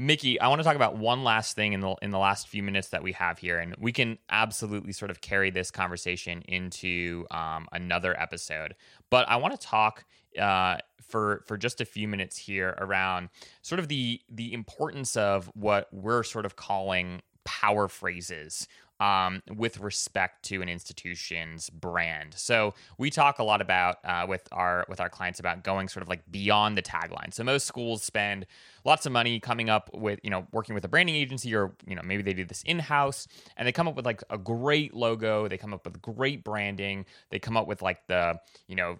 Mickey, 0.00 0.40
I 0.40 0.48
want 0.48 0.60
to 0.60 0.64
talk 0.64 0.76
about 0.76 0.96
one 0.96 1.24
last 1.24 1.54
thing 1.54 1.74
in 1.74 1.80
the 1.80 1.94
in 2.00 2.10
the 2.10 2.18
last 2.18 2.48
few 2.48 2.62
minutes 2.62 2.88
that 2.88 3.02
we 3.02 3.12
have 3.12 3.38
here, 3.38 3.58
and 3.58 3.74
we 3.78 3.92
can 3.92 4.16
absolutely 4.30 4.94
sort 4.94 5.10
of 5.10 5.20
carry 5.20 5.50
this 5.50 5.70
conversation 5.70 6.40
into 6.48 7.26
um, 7.30 7.68
another 7.70 8.18
episode. 8.18 8.76
But 9.10 9.28
I 9.28 9.36
want 9.36 9.60
to 9.60 9.66
talk 9.66 10.06
uh, 10.40 10.78
for 11.06 11.44
for 11.46 11.58
just 11.58 11.82
a 11.82 11.84
few 11.84 12.08
minutes 12.08 12.38
here 12.38 12.74
around 12.78 13.28
sort 13.60 13.78
of 13.78 13.88
the 13.88 14.22
the 14.30 14.54
importance 14.54 15.18
of 15.18 15.50
what 15.54 15.92
we're 15.92 16.22
sort 16.22 16.46
of 16.46 16.56
calling 16.56 17.20
power 17.44 17.86
phrases 17.86 18.68
um, 19.00 19.42
with 19.56 19.80
respect 19.80 20.44
to 20.44 20.60
an 20.60 20.68
institution's 20.68 21.70
brand. 21.70 22.34
So 22.36 22.74
we 22.98 23.10
talk 23.10 23.38
a 23.38 23.42
lot 23.42 23.62
about 23.62 23.96
uh, 24.04 24.26
with 24.28 24.46
our 24.52 24.84
with 24.88 25.00
our 25.00 25.08
clients 25.08 25.40
about 25.40 25.64
going 25.64 25.88
sort 25.88 26.02
of 26.02 26.08
like 26.08 26.30
beyond 26.30 26.76
the 26.76 26.82
tagline. 26.82 27.32
So 27.32 27.42
most 27.42 27.66
schools 27.66 28.02
spend 28.02 28.46
lots 28.84 29.06
of 29.06 29.12
money 29.12 29.40
coming 29.40 29.70
up 29.70 29.90
with 29.94 30.20
you 30.22 30.30
know 30.30 30.46
working 30.52 30.74
with 30.74 30.84
a 30.84 30.88
branding 30.88 31.16
agency 31.16 31.54
or 31.54 31.72
you 31.86 31.96
know 31.96 32.02
maybe 32.04 32.22
they 32.22 32.34
do 32.34 32.44
this 32.44 32.62
in 32.64 32.78
house 32.78 33.26
and 33.56 33.66
they 33.66 33.72
come 33.72 33.88
up 33.88 33.96
with 33.96 34.04
like 34.04 34.22
a 34.28 34.38
great 34.38 34.94
logo. 34.94 35.48
They 35.48 35.56
come 35.58 35.72
up 35.72 35.86
with 35.86 36.00
great 36.02 36.44
branding. 36.44 37.06
They 37.30 37.38
come 37.38 37.56
up 37.56 37.66
with 37.66 37.80
like 37.80 38.06
the 38.06 38.38
you 38.68 38.76
know 38.76 38.98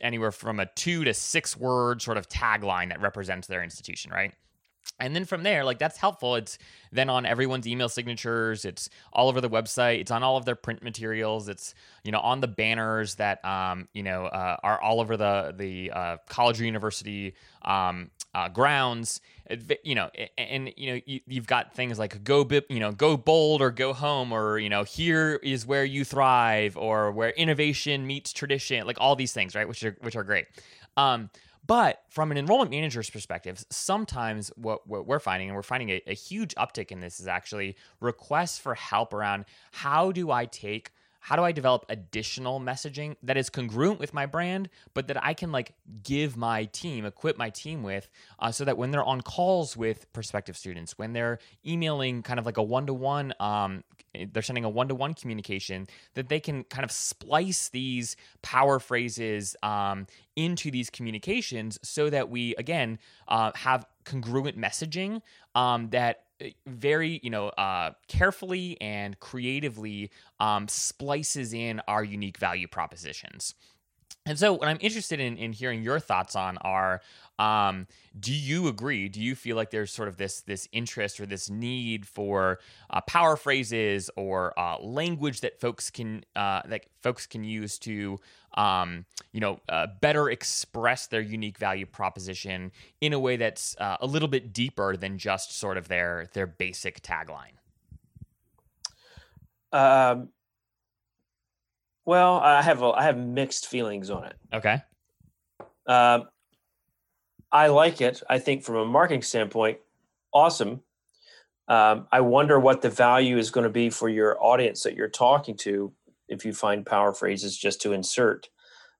anywhere 0.00 0.32
from 0.32 0.60
a 0.60 0.66
two 0.66 1.04
to 1.04 1.14
six 1.14 1.56
word 1.56 2.02
sort 2.02 2.16
of 2.18 2.28
tagline 2.28 2.88
that 2.88 3.00
represents 3.00 3.46
their 3.46 3.62
institution, 3.62 4.10
right? 4.10 4.34
And 5.00 5.14
then 5.14 5.24
from 5.24 5.44
there, 5.44 5.64
like 5.64 5.78
that's 5.78 5.96
helpful. 5.96 6.34
It's 6.34 6.58
then 6.90 7.08
on 7.08 7.24
everyone's 7.24 7.68
email 7.68 7.88
signatures. 7.88 8.64
It's 8.64 8.90
all 9.12 9.28
over 9.28 9.40
the 9.40 9.48
website. 9.48 10.00
It's 10.00 10.10
on 10.10 10.24
all 10.24 10.36
of 10.36 10.44
their 10.44 10.56
print 10.56 10.82
materials. 10.82 11.48
It's 11.48 11.74
you 12.02 12.10
know 12.10 12.18
on 12.18 12.40
the 12.40 12.48
banners 12.48 13.14
that 13.16 13.44
um, 13.44 13.86
you 13.92 14.02
know 14.02 14.26
uh, 14.26 14.56
are 14.62 14.80
all 14.80 15.00
over 15.00 15.16
the 15.16 15.54
the 15.56 15.92
uh, 15.92 16.16
college 16.28 16.60
or 16.60 16.64
university 16.64 17.34
um, 17.62 18.10
uh, 18.34 18.48
grounds. 18.48 19.20
You 19.84 19.94
know, 19.94 20.10
and, 20.36 20.72
you 20.76 20.92
know 20.92 21.00
you, 21.06 21.20
have 21.36 21.46
got 21.46 21.74
things 21.74 21.98
like 21.98 22.22
go 22.24 22.46
you 22.68 22.80
know 22.80 22.90
go 22.90 23.16
bold 23.16 23.62
or 23.62 23.70
go 23.70 23.92
home 23.92 24.32
or 24.32 24.58
you 24.58 24.68
know 24.68 24.82
here 24.82 25.38
is 25.44 25.64
where 25.64 25.84
you 25.84 26.04
thrive 26.04 26.76
or 26.76 27.12
where 27.12 27.30
innovation 27.30 28.04
meets 28.04 28.32
tradition. 28.32 28.84
Like 28.84 28.98
all 29.00 29.14
these 29.14 29.32
things, 29.32 29.54
right? 29.54 29.68
Which 29.68 29.84
are 29.84 29.96
which 30.00 30.16
are 30.16 30.24
great. 30.24 30.46
Um, 30.96 31.30
but 31.68 32.02
from 32.08 32.32
an 32.32 32.38
enrollment 32.38 32.70
manager's 32.72 33.10
perspective, 33.10 33.64
sometimes 33.70 34.50
what, 34.56 34.88
what 34.88 35.06
we're 35.06 35.20
finding, 35.20 35.48
and 35.48 35.54
we're 35.54 35.62
finding 35.62 35.90
a, 35.90 36.02
a 36.08 36.14
huge 36.14 36.54
uptick 36.56 36.90
in 36.90 36.98
this, 36.98 37.20
is 37.20 37.28
actually 37.28 37.76
requests 38.00 38.58
for 38.58 38.74
help 38.74 39.12
around 39.14 39.44
how 39.70 40.10
do 40.10 40.32
I 40.32 40.46
take 40.46 40.92
how 41.20 41.36
do 41.36 41.42
I 41.42 41.52
develop 41.52 41.84
additional 41.88 42.60
messaging 42.60 43.16
that 43.22 43.36
is 43.36 43.50
congruent 43.50 43.98
with 43.98 44.14
my 44.14 44.26
brand, 44.26 44.68
but 44.94 45.08
that 45.08 45.22
I 45.22 45.34
can 45.34 45.52
like 45.52 45.74
give 46.02 46.36
my 46.36 46.64
team, 46.66 47.04
equip 47.04 47.36
my 47.36 47.50
team 47.50 47.82
with, 47.82 48.08
uh, 48.38 48.52
so 48.52 48.64
that 48.64 48.78
when 48.78 48.90
they're 48.90 49.04
on 49.04 49.20
calls 49.20 49.76
with 49.76 50.10
prospective 50.12 50.56
students, 50.56 50.96
when 50.96 51.12
they're 51.12 51.38
emailing 51.66 52.22
kind 52.22 52.38
of 52.38 52.46
like 52.46 52.56
a 52.56 52.62
one 52.62 52.86
to 52.86 52.94
one, 52.94 53.34
they're 54.32 54.42
sending 54.42 54.64
a 54.64 54.70
one 54.70 54.88
to 54.88 54.94
one 54.94 55.14
communication, 55.14 55.86
that 56.14 56.28
they 56.28 56.40
can 56.40 56.64
kind 56.64 56.84
of 56.84 56.90
splice 56.90 57.68
these 57.68 58.16
power 58.42 58.78
phrases 58.78 59.56
um, 59.62 60.06
into 60.36 60.70
these 60.70 60.90
communications 60.90 61.78
so 61.82 62.08
that 62.10 62.30
we, 62.30 62.54
again, 62.56 62.98
uh, 63.28 63.50
have 63.54 63.84
congruent 64.04 64.58
messaging 64.58 65.20
um, 65.54 65.90
that 65.90 66.24
very 66.66 67.20
you 67.22 67.30
know 67.30 67.48
uh, 67.50 67.92
carefully 68.08 68.80
and 68.80 69.18
creatively 69.20 70.10
um, 70.40 70.68
splices 70.68 71.52
in 71.52 71.80
our 71.88 72.04
unique 72.04 72.38
value 72.38 72.68
propositions 72.68 73.54
and 74.28 74.38
so, 74.38 74.52
what 74.52 74.68
I'm 74.68 74.78
interested 74.80 75.20
in, 75.20 75.38
in 75.38 75.52
hearing 75.52 75.82
your 75.82 75.98
thoughts 75.98 76.36
on 76.36 76.58
are: 76.58 77.00
um, 77.38 77.86
Do 78.18 78.32
you 78.32 78.68
agree? 78.68 79.08
Do 79.08 79.22
you 79.22 79.34
feel 79.34 79.56
like 79.56 79.70
there's 79.70 79.90
sort 79.90 80.08
of 80.08 80.18
this 80.18 80.42
this 80.42 80.68
interest 80.70 81.18
or 81.18 81.26
this 81.26 81.48
need 81.48 82.06
for 82.06 82.58
uh, 82.90 83.00
power 83.02 83.36
phrases 83.36 84.10
or 84.16 84.58
uh, 84.58 84.78
language 84.80 85.40
that 85.40 85.58
folks 85.58 85.90
can 85.90 86.24
uh, 86.36 86.62
that 86.66 86.84
folks 87.02 87.26
can 87.26 87.42
use 87.42 87.78
to 87.80 88.18
um, 88.54 89.06
you 89.32 89.40
know 89.40 89.60
uh, 89.68 89.86
better 90.00 90.28
express 90.28 91.06
their 91.06 91.22
unique 91.22 91.56
value 91.56 91.86
proposition 91.86 92.70
in 93.00 93.14
a 93.14 93.18
way 93.18 93.36
that's 93.36 93.76
uh, 93.78 93.96
a 94.00 94.06
little 94.06 94.28
bit 94.28 94.52
deeper 94.52 94.96
than 94.96 95.16
just 95.16 95.56
sort 95.56 95.78
of 95.78 95.88
their 95.88 96.28
their 96.34 96.46
basic 96.46 97.02
tagline? 97.02 97.56
Um, 99.72 100.28
well, 102.08 102.38
I 102.38 102.62
have 102.62 102.80
a, 102.80 102.86
I 102.86 103.02
have 103.02 103.18
mixed 103.18 103.66
feelings 103.66 104.08
on 104.08 104.24
it. 104.24 104.34
Okay. 104.54 104.80
Um, 105.86 106.22
I 107.52 107.66
like 107.66 108.00
it. 108.00 108.22
I 108.30 108.38
think 108.38 108.64
from 108.64 108.76
a 108.76 108.86
marketing 108.86 109.20
standpoint, 109.20 109.76
awesome. 110.32 110.80
Um, 111.68 112.06
I 112.10 112.22
wonder 112.22 112.58
what 112.58 112.80
the 112.80 112.88
value 112.88 113.36
is 113.36 113.50
going 113.50 113.64
to 113.64 113.70
be 113.70 113.90
for 113.90 114.08
your 114.08 114.42
audience 114.42 114.84
that 114.84 114.94
you're 114.94 115.10
talking 115.10 115.54
to 115.58 115.92
if 116.28 116.46
you 116.46 116.54
find 116.54 116.86
power 116.86 117.12
phrases 117.12 117.58
just 117.58 117.82
to 117.82 117.92
insert. 117.92 118.48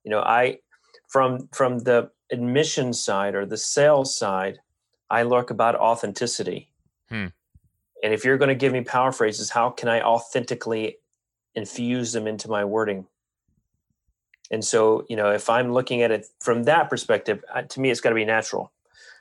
You 0.04 0.10
know, 0.10 0.20
I 0.20 0.58
from 1.08 1.48
from 1.54 1.78
the 1.78 2.10
admission 2.30 2.92
side 2.92 3.34
or 3.34 3.46
the 3.46 3.56
sales 3.56 4.14
side, 4.14 4.58
I 5.08 5.22
look 5.22 5.48
about 5.48 5.76
authenticity. 5.76 6.72
Hmm. 7.08 7.28
And 8.04 8.12
if 8.12 8.22
you're 8.22 8.36
going 8.36 8.50
to 8.50 8.54
give 8.54 8.74
me 8.74 8.82
power 8.82 9.12
phrases, 9.12 9.48
how 9.48 9.70
can 9.70 9.88
I 9.88 10.02
authentically 10.02 10.98
infuse 11.58 12.12
them 12.12 12.26
into 12.26 12.48
my 12.48 12.64
wording. 12.64 13.06
And 14.50 14.64
so, 14.64 15.04
you 15.10 15.16
know, 15.16 15.30
if 15.30 15.50
I'm 15.50 15.72
looking 15.72 16.00
at 16.02 16.10
it 16.10 16.26
from 16.40 16.62
that 16.64 16.88
perspective, 16.88 17.44
uh, 17.54 17.62
to 17.62 17.80
me, 17.80 17.90
it's 17.90 18.00
got 18.00 18.10
to 18.10 18.14
be 18.14 18.24
natural. 18.24 18.72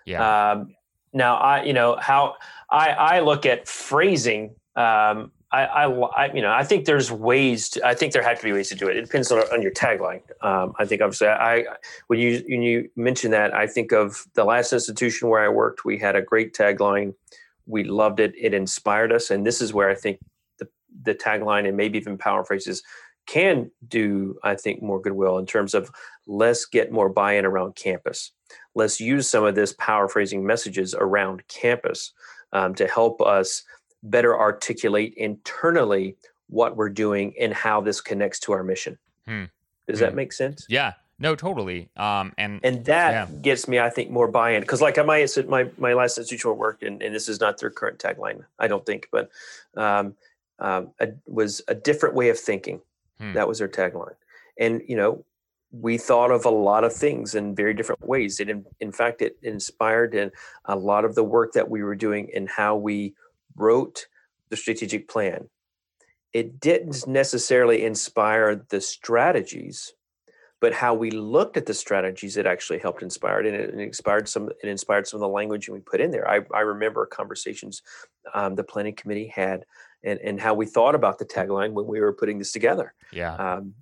Yeah. 0.05 0.51
Um, 0.51 0.75
now, 1.11 1.35
I, 1.35 1.63
you 1.63 1.73
know, 1.73 1.97
how 1.99 2.35
I, 2.69 2.89
I 2.91 3.19
look 3.19 3.45
at 3.45 3.67
phrasing. 3.67 4.55
Um, 4.75 5.31
I, 5.51 5.65
I, 5.65 5.83
I, 5.89 6.33
you 6.33 6.41
know, 6.41 6.51
I 6.51 6.63
think 6.63 6.85
there's 6.85 7.11
ways. 7.11 7.69
To, 7.69 7.85
I 7.85 7.93
think 7.93 8.13
there 8.13 8.23
have 8.23 8.37
to 8.39 8.43
be 8.43 8.51
ways 8.51 8.69
to 8.69 8.75
do 8.75 8.87
it. 8.89 8.97
It 8.97 9.01
depends 9.01 9.31
on, 9.31 9.39
on 9.39 9.61
your 9.61 9.71
tagline. 9.71 10.21
Um, 10.41 10.73
I 10.79 10.85
think 10.85 11.01
obviously, 11.01 11.29
I 11.29 11.65
when 12.07 12.19
you 12.19 12.43
when 12.47 12.61
you 12.61 12.89
mention 12.95 13.31
that, 13.31 13.53
I 13.53 13.65
think 13.67 13.91
of 13.93 14.27
the 14.33 14.43
last 14.43 14.73
institution 14.73 15.29
where 15.29 15.43
I 15.43 15.49
worked. 15.49 15.85
We 15.85 15.97
had 15.97 16.15
a 16.15 16.21
great 16.21 16.53
tagline. 16.53 17.15
We 17.65 17.83
loved 17.83 18.19
it. 18.19 18.33
It 18.37 18.53
inspired 18.53 19.11
us, 19.13 19.31
and 19.31 19.45
this 19.45 19.61
is 19.61 19.73
where 19.73 19.89
I 19.89 19.95
think 19.95 20.19
the 21.03 21.15
tagline 21.15 21.67
and 21.67 21.77
maybe 21.77 21.97
even 21.97 22.17
power 22.17 22.43
phrases 22.43 22.83
can 23.25 23.69
do, 23.87 24.37
I 24.43 24.55
think, 24.55 24.81
more 24.81 25.01
goodwill 25.01 25.37
in 25.37 25.45
terms 25.45 25.73
of 25.73 25.91
let's 26.25 26.65
get 26.65 26.91
more 26.91 27.09
buy 27.09 27.33
in 27.33 27.45
around 27.45 27.75
campus. 27.75 28.31
Let's 28.73 28.99
use 28.99 29.29
some 29.29 29.43
of 29.43 29.55
this 29.55 29.73
power 29.73 30.07
phrasing 30.07 30.45
messages 30.45 30.95
around 30.95 31.47
campus 31.47 32.13
um, 32.53 32.73
to 32.75 32.87
help 32.87 33.21
us 33.21 33.63
better 34.03 34.39
articulate 34.39 35.13
internally 35.17 36.15
what 36.47 36.77
we're 36.77 36.89
doing 36.89 37.33
and 37.39 37.53
how 37.53 37.81
this 37.81 37.99
connects 37.99 38.39
to 38.39 38.53
our 38.53 38.63
mission. 38.63 38.97
Hmm. 39.27 39.45
Does 39.87 39.99
hmm. 39.99 40.05
that 40.05 40.15
make 40.15 40.31
sense? 40.31 40.65
Yeah. 40.69 40.93
No, 41.19 41.35
totally. 41.35 41.89
Um, 41.97 42.31
and 42.37 42.59
and 42.63 42.85
that 42.85 43.11
yeah. 43.11 43.39
gets 43.41 43.67
me, 43.67 43.79
I 43.79 43.89
think, 43.89 44.11
more 44.11 44.27
buy-in 44.27 44.61
because, 44.61 44.83
like, 44.83 45.03
my 45.03 45.27
my 45.47 45.67
my 45.79 45.93
last 45.93 46.19
institutional 46.19 46.55
work, 46.55 46.83
and, 46.83 47.01
and 47.01 47.13
this 47.13 47.27
is 47.27 47.39
not 47.39 47.59
their 47.59 47.71
current 47.71 47.97
tagline, 47.97 48.45
I 48.59 48.67
don't 48.67 48.85
think, 48.85 49.09
but 49.11 49.31
um, 49.75 50.13
um, 50.59 50.91
a, 50.99 51.09
was 51.25 51.61
a 51.67 51.75
different 51.75 52.15
way 52.15 52.29
of 52.29 52.39
thinking. 52.39 52.81
Hmm. 53.19 53.33
That 53.33 53.47
was 53.47 53.59
their 53.59 53.67
tagline. 53.67 54.15
And, 54.59 54.81
you 54.87 54.95
know, 54.95 55.25
we 55.71 55.97
thought 55.97 56.31
of 56.31 56.45
a 56.45 56.49
lot 56.49 56.83
of 56.83 56.93
things 56.93 57.35
in 57.35 57.55
very 57.55 57.73
different 57.73 58.07
ways. 58.07 58.39
It, 58.39 58.49
in, 58.49 58.65
in 58.79 58.91
fact, 58.91 59.21
it 59.21 59.37
inspired 59.43 60.15
in 60.15 60.31
a 60.65 60.75
lot 60.75 61.05
of 61.05 61.15
the 61.15 61.23
work 61.23 61.53
that 61.53 61.69
we 61.69 61.83
were 61.83 61.95
doing 61.95 62.29
in 62.33 62.47
how 62.47 62.75
we 62.75 63.13
wrote 63.55 64.07
the 64.49 64.57
strategic 64.57 65.07
plan. 65.09 65.49
It 66.33 66.59
didn't 66.59 67.07
necessarily 67.07 67.83
inspire 67.83 68.65
the 68.69 68.81
strategies, 68.81 69.93
but 70.59 70.73
how 70.73 70.93
we 70.93 71.11
looked 71.11 71.57
at 71.57 71.65
the 71.65 71.73
strategies, 71.73 72.37
it 72.37 72.45
actually 72.45 72.79
helped 72.79 73.03
inspire 73.03 73.41
it, 73.41 73.45
and 73.47 73.55
it, 73.55 73.73
inspired 73.79 74.27
some. 74.27 74.49
It 74.63 74.69
inspired 74.69 75.07
some 75.07 75.17
of 75.17 75.21
the 75.21 75.27
language 75.27 75.69
we 75.69 75.79
put 75.79 76.01
in 76.01 76.11
there. 76.11 76.29
I, 76.29 76.41
I 76.53 76.61
remember 76.61 77.05
conversations 77.05 77.81
um, 78.33 78.55
the 78.55 78.63
planning 78.63 78.95
committee 78.95 79.27
had 79.27 79.65
and, 80.03 80.19
and 80.19 80.39
how 80.39 80.53
we 80.53 80.65
thought 80.65 80.95
about 80.95 81.19
the 81.19 81.25
tagline 81.25 81.73
when 81.73 81.87
we 81.87 81.99
were 81.99 82.13
putting 82.13 82.39
this 82.39 82.51
together. 82.51 82.93
Yeah. 83.11 83.35
Um, 83.35 83.73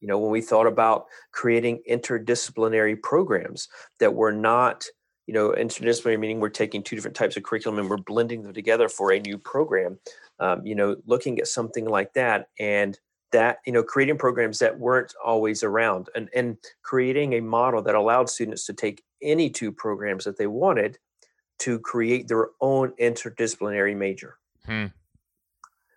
you 0.00 0.08
know, 0.08 0.18
when 0.18 0.30
we 0.30 0.40
thought 0.40 0.66
about 0.66 1.06
creating 1.32 1.82
interdisciplinary 1.88 3.00
programs 3.02 3.68
that 3.98 4.14
were 4.14 4.32
not, 4.32 4.86
you 5.26 5.34
know, 5.34 5.50
interdisciplinary 5.50 6.18
meaning 6.18 6.40
we're 6.40 6.48
taking 6.48 6.82
two 6.82 6.96
different 6.96 7.16
types 7.16 7.36
of 7.36 7.42
curriculum 7.42 7.78
and 7.78 7.88
we're 7.88 7.98
blending 7.98 8.42
them 8.42 8.54
together 8.54 8.88
for 8.88 9.12
a 9.12 9.20
new 9.20 9.36
program. 9.36 9.98
Um, 10.38 10.64
you 10.66 10.74
know, 10.74 10.96
looking 11.06 11.38
at 11.38 11.48
something 11.48 11.84
like 11.84 12.14
that 12.14 12.48
and 12.58 12.98
that 13.32 13.58
you 13.64 13.72
know 13.72 13.82
creating 13.82 14.18
programs 14.18 14.58
that 14.58 14.78
weren't 14.78 15.14
always 15.24 15.62
around 15.62 16.08
and 16.14 16.28
and 16.34 16.56
creating 16.82 17.34
a 17.34 17.40
model 17.40 17.82
that 17.82 17.94
allowed 17.94 18.28
students 18.28 18.66
to 18.66 18.72
take 18.72 19.02
any 19.22 19.50
two 19.50 19.70
programs 19.70 20.24
that 20.24 20.38
they 20.38 20.46
wanted 20.46 20.98
to 21.58 21.78
create 21.78 22.28
their 22.28 22.48
own 22.60 22.92
interdisciplinary 23.00 23.96
major 23.96 24.38
hmm. 24.66 24.86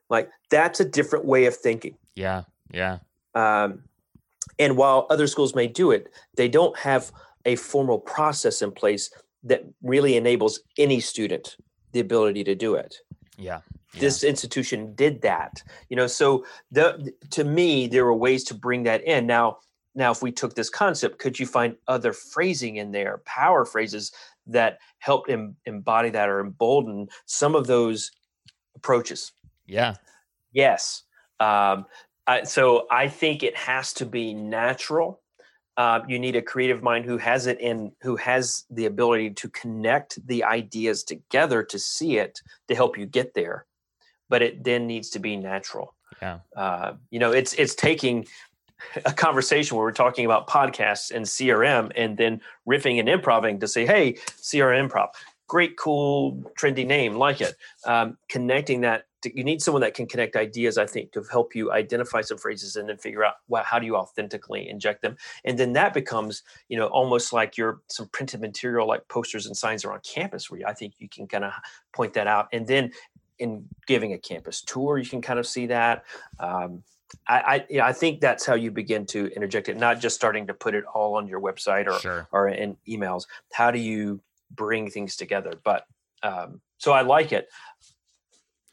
Like 0.09 0.29
that's 0.49 0.79
a 0.79 0.85
different 0.85 1.25
way 1.25 1.45
of 1.45 1.55
thinking. 1.55 1.97
Yeah, 2.15 2.43
yeah. 2.71 2.99
Um, 3.35 3.83
and 4.59 4.77
while 4.77 5.07
other 5.09 5.27
schools 5.27 5.55
may 5.55 5.67
do 5.67 5.91
it, 5.91 6.11
they 6.35 6.47
don't 6.47 6.77
have 6.77 7.11
a 7.45 7.55
formal 7.55 7.99
process 7.99 8.61
in 8.61 8.71
place 8.71 9.09
that 9.43 9.65
really 9.81 10.15
enables 10.15 10.61
any 10.77 10.99
student 10.99 11.57
the 11.91 11.99
ability 11.99 12.43
to 12.43 12.55
do 12.55 12.75
it. 12.75 12.97
Yeah. 13.37 13.61
yeah. 13.93 14.01
This 14.01 14.23
institution 14.23 14.93
did 14.95 15.21
that. 15.21 15.61
You 15.89 15.95
know, 15.95 16.07
so 16.07 16.45
the 16.71 17.13
to 17.31 17.43
me 17.43 17.87
there 17.87 18.05
were 18.05 18.13
ways 18.13 18.43
to 18.45 18.53
bring 18.53 18.83
that 18.83 19.03
in. 19.03 19.27
Now, 19.27 19.57
now 19.95 20.11
if 20.11 20.21
we 20.21 20.31
took 20.31 20.55
this 20.55 20.69
concept, 20.69 21.19
could 21.19 21.39
you 21.39 21.45
find 21.45 21.75
other 21.87 22.13
phrasing 22.13 22.77
in 22.77 22.91
there, 22.91 23.21
power 23.25 23.65
phrases 23.65 24.11
that 24.47 24.79
helped 24.99 25.29
em- 25.29 25.55
embody 25.65 26.09
that 26.09 26.29
or 26.29 26.39
embolden 26.39 27.07
some 27.25 27.55
of 27.55 27.67
those 27.67 28.11
approaches? 28.75 29.31
Yeah. 29.65 29.95
Yes. 30.51 31.03
Um, 31.39 31.85
I, 32.27 32.43
so 32.43 32.87
I 32.89 33.07
think 33.07 33.43
it 33.43 33.55
has 33.55 33.93
to 33.93 34.05
be 34.05 34.33
natural. 34.33 35.21
Uh, 35.75 36.01
you 36.07 36.19
need 36.19 36.35
a 36.35 36.41
creative 36.41 36.83
mind 36.83 37.05
who 37.05 37.17
has 37.17 37.47
it 37.47 37.59
in, 37.59 37.91
who 38.01 38.15
has 38.15 38.65
the 38.69 38.85
ability 38.85 39.31
to 39.31 39.49
connect 39.49 40.25
the 40.25 40.43
ideas 40.43 41.03
together 41.03 41.63
to 41.63 41.79
see 41.79 42.17
it 42.17 42.39
to 42.67 42.75
help 42.75 42.97
you 42.97 43.05
get 43.05 43.33
there. 43.33 43.65
But 44.29 44.41
it 44.41 44.63
then 44.63 44.87
needs 44.87 45.09
to 45.11 45.19
be 45.19 45.35
natural. 45.35 45.95
Yeah. 46.21 46.39
Uh, 46.55 46.93
you 47.09 47.19
know, 47.19 47.31
it's 47.31 47.53
it's 47.53 47.75
taking 47.75 48.25
a 49.05 49.11
conversation 49.11 49.75
where 49.75 49.85
we're 49.85 49.91
talking 49.91 50.25
about 50.25 50.47
podcasts 50.47 51.11
and 51.11 51.25
CRM, 51.25 51.91
and 51.95 52.17
then 52.17 52.41
riffing 52.67 52.99
and 52.99 53.09
improving 53.09 53.59
to 53.59 53.67
say, 53.67 53.85
"Hey, 53.85 54.13
CRM 54.41 54.89
improv, 54.89 55.09
great, 55.47 55.77
cool, 55.77 56.43
trendy 56.57 56.85
name, 56.85 57.15
like 57.15 57.41
it." 57.41 57.55
Um, 57.85 58.17
connecting 58.29 58.81
that 58.81 59.05
you 59.25 59.43
need 59.43 59.61
someone 59.61 59.81
that 59.81 59.93
can 59.93 60.05
connect 60.05 60.35
ideas 60.35 60.77
i 60.77 60.85
think 60.85 61.11
to 61.11 61.23
help 61.31 61.55
you 61.55 61.71
identify 61.71 62.21
some 62.21 62.37
phrases 62.37 62.75
and 62.75 62.89
then 62.89 62.97
figure 62.97 63.23
out 63.23 63.35
well, 63.47 63.63
how 63.63 63.79
do 63.79 63.85
you 63.85 63.95
authentically 63.95 64.67
inject 64.69 65.01
them 65.01 65.15
and 65.45 65.57
then 65.57 65.73
that 65.73 65.93
becomes 65.93 66.43
you 66.69 66.77
know 66.77 66.87
almost 66.87 67.33
like 67.33 67.57
your 67.57 67.81
some 67.89 68.07
printed 68.09 68.41
material 68.41 68.87
like 68.87 69.07
posters 69.07 69.45
and 69.45 69.55
signs 69.55 69.85
around 69.85 70.03
campus 70.03 70.49
where 70.49 70.61
i 70.67 70.73
think 70.73 70.93
you 70.97 71.09
can 71.09 71.27
kind 71.27 71.43
of 71.43 71.53
point 71.93 72.13
that 72.13 72.27
out 72.27 72.47
and 72.53 72.67
then 72.67 72.91
in 73.39 73.65
giving 73.87 74.13
a 74.13 74.17
campus 74.17 74.61
tour 74.61 74.97
you 74.97 75.09
can 75.09 75.21
kind 75.21 75.39
of 75.39 75.47
see 75.47 75.65
that 75.65 76.03
um, 76.39 76.83
I, 77.27 77.39
I, 77.39 77.65
you 77.69 77.77
know, 77.77 77.85
I 77.85 77.93
think 77.93 78.21
that's 78.21 78.45
how 78.45 78.55
you 78.55 78.71
begin 78.71 79.05
to 79.07 79.27
interject 79.35 79.69
it, 79.69 79.77
not 79.77 79.99
just 79.99 80.15
starting 80.15 80.47
to 80.47 80.53
put 80.53 80.73
it 80.73 80.83
all 80.93 81.15
on 81.15 81.27
your 81.27 81.39
website 81.39 81.87
or 81.87 81.99
sure. 81.99 82.27
or 82.31 82.49
in 82.49 82.77
emails. 82.87 83.25
How 83.51 83.71
do 83.71 83.79
you 83.79 84.21
bring 84.51 84.89
things 84.89 85.15
together? 85.15 85.53
But 85.63 85.85
um, 86.23 86.61
so 86.77 86.91
I 86.91 87.01
like 87.01 87.31
it. 87.31 87.47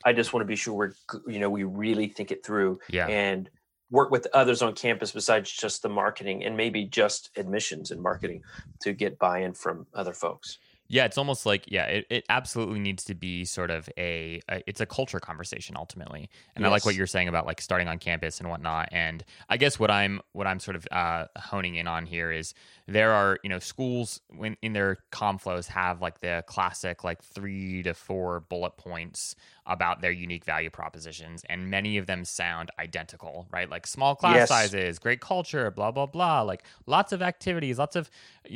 I 0.04 0.12
just 0.12 0.32
want 0.32 0.42
to 0.42 0.46
be 0.46 0.56
sure 0.56 0.74
we're 0.74 0.92
you 1.26 1.38
know 1.38 1.50
we 1.50 1.64
really 1.64 2.08
think 2.08 2.30
it 2.30 2.44
through 2.44 2.80
yeah. 2.88 3.06
and 3.06 3.50
work 3.90 4.10
with 4.10 4.26
others 4.32 4.62
on 4.62 4.74
campus 4.74 5.12
besides 5.12 5.50
just 5.50 5.82
the 5.82 5.88
marketing 5.88 6.44
and 6.44 6.56
maybe 6.56 6.84
just 6.84 7.30
admissions 7.36 7.90
and 7.90 8.00
marketing 8.00 8.42
to 8.80 8.92
get 8.92 9.18
buy-in 9.18 9.52
from 9.52 9.86
other 9.94 10.12
folks 10.12 10.58
yeah, 10.92 11.04
it's 11.04 11.16
almost 11.16 11.46
like 11.46 11.70
yeah, 11.70 11.84
it, 11.84 12.06
it 12.10 12.24
absolutely 12.28 12.80
needs 12.80 13.04
to 13.04 13.14
be 13.14 13.44
sort 13.44 13.70
of 13.70 13.88
a, 13.96 14.40
a 14.50 14.60
it's 14.66 14.80
a 14.80 14.86
culture 14.86 15.20
conversation 15.20 15.76
ultimately. 15.76 16.28
And 16.56 16.64
yes. 16.64 16.68
I 16.68 16.72
like 16.72 16.84
what 16.84 16.96
you're 16.96 17.06
saying 17.06 17.28
about 17.28 17.46
like 17.46 17.60
starting 17.60 17.86
on 17.86 17.98
campus 17.98 18.40
and 18.40 18.50
whatnot. 18.50 18.88
And 18.90 19.24
I 19.48 19.56
guess 19.56 19.78
what 19.78 19.88
I'm 19.88 20.20
what 20.32 20.48
I'm 20.48 20.58
sort 20.58 20.74
of 20.74 20.88
uh, 20.90 21.26
honing 21.38 21.76
in 21.76 21.86
on 21.86 22.06
here 22.06 22.32
is 22.32 22.54
there 22.88 23.12
are 23.12 23.38
you 23.44 23.48
know 23.48 23.60
schools 23.60 24.20
when 24.36 24.56
in 24.62 24.72
their 24.72 24.98
com 25.12 25.38
flows 25.38 25.68
have 25.68 26.02
like 26.02 26.22
the 26.22 26.42
classic 26.48 27.04
like 27.04 27.22
three 27.22 27.84
to 27.84 27.94
four 27.94 28.40
bullet 28.40 28.76
points 28.76 29.36
about 29.66 30.00
their 30.00 30.10
unique 30.10 30.44
value 30.44 30.70
propositions, 30.70 31.44
and 31.48 31.70
many 31.70 31.98
of 31.98 32.06
them 32.06 32.24
sound 32.24 32.70
identical, 32.78 33.46
right? 33.50 33.70
Like 33.70 33.86
small 33.86 34.14
class 34.14 34.36
yes. 34.36 34.48
sizes, 34.48 34.98
great 34.98 35.20
culture, 35.20 35.70
blah 35.70 35.90
blah 35.90 36.06
blah. 36.06 36.42
Like 36.42 36.64
lots 36.86 37.12
of 37.12 37.22
activities, 37.22 37.78
lots 37.78 37.96
of 37.96 38.10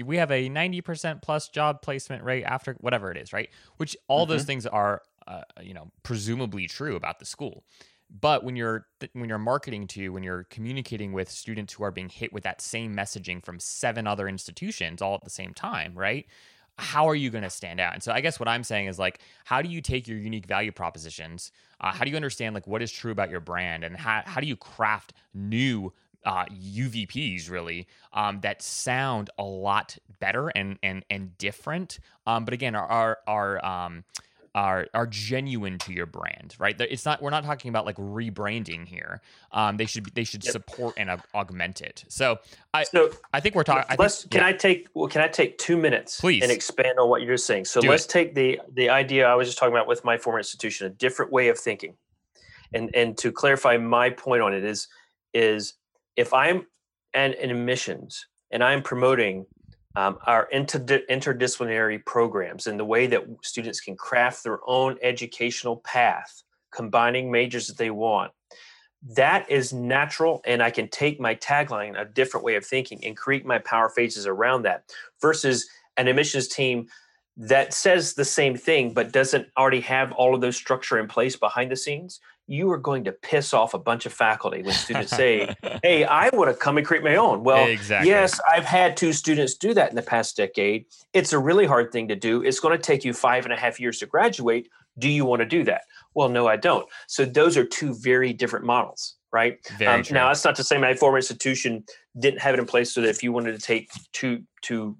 we 0.04 0.16
have 0.16 0.30
a 0.30 0.48
ninety 0.48 0.80
percent 0.80 1.22
plus 1.22 1.48
job 1.48 1.82
placement 1.82 2.24
rate 2.24 2.44
after 2.44 2.74
whatever 2.80 3.10
it 3.10 3.16
is, 3.16 3.32
right? 3.32 3.48
Which 3.76 3.96
all 4.08 4.24
mm-hmm. 4.24 4.32
those 4.32 4.44
things 4.44 4.66
are, 4.66 5.02
uh, 5.26 5.42
you 5.62 5.74
know, 5.74 5.90
presumably 6.02 6.66
true 6.66 6.96
about 6.96 7.18
the 7.18 7.24
school. 7.24 7.64
But 8.20 8.44
when 8.44 8.54
you're 8.54 8.86
when 9.12 9.28
you're 9.28 9.38
marketing 9.38 9.88
to, 9.88 10.10
when 10.10 10.22
you're 10.22 10.44
communicating 10.44 11.12
with 11.12 11.30
students 11.30 11.72
who 11.72 11.84
are 11.84 11.90
being 11.90 12.08
hit 12.08 12.32
with 12.32 12.44
that 12.44 12.60
same 12.60 12.94
messaging 12.94 13.44
from 13.44 13.58
seven 13.58 14.06
other 14.06 14.28
institutions 14.28 15.02
all 15.02 15.14
at 15.14 15.24
the 15.24 15.30
same 15.30 15.52
time, 15.52 15.94
right? 15.96 16.26
How 16.76 17.08
are 17.08 17.14
you 17.14 17.30
going 17.30 17.44
to 17.44 17.50
stand 17.50 17.80
out? 17.80 17.94
And 17.94 18.02
so 18.02 18.12
I 18.12 18.20
guess 18.20 18.40
what 18.40 18.48
I'm 18.48 18.64
saying 18.64 18.86
is 18.86 18.98
like, 18.98 19.20
how 19.44 19.62
do 19.62 19.68
you 19.68 19.80
take 19.80 20.08
your 20.08 20.18
unique 20.18 20.46
value 20.46 20.72
propositions? 20.72 21.52
Uh, 21.80 21.92
how 21.92 22.04
do 22.04 22.10
you 22.10 22.16
understand 22.16 22.54
like 22.54 22.66
what 22.66 22.82
is 22.82 22.90
true 22.90 23.12
about 23.12 23.30
your 23.30 23.40
brand, 23.40 23.84
and 23.84 23.96
how 23.96 24.22
how 24.24 24.40
do 24.40 24.46
you 24.46 24.56
craft 24.56 25.12
new 25.32 25.92
uh, 26.24 26.46
UVPs 26.46 27.50
really 27.50 27.86
um, 28.12 28.40
that 28.40 28.62
sound 28.62 29.30
a 29.38 29.44
lot 29.44 29.98
better 30.20 30.48
and 30.48 30.78
and 30.82 31.04
and 31.10 31.36
different. 31.38 31.98
Um, 32.26 32.44
but 32.44 32.54
again, 32.54 32.74
are 32.74 32.86
are, 32.86 33.18
are 33.26 33.64
um, 33.64 34.04
are 34.54 34.86
are 34.94 35.06
genuine 35.06 35.78
to 35.78 35.92
your 35.92 36.06
brand, 36.06 36.54
right? 36.58 36.80
It's 36.80 37.04
not 37.04 37.20
we're 37.20 37.30
not 37.30 37.44
talking 37.44 37.68
about 37.68 37.86
like 37.86 37.96
rebranding 37.96 38.86
here. 38.86 39.20
Um, 39.52 39.76
they 39.76 39.86
should 39.86 40.06
they 40.14 40.24
should 40.24 40.44
yep. 40.44 40.52
support 40.52 40.94
and 40.96 41.10
augment 41.34 41.80
it. 41.80 42.04
So 42.08 42.38
I 42.72 42.84
so 42.84 43.10
I 43.32 43.40
think 43.40 43.54
we're 43.54 43.64
talking. 43.64 43.96
Let's 43.98 44.22
think, 44.22 44.32
can 44.32 44.40
yeah. 44.42 44.48
I 44.48 44.52
take 44.52 44.88
well 44.94 45.08
can 45.08 45.22
I 45.22 45.28
take 45.28 45.58
two 45.58 45.76
minutes 45.76 46.20
please 46.20 46.42
and 46.42 46.52
expand 46.52 46.98
on 46.98 47.08
what 47.08 47.22
you're 47.22 47.36
saying? 47.36 47.64
So 47.64 47.80
Do 47.80 47.88
let's 47.88 48.04
it. 48.04 48.10
take 48.10 48.34
the 48.34 48.60
the 48.72 48.90
idea 48.90 49.26
I 49.26 49.34
was 49.34 49.48
just 49.48 49.58
talking 49.58 49.74
about 49.74 49.88
with 49.88 50.04
my 50.04 50.16
former 50.16 50.38
institution, 50.38 50.86
a 50.86 50.90
different 50.90 51.32
way 51.32 51.48
of 51.48 51.58
thinking, 51.58 51.96
and 52.72 52.94
and 52.94 53.18
to 53.18 53.32
clarify 53.32 53.76
my 53.76 54.10
point 54.10 54.42
on 54.42 54.54
it 54.54 54.64
is 54.64 54.86
is 55.32 55.74
if 56.16 56.32
I'm 56.32 56.66
an, 57.12 57.34
an 57.42 57.50
admissions 57.50 58.26
and 58.52 58.62
I'm 58.62 58.82
promoting 58.82 59.46
um, 59.96 60.18
our 60.26 60.48
inter- 60.50 61.02
interdisciplinary 61.10 62.04
programs 62.04 62.66
and 62.66 62.78
the 62.78 62.84
way 62.84 63.06
that 63.06 63.24
students 63.42 63.80
can 63.80 63.96
craft 63.96 64.42
their 64.42 64.58
own 64.66 64.98
educational 65.02 65.76
path, 65.78 66.42
combining 66.72 67.30
majors 67.30 67.66
that 67.68 67.78
they 67.78 67.90
want. 67.90 68.32
That 69.16 69.50
is 69.50 69.72
natural, 69.72 70.40
and 70.46 70.62
I 70.62 70.70
can 70.70 70.88
take 70.88 71.20
my 71.20 71.34
tagline, 71.34 72.00
a 72.00 72.06
different 72.06 72.44
way 72.44 72.56
of 72.56 72.64
thinking, 72.64 73.04
and 73.04 73.16
create 73.16 73.44
my 73.44 73.58
power 73.58 73.88
phrases 73.88 74.26
around 74.26 74.62
that 74.62 74.90
versus 75.20 75.68
an 75.96 76.08
admissions 76.08 76.48
team 76.48 76.88
that 77.36 77.74
says 77.74 78.14
the 78.14 78.24
same 78.24 78.56
thing 78.56 78.92
but 78.92 79.12
doesn't 79.12 79.48
already 79.56 79.80
have 79.80 80.12
all 80.12 80.34
of 80.34 80.40
those 80.40 80.56
structure 80.56 80.98
in 80.98 81.08
place 81.08 81.36
behind 81.36 81.70
the 81.70 81.76
scenes 81.76 82.20
you 82.46 82.70
are 82.70 82.78
going 82.78 83.04
to 83.04 83.12
piss 83.12 83.54
off 83.54 83.74
a 83.74 83.78
bunch 83.78 84.04
of 84.06 84.12
faculty 84.12 84.62
when 84.62 84.74
students 84.74 85.10
say, 85.10 85.54
Hey, 85.82 86.04
I 86.04 86.28
want 86.30 86.50
to 86.50 86.56
come 86.56 86.76
and 86.76 86.86
create 86.86 87.02
my 87.02 87.16
own. 87.16 87.42
Well, 87.42 87.66
exactly. 87.66 88.10
yes, 88.10 88.38
I've 88.50 88.64
had 88.64 88.96
two 88.96 89.12
students 89.12 89.54
do 89.54 89.72
that 89.74 89.90
in 89.90 89.96
the 89.96 90.02
past 90.02 90.36
decade. 90.36 90.86
It's 91.12 91.32
a 91.32 91.38
really 91.38 91.64
hard 91.66 91.90
thing 91.90 92.08
to 92.08 92.16
do. 92.16 92.42
It's 92.42 92.60
going 92.60 92.76
to 92.76 92.82
take 92.82 93.04
you 93.04 93.12
five 93.14 93.44
and 93.44 93.52
a 93.52 93.56
half 93.56 93.80
years 93.80 93.98
to 94.00 94.06
graduate. 94.06 94.68
Do 94.98 95.08
you 95.08 95.24
want 95.24 95.40
to 95.40 95.46
do 95.46 95.64
that? 95.64 95.82
Well, 96.14 96.28
no, 96.28 96.46
I 96.46 96.56
don't. 96.56 96.86
So 97.06 97.24
those 97.24 97.56
are 97.56 97.64
two 97.64 97.94
very 97.94 98.32
different 98.32 98.66
models, 98.66 99.16
right? 99.32 99.58
Um, 99.80 100.04
now, 100.10 100.28
that's 100.28 100.44
not 100.44 100.54
to 100.56 100.64
say 100.64 100.78
my 100.78 100.94
former 100.94 101.16
institution 101.16 101.84
didn't 102.18 102.40
have 102.40 102.54
it 102.54 102.60
in 102.60 102.66
place 102.66 102.92
so 102.92 103.00
that 103.00 103.08
if 103.08 103.22
you 103.22 103.32
wanted 103.32 103.52
to 103.52 103.58
take 103.58 103.90
two, 104.12 104.42
two, 104.62 104.96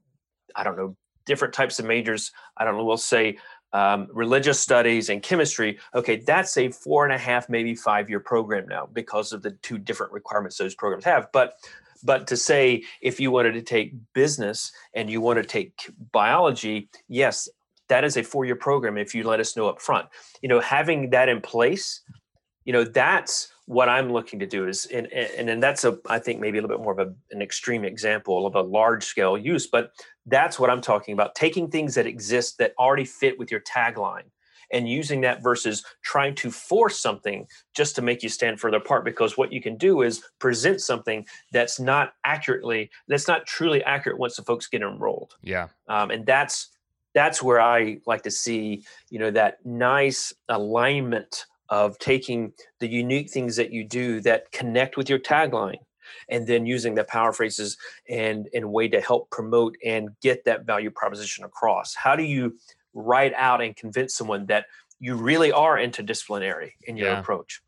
I 0.57 0.65
don't 0.65 0.77
know, 0.77 0.97
different 1.27 1.55
types 1.55 1.79
of 1.79 1.87
majors, 1.87 2.33
I 2.57 2.65
don't 2.65 2.77
know, 2.77 2.85
we'll 2.85 2.97
say 2.97 3.39
um, 3.75 4.07
religious 4.13 4.61
studies 4.61 5.11
and 5.11 5.23
chemistry 5.23 5.79
okay 5.95 6.17
that's 6.17 6.57
a 6.57 6.71
four 6.71 7.05
and 7.05 7.13
a 7.13 7.19
half 7.19 7.49
maybe 7.49 7.75
five 7.75 8.09
year 8.09 8.21
program 8.21 8.67
now 8.69 8.89
because 8.93 9.33
of 9.33 9.43
the 9.43 9.51
two 9.51 9.77
different 9.77 10.13
requirements 10.13 10.57
those 10.57 10.75
programs 10.75 11.05
have. 11.05 11.31
But 11.33 11.59
but 12.03 12.27
to 12.29 12.37
say 12.37 12.85
if 13.03 13.19
you 13.19 13.31
wanted 13.31 13.53
to 13.53 13.63
take 13.63 13.95
business 14.13 14.73
and 14.95 15.11
you 15.11 15.21
want 15.21 15.39
to 15.39 15.45
take 15.45 15.91
biology 16.13 16.89
yes 17.09 17.49
that 17.89 18.05
is 18.05 18.17
a 18.17 18.23
four 18.23 18.45
year 18.45 18.57
program 18.57 18.97
if 18.97 19.15
you 19.15 19.25
let 19.25 19.41
us 19.41 19.57
know 19.57 19.69
up 19.69 19.83
front. 19.83 20.07
You 20.41 20.49
know 20.49 20.61
having 20.61 21.11
that 21.11 21.29
in 21.29 21.41
place 21.41 22.01
you 22.65 22.73
know 22.73 22.85
that's 22.85 23.53
what 23.67 23.89
i'm 23.89 24.13
looking 24.13 24.39
to 24.39 24.47
do 24.47 24.67
is 24.67 24.87
and 24.87 25.07
and, 25.13 25.49
and 25.49 25.63
that's 25.63 25.85
a 25.85 25.99
i 26.09 26.19
think 26.19 26.41
maybe 26.41 26.59
a 26.59 26.61
little 26.61 26.77
bit 26.77 26.83
more 26.83 26.93
of 26.93 26.99
a, 26.99 27.13
an 27.31 27.41
extreme 27.41 27.85
example 27.85 28.47
of 28.47 28.55
a 28.55 28.61
large 28.61 29.05
scale 29.05 29.39
use 29.39 29.67
but 29.67 29.93
that's 30.27 30.59
what 30.59 30.71
i'm 30.71 30.81
talking 30.81 31.13
about 31.13 31.35
taking 31.35 31.71
things 31.71 31.95
that 31.95 32.07
exist 32.07 32.59
that 32.59 32.75
already 32.79 33.05
fit 33.05 33.39
with 33.39 33.51
your 33.51 33.61
tagline 33.61 34.25
and 34.71 34.89
using 34.89 35.21
that 35.23 35.43
versus 35.43 35.85
trying 36.03 36.35
to 36.35 36.51
force 36.51 36.99
something 36.99 37.47
just 37.75 37.95
to 37.97 38.03
make 38.03 38.23
you 38.23 38.29
stand 38.29 38.61
further 38.61 38.79
apart 38.79 39.05
because 39.05 39.37
what 39.37 39.53
you 39.53 39.61
can 39.61 39.77
do 39.77 40.03
is 40.03 40.23
present 40.39 40.81
something 40.81 41.27
that's 41.53 41.79
not 41.79 42.15
accurately 42.25 42.91
that's 43.09 43.29
not 43.29 43.47
truly 43.47 43.83
accurate 43.85 44.19
once 44.19 44.37
the 44.37 44.43
folks 44.43 44.67
get 44.67 44.83
enrolled. 44.83 45.35
Yeah. 45.43 45.69
Um, 45.89 46.11
and 46.11 46.27
that's 46.27 46.71
that's 47.15 47.41
where 47.41 47.61
i 47.61 47.99
like 48.07 48.23
to 48.23 48.31
see 48.31 48.85
you 49.09 49.19
know 49.19 49.31
that 49.31 49.65
nice 49.65 50.33
alignment 50.49 51.47
of 51.69 51.99
taking 51.99 52.53
the 52.81 52.89
unique 52.89 53.31
things 53.31 53.57
that 53.57 53.73
you 53.73 53.85
do 53.85 54.21
that 54.21 54.51
connect 54.53 54.97
with 54.97 55.09
your 55.09 55.19
tagline 55.19 55.79
and 56.29 56.47
then 56.47 56.67
using 56.67 56.95
the 56.95 57.05
power 57.05 57.33
phrases 57.33 57.77
and 58.09 58.49
in 58.53 58.65
a 58.65 58.69
way 58.69 58.89
to 58.89 59.01
help 59.01 59.31
promote 59.31 59.77
and 59.85 60.11
get 60.21 60.45
that 60.45 60.65
value 60.65 60.91
proposition 60.91 61.45
across. 61.45 61.95
How 61.95 62.17
do 62.17 62.23
you 62.23 62.57
write 62.93 63.33
out 63.35 63.63
and 63.63 63.75
convince 63.75 64.15
someone 64.15 64.47
that 64.47 64.67
you 65.01 65.15
really 65.17 65.53
are 65.53 65.77
interdisciplinary 65.77 66.73
in 66.85 66.97
your 66.97 67.11
yeah. 67.11 67.21
approach? 67.21 67.61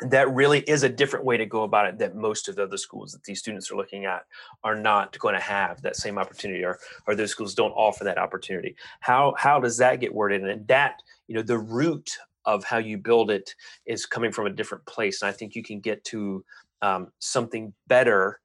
That 0.00 0.32
really 0.34 0.60
is 0.60 0.82
a 0.82 0.88
different 0.88 1.24
way 1.24 1.36
to 1.36 1.46
go 1.46 1.62
about 1.62 1.86
it 1.86 1.98
that 1.98 2.16
most 2.16 2.48
of 2.48 2.56
the 2.56 2.64
other 2.64 2.76
schools 2.76 3.12
that 3.12 3.22
these 3.22 3.38
students 3.38 3.70
are 3.70 3.76
looking 3.76 4.04
at 4.04 4.24
are 4.64 4.74
not 4.74 5.16
going 5.20 5.34
to 5.34 5.40
have 5.40 5.80
that 5.82 5.94
same 5.94 6.18
opportunity 6.18 6.64
or, 6.64 6.80
or 7.06 7.14
those 7.14 7.30
schools 7.30 7.54
don't 7.54 7.70
offer 7.72 8.02
that 8.02 8.18
opportunity. 8.18 8.74
How 8.98 9.34
how 9.38 9.60
does 9.60 9.76
that 9.76 10.00
get 10.00 10.12
worded? 10.12 10.42
And 10.42 10.66
that 10.66 11.02
you 11.28 11.36
know 11.36 11.42
the 11.42 11.58
root 11.58 12.18
of 12.44 12.64
how 12.64 12.78
you 12.78 12.98
build 12.98 13.30
it 13.30 13.54
is 13.86 14.06
coming 14.06 14.32
from 14.32 14.46
a 14.46 14.50
different 14.50 14.84
place 14.86 15.22
and 15.22 15.28
i 15.28 15.32
think 15.32 15.54
you 15.54 15.62
can 15.62 15.80
get 15.80 16.02
to 16.04 16.44
um, 16.82 17.12
something 17.20 17.72
better 17.86 18.40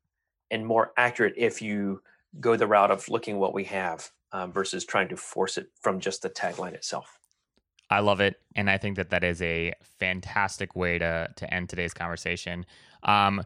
and 0.51 0.65
more 0.65 0.91
accurate 0.97 1.33
if 1.37 1.61
you 1.61 2.01
go 2.39 2.55
the 2.55 2.67
route 2.67 2.91
of 2.91 3.09
looking 3.09 3.37
what 3.39 3.53
we 3.53 3.63
have 3.63 4.09
um, 4.31 4.51
versus 4.51 4.85
trying 4.85 5.07
to 5.09 5.17
force 5.17 5.57
it 5.57 5.67
from 5.81 5.99
just 5.99 6.21
the 6.21 6.29
tagline 6.29 6.73
itself. 6.73 7.17
I 7.89 8.01
love 8.01 8.19
it 8.19 8.35
and 8.55 8.69
i 8.69 8.77
think 8.77 8.97
that 8.97 9.11
that 9.11 9.23
is 9.23 9.41
a 9.41 9.73
fantastic 9.99 10.75
way 10.75 10.99
to 10.99 11.29
to 11.35 11.53
end 11.53 11.69
today's 11.69 11.93
conversation. 11.93 12.65
Um, 13.03 13.43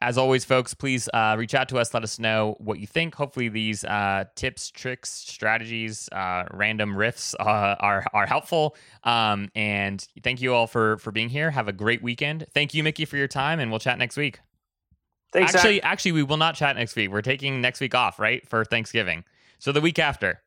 as 0.00 0.18
always, 0.18 0.44
folks, 0.44 0.74
please 0.74 1.08
uh, 1.14 1.36
reach 1.38 1.54
out 1.54 1.68
to 1.70 1.78
us. 1.78 1.94
Let 1.94 2.02
us 2.02 2.18
know 2.18 2.56
what 2.58 2.78
you 2.78 2.86
think. 2.86 3.14
Hopefully, 3.14 3.48
these 3.48 3.82
uh, 3.84 4.24
tips, 4.34 4.70
tricks, 4.70 5.10
strategies, 5.10 6.08
uh, 6.12 6.44
random 6.52 6.94
riffs 6.94 7.34
uh, 7.40 7.76
are 7.80 8.04
are 8.12 8.26
helpful. 8.26 8.76
Um, 9.04 9.50
and 9.54 10.06
thank 10.22 10.42
you 10.42 10.52
all 10.52 10.66
for 10.66 10.98
for 10.98 11.12
being 11.12 11.30
here. 11.30 11.50
Have 11.50 11.68
a 11.68 11.72
great 11.72 12.02
weekend. 12.02 12.46
Thank 12.52 12.74
you, 12.74 12.82
Mickey, 12.82 13.06
for 13.06 13.16
your 13.16 13.28
time, 13.28 13.58
and 13.58 13.70
we'll 13.70 13.80
chat 13.80 13.98
next 13.98 14.16
week. 14.16 14.40
Thanks. 15.32 15.54
Actually, 15.54 15.76
Zach. 15.76 15.84
actually, 15.84 16.12
we 16.12 16.22
will 16.22 16.36
not 16.36 16.54
chat 16.54 16.76
next 16.76 16.94
week. 16.94 17.10
We're 17.10 17.22
taking 17.22 17.60
next 17.60 17.80
week 17.80 17.94
off, 17.94 18.18
right, 18.18 18.46
for 18.46 18.64
Thanksgiving. 18.64 19.24
So 19.58 19.72
the 19.72 19.80
week 19.80 19.98
after. 19.98 20.42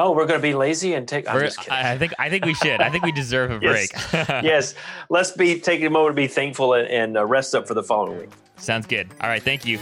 Oh, 0.00 0.12
we're 0.12 0.26
going 0.26 0.38
to 0.38 0.42
be 0.42 0.54
lazy 0.54 0.94
and 0.94 1.08
take. 1.08 1.26
i 1.26 1.98
think 1.98 2.14
I 2.20 2.30
think 2.30 2.44
we 2.44 2.54
should. 2.54 2.80
I 2.80 2.88
think 2.88 3.04
we 3.04 3.10
deserve 3.10 3.50
a 3.50 3.58
break. 3.58 3.90
yes. 3.92 4.44
yes. 4.44 4.74
let's 5.08 5.32
be 5.32 5.58
taking 5.58 5.86
a 5.86 5.90
moment 5.90 6.14
to 6.14 6.22
be 6.22 6.28
thankful 6.28 6.74
and, 6.74 6.86
and 6.86 7.18
uh, 7.18 7.24
rest 7.24 7.52
up 7.52 7.66
for 7.66 7.74
the 7.74 7.82
following 7.82 8.20
week. 8.20 8.30
Sounds 8.58 8.86
good. 8.86 9.08
All 9.20 9.28
right. 9.28 9.42
Thank 9.42 9.66
you. 9.66 9.78